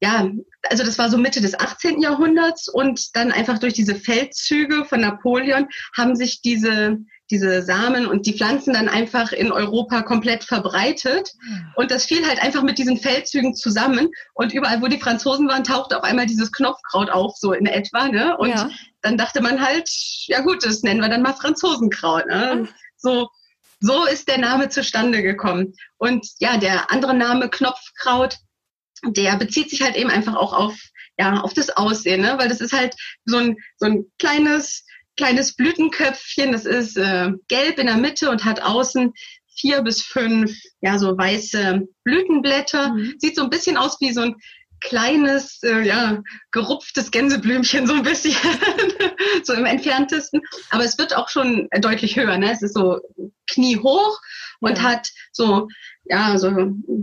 ja, 0.00 0.28
also 0.68 0.84
das 0.84 0.98
war 0.98 1.10
so 1.10 1.16
Mitte 1.16 1.40
des 1.40 1.58
18. 1.58 2.00
Jahrhunderts 2.00 2.68
und 2.68 3.14
dann 3.14 3.30
einfach 3.30 3.58
durch 3.58 3.74
diese 3.74 3.94
Feldzüge 3.94 4.84
von 4.84 5.00
Napoleon 5.00 5.68
haben 5.96 6.16
sich 6.16 6.40
diese 6.40 6.98
diese 7.30 7.62
Samen 7.62 8.06
und 8.06 8.26
die 8.26 8.34
Pflanzen 8.36 8.74
dann 8.74 8.88
einfach 8.88 9.32
in 9.32 9.52
Europa 9.52 10.02
komplett 10.02 10.44
verbreitet. 10.44 11.32
Und 11.76 11.90
das 11.90 12.04
fiel 12.04 12.26
halt 12.26 12.42
einfach 12.42 12.62
mit 12.62 12.78
diesen 12.78 12.98
Feldzügen 12.98 13.54
zusammen. 13.54 14.10
Und 14.34 14.52
überall, 14.52 14.82
wo 14.82 14.86
die 14.86 15.00
Franzosen 15.00 15.48
waren, 15.48 15.64
tauchte 15.64 15.96
auf 15.96 16.04
einmal 16.04 16.26
dieses 16.26 16.52
Knopfkraut 16.52 17.10
auf, 17.10 17.36
so 17.36 17.52
in 17.52 17.66
etwa. 17.66 18.08
Ne? 18.08 18.36
Und 18.36 18.50
ja. 18.50 18.68
dann 19.00 19.16
dachte 19.16 19.40
man 19.40 19.64
halt, 19.64 19.88
ja 20.26 20.40
gut, 20.40 20.64
das 20.64 20.82
nennen 20.82 21.00
wir 21.00 21.08
dann 21.08 21.22
mal 21.22 21.32
Franzosenkraut. 21.32 22.26
Ne? 22.26 22.68
So, 22.98 23.28
so 23.80 24.04
ist 24.06 24.28
der 24.28 24.38
Name 24.38 24.68
zustande 24.68 25.22
gekommen. 25.22 25.74
Und 25.98 26.26
ja, 26.38 26.56
der 26.56 26.92
andere 26.92 27.14
Name 27.14 27.48
Knopfkraut, 27.48 28.38
der 29.04 29.36
bezieht 29.36 29.70
sich 29.70 29.82
halt 29.82 29.96
eben 29.96 30.10
einfach 30.10 30.36
auch 30.36 30.52
auf, 30.52 30.78
ja, 31.18 31.40
auf 31.40 31.52
das 31.52 31.70
Aussehen, 31.70 32.20
ne? 32.20 32.34
weil 32.38 32.48
das 32.48 32.60
ist 32.60 32.72
halt 32.72 32.94
so 33.24 33.38
ein, 33.38 33.56
so 33.76 33.86
ein 33.86 34.04
kleines, 34.18 34.84
kleines 35.22 35.54
Blütenköpfchen. 35.54 36.50
Das 36.50 36.64
ist 36.64 36.96
äh, 36.96 37.30
gelb 37.46 37.78
in 37.78 37.86
der 37.86 37.96
Mitte 37.96 38.28
und 38.28 38.44
hat 38.44 38.60
außen 38.60 39.12
vier 39.54 39.82
bis 39.82 40.02
fünf, 40.02 40.52
ja, 40.80 40.98
so 40.98 41.16
weiße 41.16 41.86
Blütenblätter. 42.02 42.92
Mhm. 42.92 43.14
Sieht 43.18 43.36
so 43.36 43.44
ein 43.44 43.50
bisschen 43.50 43.76
aus 43.76 44.00
wie 44.00 44.12
so 44.12 44.22
ein 44.22 44.34
kleines, 44.82 45.62
äh, 45.62 45.82
ja, 45.82 46.22
gerupftes 46.50 47.10
Gänseblümchen, 47.10 47.86
so 47.86 47.94
ein 47.94 48.02
bisschen, 48.02 48.34
so 49.44 49.54
im 49.54 49.64
entferntesten. 49.64 50.42
Aber 50.70 50.84
es 50.84 50.98
wird 50.98 51.16
auch 51.16 51.28
schon 51.28 51.68
deutlich 51.80 52.16
höher, 52.16 52.36
ne? 52.36 52.52
Es 52.52 52.62
ist 52.62 52.74
so 52.74 53.00
kniehoch 53.50 54.20
und 54.60 54.78
ja. 54.78 54.82
hat 54.82 55.08
so, 55.30 55.68
ja, 56.04 56.36
so 56.36 56.50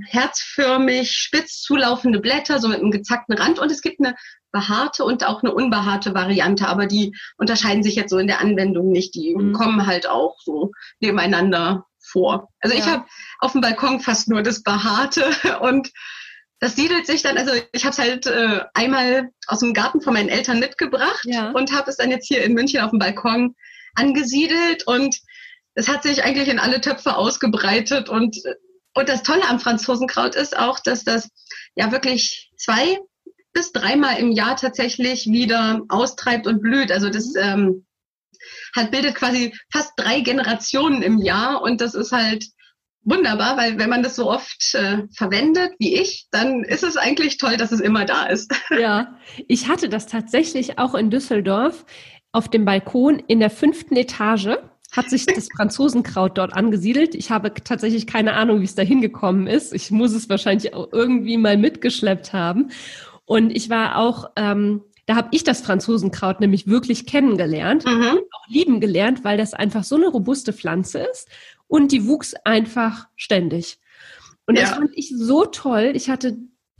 herzförmig, 0.08 1.12
spitz 1.12 1.62
zulaufende 1.62 2.20
Blätter, 2.20 2.60
so 2.60 2.68
mit 2.68 2.80
einem 2.80 2.92
gezackten 2.92 3.38
Rand. 3.38 3.60
Und 3.60 3.72
es 3.72 3.82
gibt 3.82 4.00
eine 4.00 4.16
behaarte 4.52 5.04
und 5.04 5.26
auch 5.26 5.44
eine 5.44 5.54
unbehaarte 5.54 6.14
Variante, 6.14 6.68
aber 6.68 6.86
die 6.86 7.16
unterscheiden 7.38 7.84
sich 7.84 7.96
jetzt 7.96 8.10
so 8.10 8.18
in 8.18 8.28
der 8.28 8.42
Anwendung 8.42 8.92
nicht. 8.92 9.16
Die 9.16 9.36
mhm. 9.36 9.54
kommen 9.54 9.86
halt 9.86 10.08
auch 10.08 10.38
so 10.40 10.72
nebeneinander 11.00 11.86
vor. 12.00 12.50
Also 12.60 12.76
ja. 12.76 12.84
ich 12.84 12.90
habe 12.90 13.06
auf 13.40 13.54
dem 13.54 13.62
Balkon 13.62 14.00
fast 14.00 14.28
nur 14.28 14.42
das 14.42 14.64
behaarte 14.64 15.24
und 15.62 15.90
das 16.60 16.76
siedelt 16.76 17.08
sich 17.08 17.22
dann, 17.22 17.38
also 17.38 17.54
ich 17.72 17.86
habe 17.86 17.94
es 17.94 18.00
halt 18.00 18.26
äh, 18.28 18.62
einmal 18.74 19.30
aus 19.48 19.60
dem 19.60 19.74
Garten 19.74 20.02
von 20.02 20.14
meinen 20.14 20.30
Eltern 20.30 20.60
mitgebracht 20.60 21.24
ja. 21.24 21.52
und 21.52 21.72
habe 21.72 21.90
es 21.90 21.98
dann 21.98 22.12
jetzt 22.12 22.28
hier 22.28 22.44
in 22.44 22.54
München 22.54 22.82
auf 22.82 22.90
dem 22.90 23.00
Balkon 23.00 23.56
angesiedelt 23.96 24.86
und 24.86 25.16
es 25.76 25.88
hat 25.88 26.04
sich 26.04 26.24
eigentlich 26.24 26.50
in 26.50 26.60
alle 26.60 26.82
Töpfe 26.82 27.16
ausgebreitet 27.16 28.10
und 28.10 28.36
und 28.96 29.08
das 29.08 29.24
Tolle 29.24 29.48
am 29.48 29.60
Franzosenkraut 29.60 30.36
ist 30.36 30.58
auch, 30.58 30.80
dass 30.80 31.04
das 31.04 31.30
ja 31.76 31.92
wirklich 31.92 32.52
zwei 32.58 32.98
bis 33.54 33.72
dreimal 33.72 34.18
im 34.18 34.32
Jahr 34.32 34.56
tatsächlich 34.56 35.28
wieder 35.28 35.82
austreibt 35.90 36.48
und 36.48 36.62
blüht. 36.62 36.92
Also 36.92 37.10
das 37.10 37.28
mhm. 37.28 37.42
ähm, 37.42 37.86
hat, 38.76 38.92
bildet 38.92 39.16
quasi 39.16 39.56
fast 39.72 39.94
drei 39.96 40.22
Generationen 40.22 41.02
im 41.02 41.20
Jahr 41.20 41.62
und 41.62 41.82
das 41.82 41.96
ist 41.96 42.12
halt 42.12 42.46
wunderbar, 43.04 43.58
weil 43.58 43.78
wenn 43.80 43.90
man 43.90 44.04
das 44.04 44.16
so 44.16 44.30
oft 44.30 44.76
äh, 44.76 45.04
verwendet 45.16 45.72
wie 45.80 45.96
ich, 45.96 46.28
dann 46.32 46.64
ist 46.64 46.84
es 46.84 46.98
eigentlich 46.98 47.38
toll, 47.38 47.58
dass 47.58 47.72
es 47.72 47.80
immer 47.80 48.06
da 48.06 48.26
ist. 48.26 48.54
Ja, 48.80 49.18
ich 49.48 49.68
hatte 49.68 49.90
das 49.90 50.08
tatsächlich 50.08 50.78
auch 50.78 50.96
in 50.96 51.10
Düsseldorf 51.10 51.86
auf 52.32 52.48
dem 52.48 52.66
Balkon 52.66 53.20
in 53.28 53.40
der 53.40 53.50
fünften 53.50 53.96
Etage 53.96 54.58
hat 54.92 55.10
sich 55.10 55.26
das 55.26 55.48
Franzosenkraut 55.56 56.38
dort 56.38 56.54
angesiedelt. 56.54 57.16
Ich 57.16 57.32
habe 57.32 57.54
tatsächlich 57.54 58.08
keine 58.08 58.34
Ahnung, 58.34 58.62
wie 58.62 58.66
es 58.66 58.76
da 58.76 58.84
hingekommen 58.84 59.48
ist. 59.48 59.74
Ich 59.74 59.92
muss 59.92 60.14
es 60.14 60.30
wahrscheinlich 60.30 60.74
auch 60.74 60.90
irgendwie 60.92 61.38
mal 61.38 61.58
mitgeschleppt 61.58 62.34
haben. 62.34 62.72
Und 63.26 63.56
ich 63.56 63.70
war 63.70 63.98
auch, 63.98 64.32
ähm, 64.36 64.82
da 65.06 65.16
habe 65.16 65.30
ich 65.32 65.44
das 65.44 65.62
Franzosenkraut 65.62 66.40
nämlich 66.40 66.68
wirklich 66.68 67.06
kennengelernt, 67.06 67.86
mhm. 67.86 68.20
auch 68.32 68.48
lieben 68.48 68.80
gelernt, 68.80 69.24
weil 69.24 69.38
das 69.38 69.54
einfach 69.54 69.84
so 69.84 69.96
eine 69.96 70.08
robuste 70.08 70.54
Pflanze 70.54 71.00
ist 71.00 71.28
und 71.70 71.94
die 71.94 72.08
wuchs 72.08 72.34
einfach 72.44 73.08
ständig. 73.16 73.80
Und 74.46 74.58
ja. 74.58 74.64
das 74.64 74.72
fand 74.72 74.90
ich 74.96 75.14
so 75.16 75.46
toll. 75.46 75.94
Ich 75.94 76.10
hatte 76.10 76.38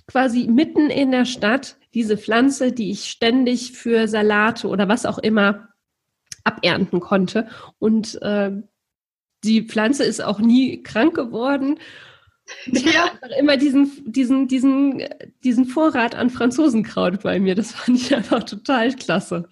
quasi 0.08 0.48
mitten 0.48 0.90
in 0.90 1.12
der 1.12 1.26
Stadt 1.26 1.78
diese 1.94 2.18
Pflanze, 2.18 2.74
die 2.74 2.92
ich 2.92 3.06
ständig 3.06 3.72
für 3.72 4.08
Salate 4.08 4.68
oder 4.68 4.90
was 4.90 5.06
auch 5.06 5.20
immer 5.20 5.70
abernten 6.44 7.00
konnte. 7.00 7.48
Und 7.78 8.22
äh, 8.22 8.52
die 9.44 9.62
Pflanze 9.62 10.04
ist 10.04 10.22
auch 10.22 10.40
nie 10.40 10.84
krank 10.84 11.16
geworden. 11.16 11.80
Ich 12.66 12.92
ja. 12.92 13.12
habe 13.22 13.36
immer 13.40 13.58
diesen, 13.58 14.12
diesen, 14.12 14.48
diesen, 14.48 15.04
diesen 15.44 15.66
Vorrat 15.66 16.16
an 16.16 16.32
Franzosenkraut 16.32 17.22
bei 17.22 17.40
mir. 17.40 17.54
Das 17.54 17.74
fand 17.74 18.02
ich 18.02 18.16
einfach 18.16 18.44
total 18.44 18.96
klasse. 18.96 19.48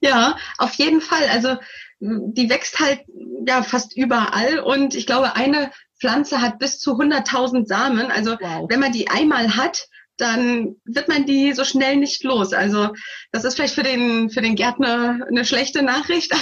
Ja, 0.00 0.38
auf 0.56 0.72
jeden 0.74 1.02
Fall. 1.02 1.24
Also 1.30 1.56
die 2.00 2.48
wächst 2.48 2.78
halt 2.78 3.00
ja 3.46 3.62
fast 3.62 3.96
überall 3.96 4.60
und 4.60 4.94
ich 4.94 5.06
glaube, 5.06 5.34
eine 5.36 5.70
Pflanze 6.00 6.40
hat 6.40 6.58
bis 6.58 6.78
zu 6.78 6.92
100.000 6.92 7.66
Samen. 7.66 8.10
Also 8.10 8.36
wow. 8.40 8.66
wenn 8.68 8.80
man 8.80 8.92
die 8.92 9.08
einmal 9.08 9.56
hat, 9.56 9.86
dann 10.16 10.74
wird 10.84 11.08
man 11.08 11.26
die 11.26 11.52
so 11.52 11.64
schnell 11.64 11.96
nicht 11.96 12.24
los. 12.24 12.52
Also 12.52 12.90
das 13.30 13.44
ist 13.44 13.54
vielleicht 13.54 13.74
für 13.74 13.84
den, 13.84 14.30
für 14.30 14.42
den 14.42 14.56
Gärtner 14.56 15.20
eine 15.28 15.44
schlechte 15.44 15.82
Nachricht, 15.82 16.34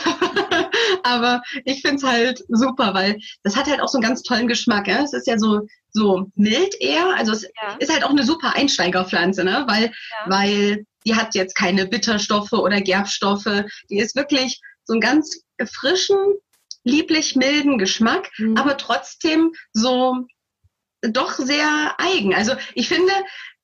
aber 1.02 1.42
ich 1.64 1.82
finde 1.82 1.96
es 1.96 2.02
halt 2.02 2.42
super, 2.48 2.94
weil 2.94 3.18
das 3.42 3.54
hat 3.54 3.66
halt 3.66 3.80
auch 3.80 3.88
so 3.88 3.98
einen 3.98 4.06
ganz 4.06 4.22
tollen 4.22 4.48
Geschmack. 4.48 4.88
Ja? 4.88 5.02
Es 5.02 5.12
ist 5.12 5.26
ja 5.26 5.38
so, 5.38 5.60
so 5.90 6.26
mild 6.34 6.74
eher, 6.80 7.14
also 7.16 7.32
es 7.32 7.42
ja. 7.42 7.76
ist 7.78 7.92
halt 7.92 8.04
auch 8.04 8.10
eine 8.10 8.24
super 8.24 8.54
Einsteigerpflanze, 8.56 9.44
ne? 9.44 9.64
weil, 9.68 9.84
ja. 9.84 9.92
weil 10.26 10.86
die 11.06 11.14
hat 11.14 11.34
jetzt 11.34 11.54
keine 11.54 11.86
Bitterstoffe 11.86 12.52
oder 12.52 12.80
Gerbstoffe. 12.80 13.64
Die 13.90 13.98
ist 13.98 14.16
wirklich 14.16 14.60
so 14.86 14.94
einen 14.94 15.00
ganz 15.00 15.42
frischen, 15.64 16.16
lieblich 16.84 17.36
milden 17.36 17.78
Geschmack, 17.78 18.30
mhm. 18.38 18.56
aber 18.56 18.76
trotzdem 18.76 19.52
so 19.72 20.26
doch 21.02 21.32
sehr 21.32 21.94
eigen. 21.98 22.34
Also 22.34 22.54
ich 22.74 22.88
finde, 22.88 23.12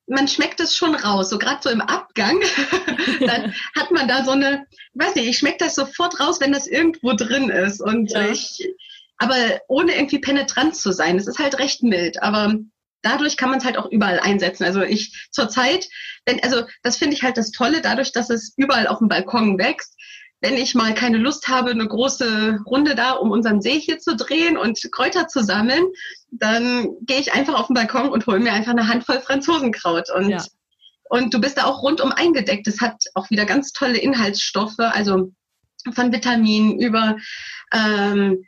man 0.06 0.28
schmeckt 0.28 0.60
es 0.60 0.76
schon 0.76 0.94
raus, 0.94 1.30
so 1.30 1.38
gerade 1.38 1.60
so 1.62 1.70
im 1.70 1.80
Abgang, 1.80 2.40
dann 3.20 3.54
hat 3.76 3.90
man 3.90 4.08
da 4.08 4.24
so 4.24 4.32
eine, 4.32 4.66
weiß 4.94 5.14
nicht, 5.14 5.28
ich 5.28 5.38
schmecke 5.38 5.58
das 5.58 5.74
sofort 5.74 6.20
raus, 6.20 6.40
wenn 6.40 6.52
das 6.52 6.66
irgendwo 6.66 7.12
drin 7.12 7.48
ist 7.48 7.80
und 7.80 8.10
ja. 8.10 8.28
ich, 8.28 8.68
aber 9.18 9.60
ohne 9.68 9.94
irgendwie 9.94 10.18
penetrant 10.18 10.76
zu 10.76 10.92
sein. 10.92 11.16
Es 11.16 11.28
ist 11.28 11.38
halt 11.38 11.58
recht 11.58 11.82
mild, 11.82 12.20
aber 12.22 12.54
dadurch 13.02 13.36
kann 13.36 13.50
man 13.50 13.58
es 13.58 13.64
halt 13.64 13.78
auch 13.78 13.90
überall 13.90 14.20
einsetzen. 14.20 14.64
Also 14.64 14.82
ich 14.82 15.28
zurzeit, 15.30 15.88
wenn, 16.26 16.42
also 16.42 16.64
das 16.82 16.96
finde 16.96 17.14
ich 17.14 17.22
halt 17.22 17.36
das 17.36 17.50
Tolle, 17.50 17.80
dadurch, 17.80 18.12
dass 18.12 18.30
es 18.30 18.54
überall 18.56 18.86
auf 18.86 18.98
dem 18.98 19.08
Balkon 19.08 19.58
wächst, 19.58 19.96
wenn 20.42 20.56
ich 20.56 20.74
mal 20.74 20.92
keine 20.92 21.18
Lust 21.18 21.46
habe, 21.48 21.70
eine 21.70 21.86
große 21.86 22.58
Runde 22.66 22.96
da 22.96 23.12
um 23.12 23.30
unseren 23.30 23.62
See 23.62 23.78
hier 23.78 24.00
zu 24.00 24.16
drehen 24.16 24.58
und 24.58 24.80
Kräuter 24.90 25.28
zu 25.28 25.42
sammeln, 25.42 25.84
dann 26.32 26.88
gehe 27.02 27.20
ich 27.20 27.32
einfach 27.32 27.54
auf 27.54 27.68
den 27.68 27.74
Balkon 27.74 28.08
und 28.08 28.26
hole 28.26 28.40
mir 28.40 28.52
einfach 28.52 28.72
eine 28.72 28.88
Handvoll 28.88 29.20
Franzosenkraut. 29.20 30.10
Und, 30.10 30.30
ja. 30.30 30.44
und 31.08 31.32
du 31.32 31.40
bist 31.40 31.58
da 31.58 31.64
auch 31.64 31.82
rundum 31.82 32.10
eingedeckt. 32.10 32.66
Es 32.66 32.80
hat 32.80 33.04
auch 33.14 33.30
wieder 33.30 33.44
ganz 33.44 33.72
tolle 33.72 33.98
Inhaltsstoffe, 33.98 34.80
also 34.80 35.32
von 35.94 36.12
Vitaminen 36.12 36.80
über, 36.80 37.16
ähm, 37.72 38.44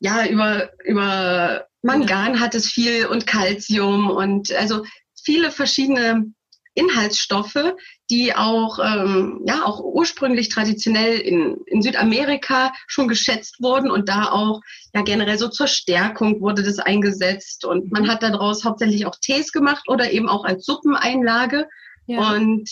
ja, 0.00 0.26
über, 0.26 0.70
über 0.84 1.66
Mangan 1.80 2.40
hat 2.40 2.54
es 2.54 2.70
viel 2.70 3.06
und 3.06 3.26
Calcium 3.26 4.10
und 4.10 4.52
also 4.52 4.84
viele 5.24 5.50
verschiedene 5.50 6.26
Inhaltsstoffe, 6.74 7.74
die 8.10 8.34
auch, 8.34 8.78
ähm, 8.78 9.42
ja, 9.46 9.64
auch 9.64 9.80
ursprünglich 9.80 10.48
traditionell 10.48 11.18
in, 11.18 11.58
in 11.66 11.82
Südamerika 11.82 12.72
schon 12.86 13.08
geschätzt 13.08 13.56
wurden 13.60 13.90
und 13.90 14.08
da 14.08 14.30
auch 14.30 14.60
ja 14.94 15.02
generell 15.02 15.38
so 15.38 15.48
zur 15.48 15.66
Stärkung 15.66 16.40
wurde 16.40 16.62
das 16.62 16.78
eingesetzt 16.78 17.64
und 17.64 17.92
man 17.92 18.08
hat 18.08 18.22
daraus 18.22 18.64
hauptsächlich 18.64 19.04
auch 19.06 19.16
Tees 19.20 19.52
gemacht 19.52 19.84
oder 19.88 20.10
eben 20.10 20.28
auch 20.28 20.44
als 20.44 20.64
Suppeneinlage 20.64 21.68
ja. 22.06 22.32
und 22.32 22.70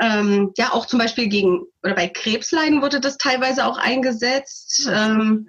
ähm, 0.00 0.52
ja 0.56 0.72
auch 0.72 0.86
zum 0.86 0.98
Beispiel 0.98 1.28
gegen 1.28 1.66
oder 1.82 1.94
bei 1.94 2.08
Krebsleiden 2.08 2.80
wurde 2.80 3.00
das 3.00 3.18
teilweise 3.18 3.66
auch 3.66 3.76
eingesetzt. 3.76 4.88
Ähm, 4.90 5.48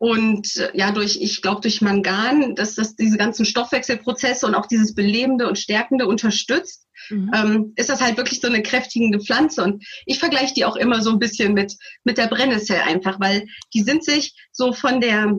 und 0.00 0.56
äh, 0.56 0.70
ja, 0.72 0.92
durch, 0.92 1.20
ich 1.20 1.42
glaube, 1.42 1.60
durch 1.60 1.82
Mangan, 1.82 2.54
dass 2.54 2.74
das 2.74 2.96
diese 2.96 3.18
ganzen 3.18 3.44
Stoffwechselprozesse 3.44 4.46
und 4.46 4.54
auch 4.54 4.64
dieses 4.64 4.94
Belebende 4.94 5.46
und 5.46 5.58
Stärkende 5.58 6.06
unterstützt, 6.06 6.86
mhm. 7.10 7.30
ähm, 7.34 7.72
ist 7.76 7.90
das 7.90 8.00
halt 8.00 8.16
wirklich 8.16 8.40
so 8.40 8.48
eine 8.48 8.62
kräftigende 8.62 9.20
Pflanze. 9.20 9.62
Und 9.62 9.84
ich 10.06 10.18
vergleiche 10.18 10.54
die 10.54 10.64
auch 10.64 10.76
immer 10.76 11.02
so 11.02 11.10
ein 11.10 11.18
bisschen 11.18 11.52
mit, 11.52 11.76
mit 12.02 12.16
der 12.16 12.28
Brennnessel 12.28 12.76
einfach, 12.76 13.20
weil 13.20 13.46
die 13.74 13.82
sind 13.82 14.02
sich 14.02 14.32
so 14.52 14.72
von 14.72 15.02
der, 15.02 15.36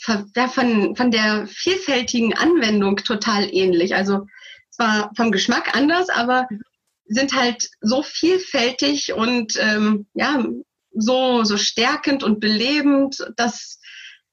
von, 0.00 0.96
von 0.96 1.10
der 1.10 1.46
vielfältigen 1.46 2.32
Anwendung 2.32 2.96
total 2.96 3.54
ähnlich. 3.54 3.94
Also 3.94 4.24
zwar 4.70 5.12
vom 5.14 5.30
Geschmack 5.30 5.76
anders, 5.76 6.08
aber 6.08 6.46
mhm. 6.48 6.62
sind 7.04 7.34
halt 7.34 7.68
so 7.82 8.02
vielfältig 8.02 9.12
und 9.12 9.58
ähm, 9.60 10.06
ja, 10.14 10.42
so, 11.00 11.44
so 11.44 11.56
stärkend 11.56 12.22
und 12.22 12.40
belebend, 12.40 13.18
dass, 13.36 13.80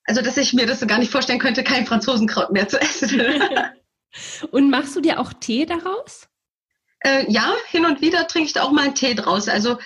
also, 0.05 0.21
dass 0.21 0.37
ich 0.37 0.53
mir 0.53 0.65
das 0.65 0.85
gar 0.87 0.99
nicht 0.99 1.11
vorstellen 1.11 1.39
könnte, 1.39 1.63
kein 1.63 1.85
Franzosenkraut 1.85 2.51
mehr 2.51 2.67
zu 2.67 2.79
essen. 2.79 3.21
und 4.51 4.69
machst 4.69 4.95
du 4.95 5.01
dir 5.01 5.19
auch 5.19 5.33
Tee 5.33 5.65
daraus? 5.65 6.27
Äh, 6.99 7.31
ja, 7.31 7.53
hin 7.67 7.85
und 7.85 8.01
wieder 8.01 8.27
trinke 8.27 8.47
ich 8.47 8.53
da 8.53 8.63
auch 8.63 8.71
mal 8.71 8.85
einen 8.85 8.95
Tee 8.95 9.13
draus. 9.13 9.47
Also, 9.47 9.77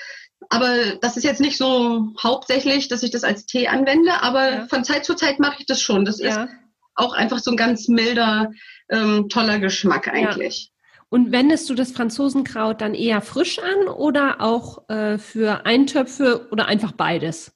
aber 0.49 0.95
das 1.01 1.17
ist 1.17 1.23
jetzt 1.23 1.41
nicht 1.41 1.57
so 1.57 2.13
hauptsächlich, 2.21 2.87
dass 2.87 3.03
ich 3.03 3.11
das 3.11 3.23
als 3.23 3.45
Tee 3.45 3.67
anwende, 3.67 4.21
aber 4.21 4.51
ja. 4.51 4.67
von 4.67 4.83
Zeit 4.83 5.05
zu 5.05 5.15
Zeit 5.15 5.39
mache 5.39 5.57
ich 5.59 5.65
das 5.65 5.81
schon. 5.81 6.05
Das 6.05 6.19
ja. 6.19 6.43
ist 6.43 6.51
auch 6.95 7.13
einfach 7.13 7.39
so 7.39 7.51
ein 7.51 7.57
ganz 7.57 7.87
milder, 7.87 8.51
ähm, 8.89 9.29
toller 9.29 9.59
Geschmack 9.59 10.07
eigentlich. 10.07 10.71
Und 11.09 11.31
wendest 11.31 11.69
du 11.69 11.73
das 11.73 11.91
Franzosenkraut 11.91 12.81
dann 12.81 12.93
eher 12.93 13.21
frisch 13.21 13.59
an 13.59 13.87
oder 13.87 14.41
auch 14.41 14.87
äh, 14.89 15.17
für 15.17 15.65
Eintöpfe 15.65 16.47
oder 16.51 16.67
einfach 16.67 16.91
beides? 16.91 17.51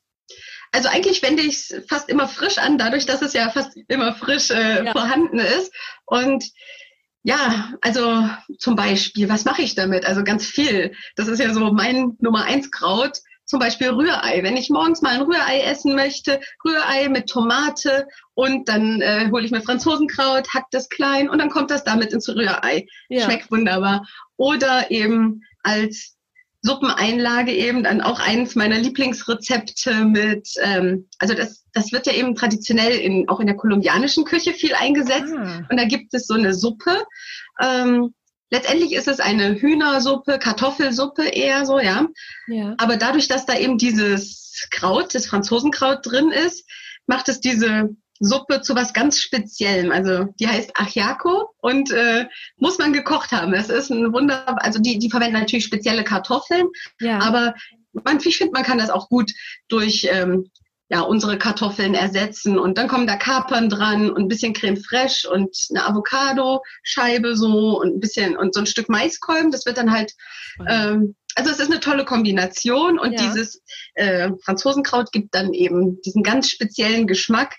Also 0.72 0.90
eigentlich 0.90 1.22
wende 1.22 1.44
ich 1.44 1.70
es 1.70 1.86
fast 1.88 2.10
immer 2.10 2.28
frisch 2.28 2.58
an, 2.58 2.80
dadurch, 2.80 3.06
dass 3.06 3.22
es 3.22 3.34
ja 3.34 3.52
fast 3.52 3.78
immer 3.88 4.16
frisch 4.16 4.50
äh, 4.50 4.86
ja. 4.86 4.92
vorhanden 4.92 5.38
ist. 5.38 5.72
Und 6.06 6.46
ja, 7.22 7.72
also 7.82 8.28
zum 8.58 8.76
Beispiel, 8.76 9.30
was 9.30 9.46
mache 9.46 9.62
ich 9.62 9.76
damit? 9.76 10.06
Also 10.06 10.24
ganz 10.24 10.46
viel. 10.48 10.96
Das 11.16 11.28
ist 11.28 11.40
ja 11.40 11.54
so 11.54 11.72
mein 11.72 12.18
Nummer 12.20 12.46
eins 12.46 12.72
Kraut 12.72 13.20
zum 13.54 13.60
Beispiel 13.60 13.90
Rührei. 13.90 14.42
Wenn 14.42 14.58
ich 14.58 14.72
morgens 14.72 15.04
mal 15.04 15.12
ein 15.12 15.22
Rührei 15.22 15.60
essen 15.60 15.94
möchte, 15.94 16.42
Rührei 16.66 17.08
mit 17.08 17.30
Tomate 17.30 18.08
und 18.34 18.68
dann 18.68 19.00
äh, 19.00 19.30
hole 19.30 19.46
ich 19.46 19.52
mir 19.52 19.62
Franzosenkraut, 19.62 20.48
hack 20.56 20.66
das 20.72 20.90
klein 20.90 21.30
und 21.30 21.38
dann 21.38 21.52
kommt 21.52 21.70
das 21.70 21.84
damit 21.84 22.14
ins 22.14 22.28
Rührei. 22.28 22.88
Ja. 23.10 23.26
Schmeckt 23.26 23.52
wunderbar. 23.52 24.08
Oder 24.38 24.90
eben 24.90 25.44
als 25.62 26.16
Suppeneinlage 26.64 27.52
eben 27.52 27.84
dann 27.84 28.02
auch 28.02 28.20
eines 28.20 28.56
meiner 28.56 28.80
Lieblingsrezepte 28.80 30.04
mit, 30.04 30.50
ähm, 30.64 31.08
also 31.20 31.36
das, 31.36 31.64
das 31.74 31.92
wird 31.92 32.08
ja 32.08 32.14
eben 32.14 32.34
traditionell 32.34 32.98
in, 32.98 33.30
auch 33.30 33.40
in 33.40 33.46
der 33.46 33.56
kolumbianischen 33.56 34.26
Küche 34.26 34.54
viel 34.54 34.74
eingesetzt. 34.74 35.32
Ah. 35.38 35.62
Und 35.70 35.78
da 35.78 35.86
gibt 35.86 36.12
es 36.16 36.26
so 36.26 36.34
eine 36.34 36.56
Suppe. 36.56 37.04
Ähm, 37.62 38.16
Letztendlich 38.54 38.94
ist 38.94 39.08
es 39.08 39.20
eine 39.20 39.56
Hühnersuppe, 39.60 40.38
Kartoffelsuppe 40.38 41.28
eher 41.28 41.66
so, 41.66 41.80
ja. 41.80 42.06
ja. 42.46 42.76
Aber 42.78 42.98
dadurch, 42.98 43.28
dass 43.28 43.48
da 43.48 43.58
eben 43.58 43.80
dieses 43.80 44.68
Kraut, 44.70 45.16
das 45.16 45.26
Franzosenkraut 45.26 46.06
drin 46.06 46.30
ist, 46.30 46.70
macht 47.08 47.30
es 47.30 47.40
diese 47.40 47.96
Suppe 48.20 48.62
zu 48.62 48.76
was 48.76 48.94
ganz 48.94 49.20
Speziellem. 49.20 49.92
Also 49.92 50.26
die 50.40 50.48
heißt 50.48 50.70
Achiaco 50.76 51.50
und 51.62 51.90
äh, 51.90 52.28
muss 52.58 52.78
man 52.78 52.94
gekocht 52.94 53.32
haben. 53.32 53.56
Es 53.56 53.70
ist 53.70 53.90
ein 53.90 54.14
Wunder, 54.14 54.64
also 54.64 54.78
die, 54.78 55.00
die 55.00 55.10
verwenden 55.10 55.40
natürlich 55.40 55.66
spezielle 55.66 56.04
Kartoffeln, 56.04 56.68
ja. 57.00 57.18
aber 57.22 57.56
man, 58.04 58.20
ich 58.24 58.38
finde, 58.38 58.54
man 58.54 58.64
kann 58.64 58.78
das 58.78 58.92
auch 58.92 59.10
gut 59.10 59.32
durch 59.68 60.08
ähm, 60.12 60.52
ja, 60.94 61.02
unsere 61.02 61.40
Kartoffeln 61.40 61.96
ersetzen. 61.96 62.60
Und 62.60 62.78
dann 62.78 62.88
kommen 62.88 63.08
da 63.08 63.16
Kapern 63.16 63.68
dran 63.68 64.12
und 64.12 64.22
ein 64.22 64.28
bisschen 64.28 64.54
Creme 64.54 64.78
fraiche 64.78 65.28
und 65.28 65.58
eine 65.72 65.88
Avocado-Scheibe 65.88 67.36
so 67.36 67.82
und 67.82 67.96
ein 67.96 68.00
bisschen 68.00 68.38
und 68.38 68.54
so 68.54 68.60
ein 68.60 68.68
Stück 68.68 68.90
Maiskolben. 68.90 69.52
Das 69.52 69.66
wird 69.66 69.80
dann 69.80 69.92
halt, 69.92 70.14
ähm, 70.70 71.16
also 71.34 71.50
es 71.50 71.58
ist 71.58 71.72
eine 71.72 71.80
tolle 71.80 72.06
Kombination 72.06 73.00
und 73.00 73.14
ja. 73.14 73.24
dieses 73.24 73.64
äh, 73.96 74.30
Franzosenkraut 74.46 75.12
gibt 75.12 75.34
dann 75.34 75.54
eben 75.54 76.00
diesen 76.04 76.22
ganz 76.22 76.52
speziellen 76.52 77.08
Geschmack. 77.08 77.56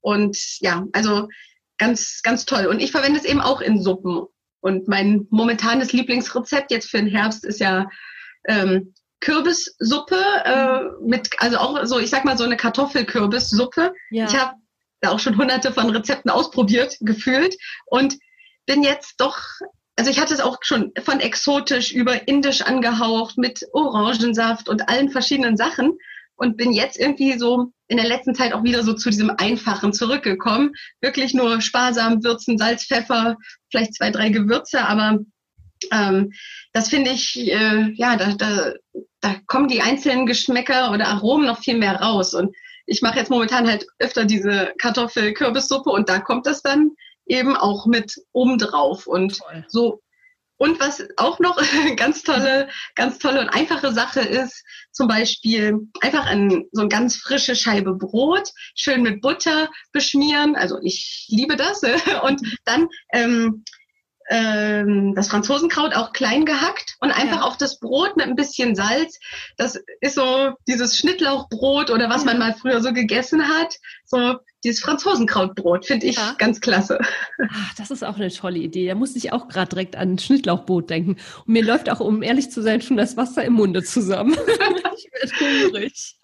Und 0.00 0.38
ja, 0.60 0.86
also 0.94 1.28
ganz, 1.76 2.22
ganz 2.22 2.46
toll. 2.46 2.64
Und 2.64 2.80
ich 2.80 2.90
verwende 2.90 3.18
es 3.18 3.26
eben 3.26 3.42
auch 3.42 3.60
in 3.60 3.82
Suppen. 3.82 4.22
Und 4.60 4.88
mein 4.88 5.26
momentanes 5.28 5.92
Lieblingsrezept 5.92 6.70
jetzt 6.70 6.88
für 6.88 6.96
den 6.96 7.06
Herbst 7.08 7.44
ist 7.44 7.60
ja 7.60 7.86
ähm, 8.46 8.94
Kürbissuppe 9.20 10.16
äh, 10.44 10.80
mit, 11.04 11.30
also 11.38 11.58
auch 11.58 11.84
so, 11.84 11.98
ich 11.98 12.10
sag 12.10 12.24
mal 12.24 12.38
so 12.38 12.44
eine 12.44 12.56
Kartoffelkürbissuppe. 12.56 13.92
Ja. 14.10 14.26
Ich 14.26 14.36
habe 14.36 14.54
da 15.00 15.10
auch 15.10 15.18
schon 15.18 15.36
hunderte 15.36 15.72
von 15.72 15.90
Rezepten 15.90 16.30
ausprobiert, 16.30 16.96
gefühlt 17.00 17.56
und 17.86 18.18
bin 18.66 18.82
jetzt 18.82 19.14
doch, 19.18 19.38
also 19.96 20.10
ich 20.10 20.20
hatte 20.20 20.34
es 20.34 20.40
auch 20.40 20.58
schon 20.62 20.92
von 21.02 21.20
exotisch 21.20 21.92
über 21.92 22.28
indisch 22.28 22.62
angehaucht 22.62 23.38
mit 23.38 23.64
Orangensaft 23.72 24.68
und 24.68 24.88
allen 24.88 25.10
verschiedenen 25.10 25.56
Sachen 25.56 25.98
und 26.36 26.56
bin 26.56 26.72
jetzt 26.72 26.98
irgendwie 26.98 27.38
so 27.38 27.72
in 27.88 27.96
der 27.96 28.06
letzten 28.06 28.34
Zeit 28.34 28.52
auch 28.52 28.62
wieder 28.62 28.84
so 28.84 28.92
zu 28.92 29.10
diesem 29.10 29.30
Einfachen 29.30 29.92
zurückgekommen. 29.92 30.72
Wirklich 31.00 31.34
nur 31.34 31.60
sparsam 31.60 32.22
würzen, 32.22 32.58
Salz, 32.58 32.84
Pfeffer, 32.84 33.36
vielleicht 33.70 33.94
zwei, 33.94 34.10
drei 34.10 34.28
Gewürze, 34.28 34.86
aber 34.86 35.18
ähm, 35.92 36.32
das 36.72 36.88
finde 36.88 37.10
ich, 37.10 37.36
äh, 37.36 37.92
ja, 37.94 38.16
da, 38.16 38.34
da, 38.34 38.74
da 39.20 39.36
kommen 39.46 39.68
die 39.68 39.82
einzelnen 39.82 40.26
Geschmäcker 40.26 40.92
oder 40.92 41.08
Aromen 41.08 41.46
noch 41.46 41.58
viel 41.58 41.76
mehr 41.76 41.96
raus. 41.96 42.34
Und 42.34 42.54
ich 42.86 43.02
mache 43.02 43.18
jetzt 43.18 43.30
momentan 43.30 43.68
halt 43.68 43.86
öfter 43.98 44.24
diese 44.24 44.72
Kartoffel-Kürbissuppe 44.78 45.90
und 45.90 46.08
da 46.08 46.20
kommt 46.20 46.46
das 46.46 46.62
dann 46.62 46.92
eben 47.26 47.56
auch 47.56 47.86
mit 47.86 48.14
oben 48.32 48.58
drauf. 48.58 49.06
Und 49.06 49.38
Toll. 49.38 49.64
so 49.68 50.02
und 50.58 50.80
was 50.80 51.06
auch 51.16 51.38
noch 51.38 51.56
ganz 51.96 52.22
tolle, 52.22 52.68
ganz 52.96 53.18
tolle 53.18 53.40
und 53.40 53.48
einfache 53.48 53.92
Sache 53.92 54.20
ist, 54.20 54.64
zum 54.90 55.06
Beispiel 55.06 55.88
einfach 56.00 56.26
ein, 56.26 56.66
so 56.72 56.82
eine 56.82 56.88
ganz 56.88 57.16
frische 57.16 57.54
Scheibe 57.54 57.94
Brot, 57.94 58.50
schön 58.74 59.02
mit 59.02 59.20
Butter 59.20 59.70
beschmieren. 59.92 60.56
Also 60.56 60.78
ich 60.82 61.26
liebe 61.28 61.56
das. 61.56 61.82
Und 62.24 62.58
dann 62.64 62.88
ähm, 63.12 63.64
ähm, 64.28 65.14
das 65.14 65.28
Franzosenkraut 65.28 65.94
auch 65.94 66.12
klein 66.12 66.44
gehackt 66.44 66.96
und 67.00 67.10
einfach 67.10 67.38
ja. 67.38 67.42
auf 67.42 67.56
das 67.56 67.78
Brot 67.78 68.16
mit 68.16 68.26
ein 68.26 68.36
bisschen 68.36 68.74
Salz. 68.74 69.18
Das 69.56 69.78
ist 70.00 70.14
so 70.14 70.52
dieses 70.66 70.96
Schnittlauchbrot 70.96 71.90
oder 71.90 72.10
was 72.10 72.24
man 72.24 72.38
mal 72.38 72.54
früher 72.54 72.82
so 72.82 72.92
gegessen 72.92 73.48
hat. 73.48 73.74
So 74.04 74.36
dieses 74.64 74.80
Franzosenkrautbrot 74.80 75.86
finde 75.86 76.06
ich 76.06 76.16
ja. 76.16 76.34
ganz 76.38 76.60
klasse. 76.60 76.98
Ach, 77.50 77.74
das 77.76 77.90
ist 77.90 78.04
auch 78.04 78.16
eine 78.16 78.30
tolle 78.30 78.58
Idee. 78.58 78.88
Da 78.88 78.94
musste 78.94 79.18
ich 79.18 79.32
auch 79.32 79.48
gerade 79.48 79.70
direkt 79.70 79.96
an 79.96 80.18
Schnittlauchbrot 80.18 80.90
denken. 80.90 81.16
Und 81.46 81.48
mir 81.48 81.64
läuft 81.64 81.88
auch, 81.90 82.00
um 82.00 82.22
ehrlich 82.22 82.50
zu 82.50 82.62
sein, 82.62 82.82
schon 82.82 82.96
das 82.96 83.16
Wasser 83.16 83.44
im 83.44 83.54
Munde 83.54 83.82
zusammen. 83.82 84.32
ich 84.96 85.10
werde 85.12 85.64
hungrig. 85.64 86.16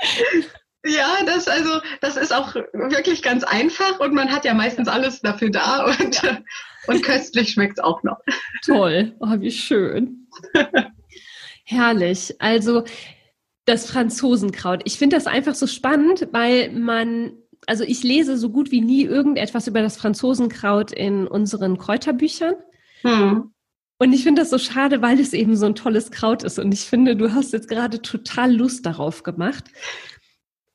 Ja, 0.87 1.17
das 1.25 1.49
also, 1.49 1.81
das 2.03 2.17
ist 2.17 2.35
auch 2.35 2.55
wirklich 2.55 3.23
ganz 3.23 3.43
einfach 3.43 4.01
und 4.01 4.13
man 4.13 4.31
hat 4.31 4.45
ja 4.45 4.53
meistens 4.53 4.87
alles 4.87 5.21
dafür 5.23 5.51
da 5.51 5.87
und, 5.87 6.23
ja. 6.23 6.39
und 6.87 7.03
köstlich 7.03 7.53
schmeckt 7.53 7.79
es 7.79 7.85
auch 7.85 8.03
noch. 8.03 8.19
Toll, 8.65 9.15
oh, 9.21 9.41
wie 9.41 9.51
schön. 9.51 10.29
Herrlich. 11.65 12.35
Also 12.39 12.85
das 13.65 13.91
Franzosenkraut. 13.91 14.83
Ich 14.85 14.99
finde 14.99 15.17
das 15.17 15.27
einfach 15.27 15.55
so 15.55 15.67
spannend, 15.67 16.29
weil 16.33 16.71
man, 16.71 17.33
also 17.67 17.83
ich 17.83 18.03
lese 18.03 18.37
so 18.37 18.51
gut 18.51 18.71
wie 18.71 18.83
nie 18.83 19.05
irgendetwas 19.05 19.67
über 19.67 19.81
das 19.81 19.97
Franzosenkraut 19.97 20.93
in 20.93 21.27
unseren 21.27 21.79
Kräuterbüchern. 21.79 22.57
Hm. 23.01 23.55
Und 23.97 24.13
ich 24.13 24.23
finde 24.23 24.43
das 24.43 24.51
so 24.51 24.59
schade, 24.59 25.01
weil 25.01 25.19
es 25.19 25.33
eben 25.33 25.57
so 25.57 25.65
ein 25.65 25.77
tolles 25.77 26.11
Kraut 26.11 26.43
ist. 26.43 26.59
Und 26.59 26.75
ich 26.75 26.81
finde, 26.81 27.17
du 27.17 27.33
hast 27.33 27.55
jetzt 27.55 27.69
gerade 27.69 28.03
total 28.03 28.55
Lust 28.55 28.85
darauf 28.85 29.23
gemacht 29.23 29.71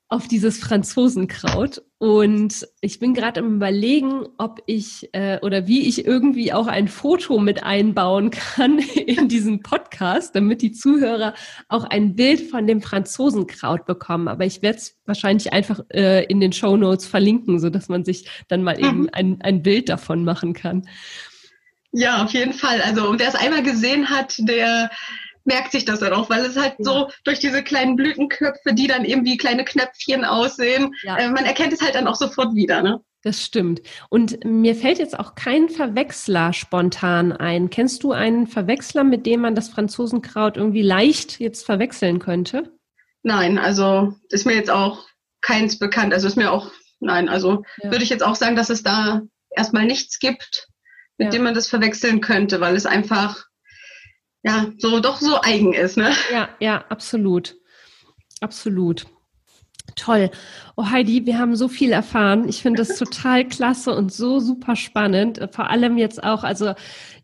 auf 0.09 0.27
dieses 0.27 0.57
Franzosenkraut. 0.57 1.83
Und 1.99 2.67
ich 2.81 2.97
bin 2.97 3.13
gerade 3.13 3.41
am 3.41 3.55
Überlegen, 3.55 4.25
ob 4.39 4.61
ich 4.65 5.09
äh, 5.13 5.39
oder 5.41 5.67
wie 5.67 5.87
ich 5.87 6.05
irgendwie 6.05 6.51
auch 6.51 6.65
ein 6.65 6.87
Foto 6.87 7.37
mit 7.39 7.63
einbauen 7.63 8.31
kann 8.31 8.79
in 8.95 9.27
diesen 9.27 9.61
Podcast, 9.61 10.35
damit 10.35 10.63
die 10.63 10.71
Zuhörer 10.71 11.35
auch 11.67 11.83
ein 11.83 12.15
Bild 12.15 12.49
von 12.49 12.65
dem 12.65 12.81
Franzosenkraut 12.81 13.85
bekommen. 13.85 14.27
Aber 14.27 14.45
ich 14.45 14.63
werde 14.63 14.79
es 14.79 14.97
wahrscheinlich 15.05 15.53
einfach 15.53 15.81
äh, 15.93 16.25
in 16.25 16.39
den 16.39 16.53
Show 16.53 16.75
Notes 16.75 17.05
verlinken, 17.05 17.59
so 17.59 17.69
dass 17.69 17.87
man 17.87 18.03
sich 18.03 18.27
dann 18.47 18.63
mal 18.63 18.79
eben 18.79 19.01
mhm. 19.01 19.09
ein, 19.13 19.41
ein 19.41 19.61
Bild 19.61 19.89
davon 19.89 20.23
machen 20.23 20.53
kann. 20.53 20.87
Ja, 21.91 22.23
auf 22.23 22.31
jeden 22.31 22.53
Fall. 22.53 22.81
Also 22.81 23.13
wer 23.17 23.27
es 23.27 23.35
einmal 23.35 23.63
gesehen 23.63 24.09
hat, 24.09 24.35
der 24.39 24.89
merkt 25.45 25.71
sich 25.71 25.85
das 25.85 25.99
dann 25.99 26.13
auch, 26.13 26.29
weil 26.29 26.45
es 26.45 26.57
halt 26.57 26.75
ja. 26.79 26.85
so 26.85 27.09
durch 27.23 27.39
diese 27.39 27.63
kleinen 27.63 27.95
Blütenköpfe, 27.95 28.73
die 28.73 28.87
dann 28.87 29.05
eben 29.05 29.25
wie 29.25 29.37
kleine 29.37 29.65
Knöpfchen 29.65 30.25
aussehen, 30.25 30.93
ja. 31.03 31.17
äh, 31.17 31.29
man 31.29 31.45
erkennt 31.45 31.73
es 31.73 31.81
halt 31.81 31.95
dann 31.95 32.07
auch 32.07 32.15
sofort 32.15 32.55
wieder. 32.55 32.81
Ne? 32.81 33.01
Das 33.21 33.43
stimmt. 33.43 33.81
Und 34.09 34.45
mir 34.45 34.75
fällt 34.75 34.99
jetzt 34.99 35.19
auch 35.19 35.35
kein 35.35 35.67
Verwechsler 35.67 36.53
spontan 36.53 37.33
ein. 37.33 37.69
Kennst 37.69 38.03
du 38.03 38.13
einen 38.13 38.47
Verwechsler, 38.47 39.03
mit 39.03 39.25
dem 39.25 39.41
man 39.41 39.55
das 39.55 39.69
Franzosenkraut 39.69 40.55
irgendwie 40.55 40.81
leicht 40.81 41.39
jetzt 41.39 41.65
verwechseln 41.65 42.19
könnte? 42.19 42.71
Nein, 43.21 43.57
also 43.57 44.13
ist 44.29 44.45
mir 44.45 44.55
jetzt 44.55 44.71
auch 44.71 45.05
keins 45.41 45.79
bekannt. 45.79 46.13
Also 46.13 46.27
ist 46.27 46.37
mir 46.37 46.51
auch, 46.51 46.71
nein, 47.01 47.27
also 47.27 47.63
ja. 47.81 47.91
würde 47.91 48.03
ich 48.03 48.09
jetzt 48.09 48.23
auch 48.23 48.35
sagen, 48.35 48.55
dass 48.55 48.69
es 48.69 48.83
da 48.83 49.21
erstmal 49.49 49.85
nichts 49.85 50.19
gibt, 50.19 50.67
mit 51.17 51.33
dem 51.33 51.43
man 51.43 51.53
das 51.53 51.67
verwechseln 51.67 52.21
könnte, 52.21 52.61
weil 52.61 52.77
es 52.77 52.85
einfach 52.85 53.48
ja, 54.43 54.67
so 54.77 54.99
doch 54.99 55.17
so 55.19 55.41
eigen 55.41 55.73
ist, 55.73 55.97
ne? 55.97 56.11
Ja, 56.31 56.49
ja, 56.59 56.85
absolut. 56.89 57.55
Absolut. 58.41 59.05
Toll. 59.95 60.29
Oh 60.77 60.85
Heidi, 60.89 61.25
wir 61.25 61.37
haben 61.37 61.55
so 61.55 61.67
viel 61.67 61.91
erfahren. 61.91 62.47
Ich 62.47 62.61
finde 62.61 62.83
das 62.83 62.97
total 62.97 63.45
klasse 63.45 63.93
und 63.93 64.13
so 64.13 64.39
super 64.39 64.75
spannend. 64.75 65.41
Vor 65.51 65.69
allem 65.69 65.97
jetzt 65.97 66.23
auch, 66.23 66.43
also 66.43 66.73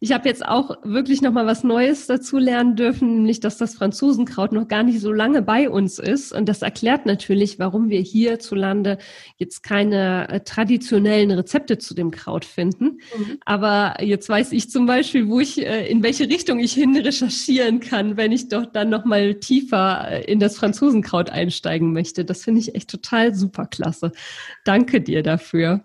ich 0.05 0.11
habe 0.11 0.29
jetzt 0.29 0.45
auch 0.45 0.77
wirklich 0.83 1.23
noch 1.23 1.31
mal 1.31 1.47
was 1.47 1.63
Neues 1.63 2.05
dazu 2.05 2.37
lernen 2.37 2.75
dürfen, 2.75 3.15
nämlich 3.15 3.39
dass 3.39 3.57
das 3.57 3.73
Franzosenkraut 3.73 4.51
noch 4.51 4.67
gar 4.67 4.83
nicht 4.83 4.99
so 4.99 5.11
lange 5.11 5.41
bei 5.41 5.67
uns 5.67 5.97
ist 5.97 6.31
und 6.31 6.47
das 6.47 6.61
erklärt 6.61 7.07
natürlich, 7.07 7.57
warum 7.57 7.89
wir 7.89 8.01
hierzulande 8.01 8.99
jetzt 9.37 9.63
keine 9.63 10.29
äh, 10.29 10.41
traditionellen 10.41 11.31
Rezepte 11.31 11.79
zu 11.79 11.95
dem 11.95 12.11
Kraut 12.11 12.45
finden. 12.45 12.99
Mhm. 13.17 13.39
Aber 13.45 13.95
jetzt 13.99 14.29
weiß 14.29 14.51
ich 14.51 14.69
zum 14.69 14.85
Beispiel, 14.85 15.27
wo 15.27 15.39
ich 15.39 15.65
äh, 15.65 15.87
in 15.87 16.03
welche 16.03 16.29
Richtung 16.29 16.59
ich 16.59 16.73
hin 16.73 16.95
recherchieren 16.95 17.79
kann, 17.79 18.15
wenn 18.15 18.31
ich 18.31 18.47
doch 18.47 18.67
dann 18.67 18.89
noch 18.89 19.05
mal 19.05 19.33
tiefer 19.33 20.07
äh, 20.07 20.31
in 20.31 20.39
das 20.39 20.55
Franzosenkraut 20.55 21.31
einsteigen 21.31 21.93
möchte. 21.93 22.25
Das 22.25 22.43
finde 22.43 22.61
ich 22.61 22.75
echt 22.75 22.91
total 22.91 23.33
super 23.33 23.65
klasse. 23.65 24.11
Danke 24.65 25.01
dir 25.01 25.23
dafür. 25.23 25.81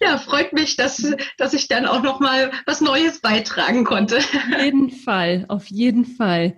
Ja, 0.00 0.18
freut 0.18 0.52
mich, 0.52 0.76
dass, 0.76 1.04
dass 1.36 1.54
ich 1.54 1.68
dann 1.68 1.86
auch 1.86 2.02
noch 2.02 2.20
mal 2.20 2.52
was 2.66 2.80
Neues 2.80 3.20
beitragen 3.20 3.84
konnte. 3.84 4.18
Auf 4.18 4.62
jeden 4.62 4.90
Fall, 4.90 5.44
auf 5.48 5.66
jeden 5.66 6.04
Fall. 6.04 6.56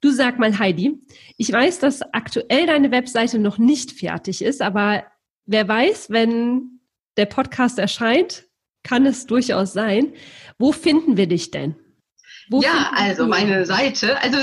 Du 0.00 0.10
sag 0.10 0.38
mal, 0.38 0.58
Heidi, 0.58 0.98
ich 1.36 1.52
weiß, 1.52 1.80
dass 1.80 2.02
aktuell 2.12 2.66
deine 2.66 2.90
Webseite 2.90 3.38
noch 3.38 3.58
nicht 3.58 3.92
fertig 3.92 4.42
ist, 4.42 4.62
aber 4.62 5.04
wer 5.46 5.68
weiß, 5.68 6.10
wenn 6.10 6.80
der 7.16 7.26
Podcast 7.26 7.78
erscheint, 7.78 8.46
kann 8.82 9.04
es 9.06 9.26
durchaus 9.26 9.72
sein. 9.72 10.12
Wo 10.58 10.72
finden 10.72 11.16
wir 11.16 11.26
dich 11.26 11.50
denn? 11.50 11.76
Wo 12.50 12.62
ja, 12.62 12.90
also 12.94 13.26
meine 13.26 13.66
Seite, 13.66 14.20
also 14.22 14.38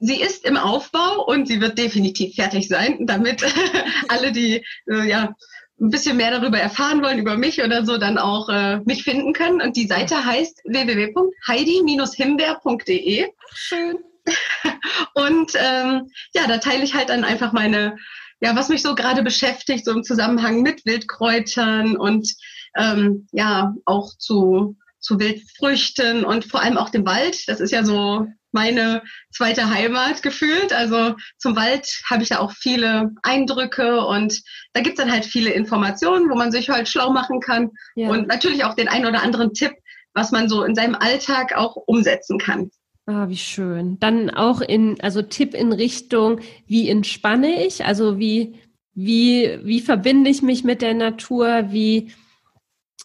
sie 0.00 0.20
ist 0.20 0.46
im 0.46 0.56
Aufbau 0.56 1.26
und 1.26 1.46
sie 1.46 1.60
wird 1.60 1.76
definitiv 1.76 2.34
fertig 2.34 2.68
sein, 2.68 3.06
damit 3.06 3.44
alle, 4.08 4.32
die 4.32 4.64
äh, 4.90 5.06
ja 5.06 5.34
ein 5.80 5.90
bisschen 5.90 6.16
mehr 6.16 6.32
darüber 6.32 6.58
erfahren 6.58 7.02
wollen, 7.02 7.18
über 7.18 7.36
mich 7.36 7.62
oder 7.62 7.84
so, 7.84 7.98
dann 7.98 8.16
auch 8.18 8.48
äh, 8.48 8.80
mich 8.84 9.04
finden 9.04 9.32
können. 9.32 9.60
Und 9.60 9.76
die 9.76 9.86
Seite 9.86 10.24
heißt 10.24 10.62
www.heidi-himbeer.de. 10.64 13.26
Schön. 13.54 13.98
Und 15.14 15.52
ähm, 15.54 16.10
ja, 16.34 16.46
da 16.46 16.58
teile 16.58 16.84
ich 16.84 16.94
halt 16.94 17.08
dann 17.08 17.24
einfach 17.24 17.52
meine, 17.52 17.96
ja, 18.40 18.54
was 18.54 18.68
mich 18.68 18.82
so 18.82 18.94
gerade 18.94 19.22
beschäftigt, 19.22 19.84
so 19.84 19.92
im 19.92 20.04
Zusammenhang 20.04 20.62
mit 20.62 20.86
Wildkräutern 20.86 21.96
und 21.96 22.32
ähm, 22.76 23.26
ja, 23.32 23.74
auch 23.84 24.16
zu, 24.16 24.76
zu 25.00 25.18
Wildfrüchten 25.18 26.24
und 26.24 26.44
vor 26.44 26.62
allem 26.62 26.76
auch 26.76 26.90
dem 26.90 27.04
Wald. 27.04 27.48
Das 27.48 27.58
ist 27.60 27.72
ja 27.72 27.84
so 27.84 28.28
meine 28.52 29.02
zweite 29.30 29.70
Heimat 29.70 30.22
gefühlt. 30.22 30.72
Also 30.72 31.14
zum 31.38 31.56
Wald 31.56 31.86
habe 32.08 32.22
ich 32.22 32.30
da 32.30 32.38
auch 32.38 32.52
viele 32.52 33.10
Eindrücke 33.22 34.04
und 34.04 34.40
da 34.72 34.80
gibt 34.80 34.98
es 34.98 35.04
dann 35.04 35.12
halt 35.12 35.24
viele 35.24 35.50
Informationen, 35.50 36.30
wo 36.30 36.34
man 36.34 36.52
sich 36.52 36.68
halt 36.68 36.88
schlau 36.88 37.12
machen 37.12 37.40
kann 37.40 37.70
ja. 37.94 38.08
und 38.08 38.28
natürlich 38.28 38.64
auch 38.64 38.74
den 38.74 38.88
einen 38.88 39.06
oder 39.06 39.22
anderen 39.22 39.52
Tipp, 39.52 39.72
was 40.14 40.32
man 40.32 40.48
so 40.48 40.64
in 40.64 40.74
seinem 40.74 40.94
Alltag 40.94 41.54
auch 41.56 41.76
umsetzen 41.76 42.38
kann. 42.38 42.70
Ah, 43.06 43.28
wie 43.28 43.38
schön. 43.38 43.98
Dann 44.00 44.28
auch 44.28 44.60
in, 44.60 45.00
also 45.00 45.22
Tipp 45.22 45.54
in 45.54 45.72
Richtung, 45.72 46.40
wie 46.66 46.90
entspanne 46.90 47.64
ich? 47.64 47.86
Also 47.86 48.18
wie, 48.18 48.56
wie, 48.92 49.58
wie 49.62 49.80
verbinde 49.80 50.28
ich 50.28 50.42
mich 50.42 50.62
mit 50.62 50.82
der 50.82 50.92
Natur? 50.92 51.68
Wie, 51.70 52.12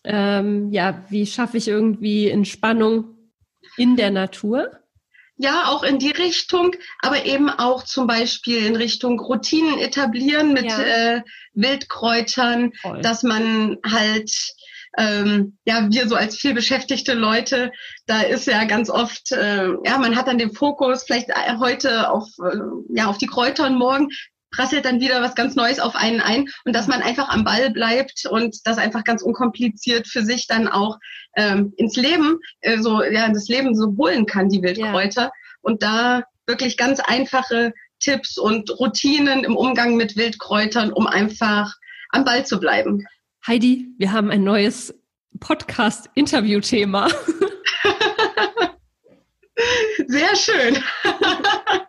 ähm, 0.04 0.74
ja, 0.74 1.06
wie 1.10 1.26
schaffe 1.26 1.56
ich 1.56 1.70
irgendwie 1.70 2.30
Entspannung 2.30 3.16
in 3.78 3.96
der 3.96 4.12
Natur? 4.12 4.72
Ja, 5.44 5.66
auch 5.68 5.84
in 5.84 6.00
die 6.00 6.12
Richtung, 6.12 6.74
aber 7.02 7.26
eben 7.26 7.50
auch 7.50 7.84
zum 7.84 8.08
Beispiel 8.08 8.66
in 8.66 8.78
Richtung 8.78 9.20
Routinen 9.20 9.78
etablieren 9.78 10.54
mit 10.54 10.72
ja. 10.72 10.80
äh, 10.80 11.22
Wildkräutern, 11.54 12.72
Voll. 12.82 13.02
dass 13.02 13.24
man 13.24 13.76
halt 13.86 14.32
ähm, 14.98 15.58
ja, 15.66 15.88
wir 15.90 16.08
so 16.08 16.16
als 16.16 16.38
viel 16.38 16.54
beschäftigte 16.54 17.14
Leute, 17.14 17.74
da 18.06 18.22
ist 18.22 18.48
ja 18.48 18.64
ganz 18.64 18.90
oft, 18.90 19.34
äh, 19.34 19.68
ja, 19.84 19.98
man 19.98 20.16
hat 20.16 20.28
dann 20.28 20.38
den 20.38 20.54
Fokus 20.54 21.04
vielleicht 21.04 21.28
äh, 21.28 21.58
heute 21.60 22.10
auf, 22.10 22.30
äh, 22.40 22.58
ja, 22.96 23.08
auf 23.08 23.18
die 23.18 23.28
Kräuter 23.28 23.66
und 23.66 23.78
morgen 23.78 24.08
prasselt 24.56 24.86
dann 24.86 25.02
wieder 25.02 25.22
was 25.22 25.36
ganz 25.36 25.56
Neues 25.56 25.80
auf 25.80 25.96
einen 25.96 26.22
ein 26.22 26.48
und 26.66 26.74
dass 26.76 26.88
man 26.88 27.02
einfach 27.02 27.30
am 27.30 27.44
Ball 27.44 27.72
bleibt 27.72 28.26
und 28.30 28.66
das 28.66 28.78
einfach 28.78 29.04
ganz 29.04 29.22
unkompliziert 29.22 30.08
für 30.08 30.24
sich 30.24 30.48
dann 30.48 30.68
auch 30.68 30.98
ähm, 31.36 31.74
ins 31.78 31.96
Leben, 31.96 32.40
äh, 32.62 32.80
so 32.80 33.04
ja, 33.04 33.28
das 33.30 33.48
Leben 33.48 33.76
so 33.76 33.96
holen 33.98 34.26
kann, 34.26 34.50
die 34.50 34.62
Wildkräuter. 34.62 35.24
Ja. 35.24 35.32
Und 35.62 35.84
da 35.84 36.24
wirklich 36.46 36.78
ganz 36.78 37.00
einfache 37.00 37.74
Tipps 38.00 38.38
und 38.38 38.70
Routinen 38.80 39.44
im 39.44 39.56
Umgang 39.56 39.96
mit 39.96 40.16
Wildkräutern, 40.18 40.92
um 40.92 41.08
einfach 41.08 41.74
am 42.10 42.26
Ball 42.26 42.46
zu 42.46 42.60
bleiben. 42.60 43.06
Heidi, 43.48 43.88
wir 43.98 44.12
haben 44.12 44.30
ein 44.30 44.44
neues 44.44 44.94
Podcast-Interview-Thema. 45.40 47.10
Sehr 50.08 50.36
schön. 50.36 50.78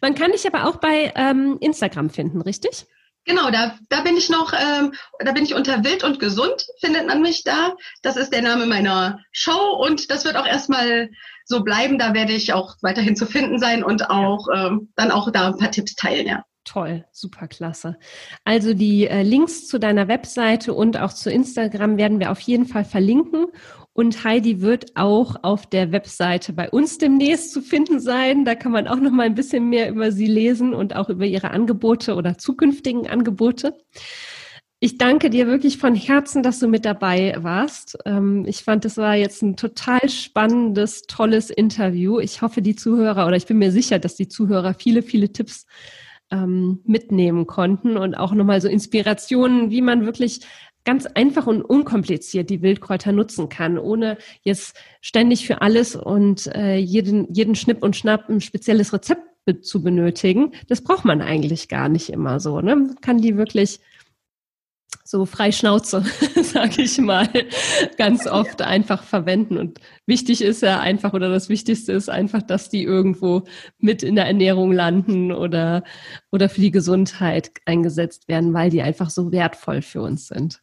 Man 0.00 0.14
kann 0.14 0.32
dich 0.32 0.46
aber 0.46 0.68
auch 0.68 0.76
bei 0.76 1.12
ähm, 1.14 1.58
Instagram 1.60 2.10
finden, 2.10 2.40
richtig? 2.40 2.86
Genau, 3.24 3.50
da, 3.50 3.78
da 3.88 4.00
bin 4.00 4.16
ich 4.16 4.30
noch, 4.30 4.52
ähm, 4.52 4.92
da 5.20 5.30
bin 5.30 5.44
ich 5.44 5.54
unter 5.54 5.84
Wild 5.84 6.02
und 6.02 6.18
Gesund, 6.18 6.66
findet 6.80 7.06
man 7.06 7.22
mich 7.22 7.44
da. 7.44 7.74
Das 8.02 8.16
ist 8.16 8.32
der 8.32 8.42
Name 8.42 8.66
meiner 8.66 9.20
Show 9.30 9.76
und 9.78 10.10
das 10.10 10.24
wird 10.24 10.36
auch 10.36 10.46
erstmal 10.46 11.08
so 11.44 11.62
bleiben. 11.62 11.98
Da 11.98 12.14
werde 12.14 12.32
ich 12.32 12.52
auch 12.52 12.76
weiterhin 12.82 13.14
zu 13.14 13.26
finden 13.26 13.60
sein 13.60 13.84
und 13.84 14.10
auch 14.10 14.48
ähm, 14.52 14.92
dann 14.96 15.12
auch 15.12 15.30
da 15.30 15.48
ein 15.48 15.56
paar 15.56 15.70
Tipps 15.70 15.94
teilen, 15.94 16.26
ja. 16.26 16.44
Toll, 16.64 17.04
super 17.10 17.48
klasse. 17.48 17.98
Also 18.44 18.72
die 18.72 19.08
äh, 19.08 19.22
Links 19.22 19.66
zu 19.66 19.78
deiner 19.78 20.06
Webseite 20.06 20.74
und 20.74 20.96
auch 20.96 21.12
zu 21.12 21.30
Instagram 21.30 21.98
werden 21.98 22.20
wir 22.20 22.30
auf 22.30 22.40
jeden 22.40 22.66
Fall 22.66 22.84
verlinken. 22.84 23.46
Und 23.94 24.24
Heidi 24.24 24.62
wird 24.62 24.96
auch 24.96 25.36
auf 25.42 25.66
der 25.66 25.92
Webseite 25.92 26.52
bei 26.52 26.70
uns 26.70 26.96
demnächst 26.98 27.52
zu 27.52 27.60
finden 27.60 28.00
sein. 28.00 28.44
Da 28.44 28.54
kann 28.54 28.72
man 28.72 28.88
auch 28.88 28.96
noch 28.96 29.10
mal 29.10 29.26
ein 29.26 29.34
bisschen 29.34 29.68
mehr 29.68 29.90
über 29.90 30.12
sie 30.12 30.26
lesen 30.26 30.72
und 30.72 30.96
auch 30.96 31.10
über 31.10 31.26
ihre 31.26 31.50
Angebote 31.50 32.14
oder 32.14 32.38
zukünftigen 32.38 33.06
Angebote. 33.06 33.76
Ich 34.84 34.98
danke 34.98 35.30
dir 35.30 35.46
wirklich 35.46 35.78
von 35.78 35.94
Herzen, 35.94 36.42
dass 36.42 36.58
du 36.58 36.66
mit 36.66 36.84
dabei 36.84 37.36
warst. 37.38 37.98
Ähm, 38.04 38.44
ich 38.48 38.64
fand, 38.64 38.84
das 38.84 38.96
war 38.96 39.14
jetzt 39.14 39.40
ein 39.42 39.56
total 39.56 40.08
spannendes, 40.08 41.02
tolles 41.02 41.50
Interview. 41.50 42.18
Ich 42.18 42.42
hoffe, 42.42 42.62
die 42.62 42.74
Zuhörer 42.74 43.28
oder 43.28 43.36
ich 43.36 43.46
bin 43.46 43.58
mir 43.58 43.70
sicher, 43.70 44.00
dass 44.00 44.16
die 44.16 44.26
Zuhörer 44.26 44.74
viele, 44.74 45.02
viele 45.02 45.32
Tipps 45.32 45.66
ähm, 46.32 46.80
mitnehmen 46.84 47.46
konnten 47.46 47.96
und 47.96 48.16
auch 48.16 48.32
nochmal 48.32 48.60
so 48.60 48.66
Inspirationen, 48.66 49.70
wie 49.70 49.82
man 49.82 50.04
wirklich 50.04 50.40
ganz 50.84 51.06
einfach 51.06 51.46
und 51.46 51.62
unkompliziert 51.62 52.50
die 52.50 52.62
Wildkräuter 52.62 53.12
nutzen 53.12 53.48
kann, 53.48 53.78
ohne 53.78 54.18
jetzt 54.42 54.76
ständig 55.00 55.46
für 55.46 55.60
alles 55.62 55.96
und 55.96 56.46
äh, 56.54 56.76
jeden, 56.76 57.32
jeden 57.32 57.54
Schnipp 57.54 57.82
und 57.82 57.96
Schnapp 57.96 58.28
ein 58.28 58.40
spezielles 58.40 58.92
Rezept 58.92 59.22
zu 59.62 59.82
benötigen. 59.82 60.52
Das 60.68 60.82
braucht 60.82 61.04
man 61.04 61.20
eigentlich 61.20 61.68
gar 61.68 61.88
nicht 61.88 62.10
immer 62.10 62.40
so. 62.40 62.60
Ne? 62.60 62.76
Man 62.76 63.00
kann 63.00 63.20
die 63.20 63.36
wirklich 63.36 63.80
so 65.04 65.26
frei 65.26 65.52
Schnauze, 65.52 66.04
sage 66.42 66.82
ich 66.82 66.98
mal, 66.98 67.28
ganz 67.98 68.26
oft 68.26 68.62
einfach 68.62 69.02
verwenden. 69.02 69.58
Und 69.58 69.78
wichtig 70.06 70.42
ist 70.42 70.62
ja 70.62 70.80
einfach, 70.80 71.12
oder 71.12 71.28
das 71.28 71.48
Wichtigste 71.48 71.92
ist 71.92 72.08
einfach, 72.08 72.42
dass 72.42 72.70
die 72.70 72.82
irgendwo 72.82 73.42
mit 73.78 74.02
in 74.02 74.14
der 74.14 74.26
Ernährung 74.26 74.72
landen 74.72 75.32
oder, 75.32 75.82
oder 76.30 76.48
für 76.48 76.60
die 76.60 76.70
Gesundheit 76.70 77.50
eingesetzt 77.66 78.28
werden, 78.28 78.54
weil 78.54 78.70
die 78.70 78.82
einfach 78.82 79.10
so 79.10 79.32
wertvoll 79.32 79.82
für 79.82 80.02
uns 80.02 80.28
sind. 80.28 80.61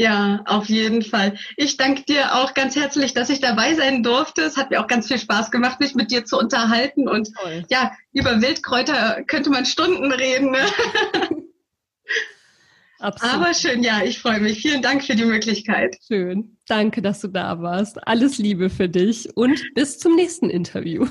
Ja, 0.00 0.40
auf 0.46 0.70
jeden 0.70 1.02
Fall. 1.02 1.34
Ich 1.58 1.76
danke 1.76 2.04
dir 2.04 2.34
auch 2.34 2.54
ganz 2.54 2.74
herzlich, 2.74 3.12
dass 3.12 3.28
ich 3.28 3.40
dabei 3.40 3.74
sein 3.74 4.02
durfte. 4.02 4.40
Es 4.40 4.56
hat 4.56 4.70
mir 4.70 4.80
auch 4.80 4.86
ganz 4.86 5.08
viel 5.08 5.18
Spaß 5.18 5.50
gemacht, 5.50 5.78
mich 5.78 5.94
mit 5.94 6.10
dir 6.10 6.24
zu 6.24 6.38
unterhalten. 6.38 7.06
Und 7.06 7.34
Toll. 7.34 7.64
ja, 7.68 7.92
über 8.14 8.40
Wildkräuter 8.40 9.22
könnte 9.26 9.50
man 9.50 9.66
Stunden 9.66 10.10
reden. 10.10 10.52
Ne? 10.52 10.60
Absolut. 12.98 13.34
Aber 13.34 13.52
schön, 13.52 13.82
ja, 13.82 14.00
ich 14.02 14.18
freue 14.18 14.40
mich. 14.40 14.62
Vielen 14.62 14.80
Dank 14.80 15.04
für 15.04 15.14
die 15.14 15.26
Möglichkeit. 15.26 15.98
Schön. 16.08 16.56
Danke, 16.66 17.02
dass 17.02 17.20
du 17.20 17.28
da 17.28 17.60
warst. 17.60 18.08
Alles 18.08 18.38
Liebe 18.38 18.70
für 18.70 18.88
dich 18.88 19.36
und 19.36 19.60
bis 19.74 19.98
zum 19.98 20.16
nächsten 20.16 20.48
Interview. 20.48 21.06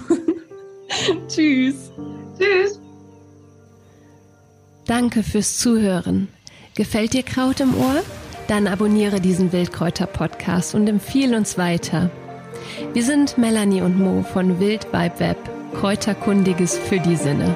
Tschüss. 1.28 1.92
Tschüss. 2.40 2.82
Danke 4.88 5.22
fürs 5.22 5.60
Zuhören. 5.60 6.28
Gefällt 6.74 7.14
dir 7.14 7.22
Kraut 7.22 7.60
im 7.60 7.78
Ohr? 7.78 8.02
Dann 8.50 8.66
abonniere 8.66 9.22
diesen 9.22 9.52
Wildkräuter-Podcast 9.52 10.74
und 10.74 10.90
empfehle 10.90 11.38
uns 11.38 11.60
weiter. 11.60 12.10
Wir 12.94 13.04
sind 13.04 13.38
Melanie 13.38 13.84
und 13.84 14.00
Mo 14.00 14.24
von 14.24 14.60
Wild 14.60 14.92
Vibe 14.92 15.20
Web, 15.20 15.38
Kräuterkundiges 15.76 16.76
für 16.76 17.00
die 17.00 17.16
Sinne. 17.16 17.56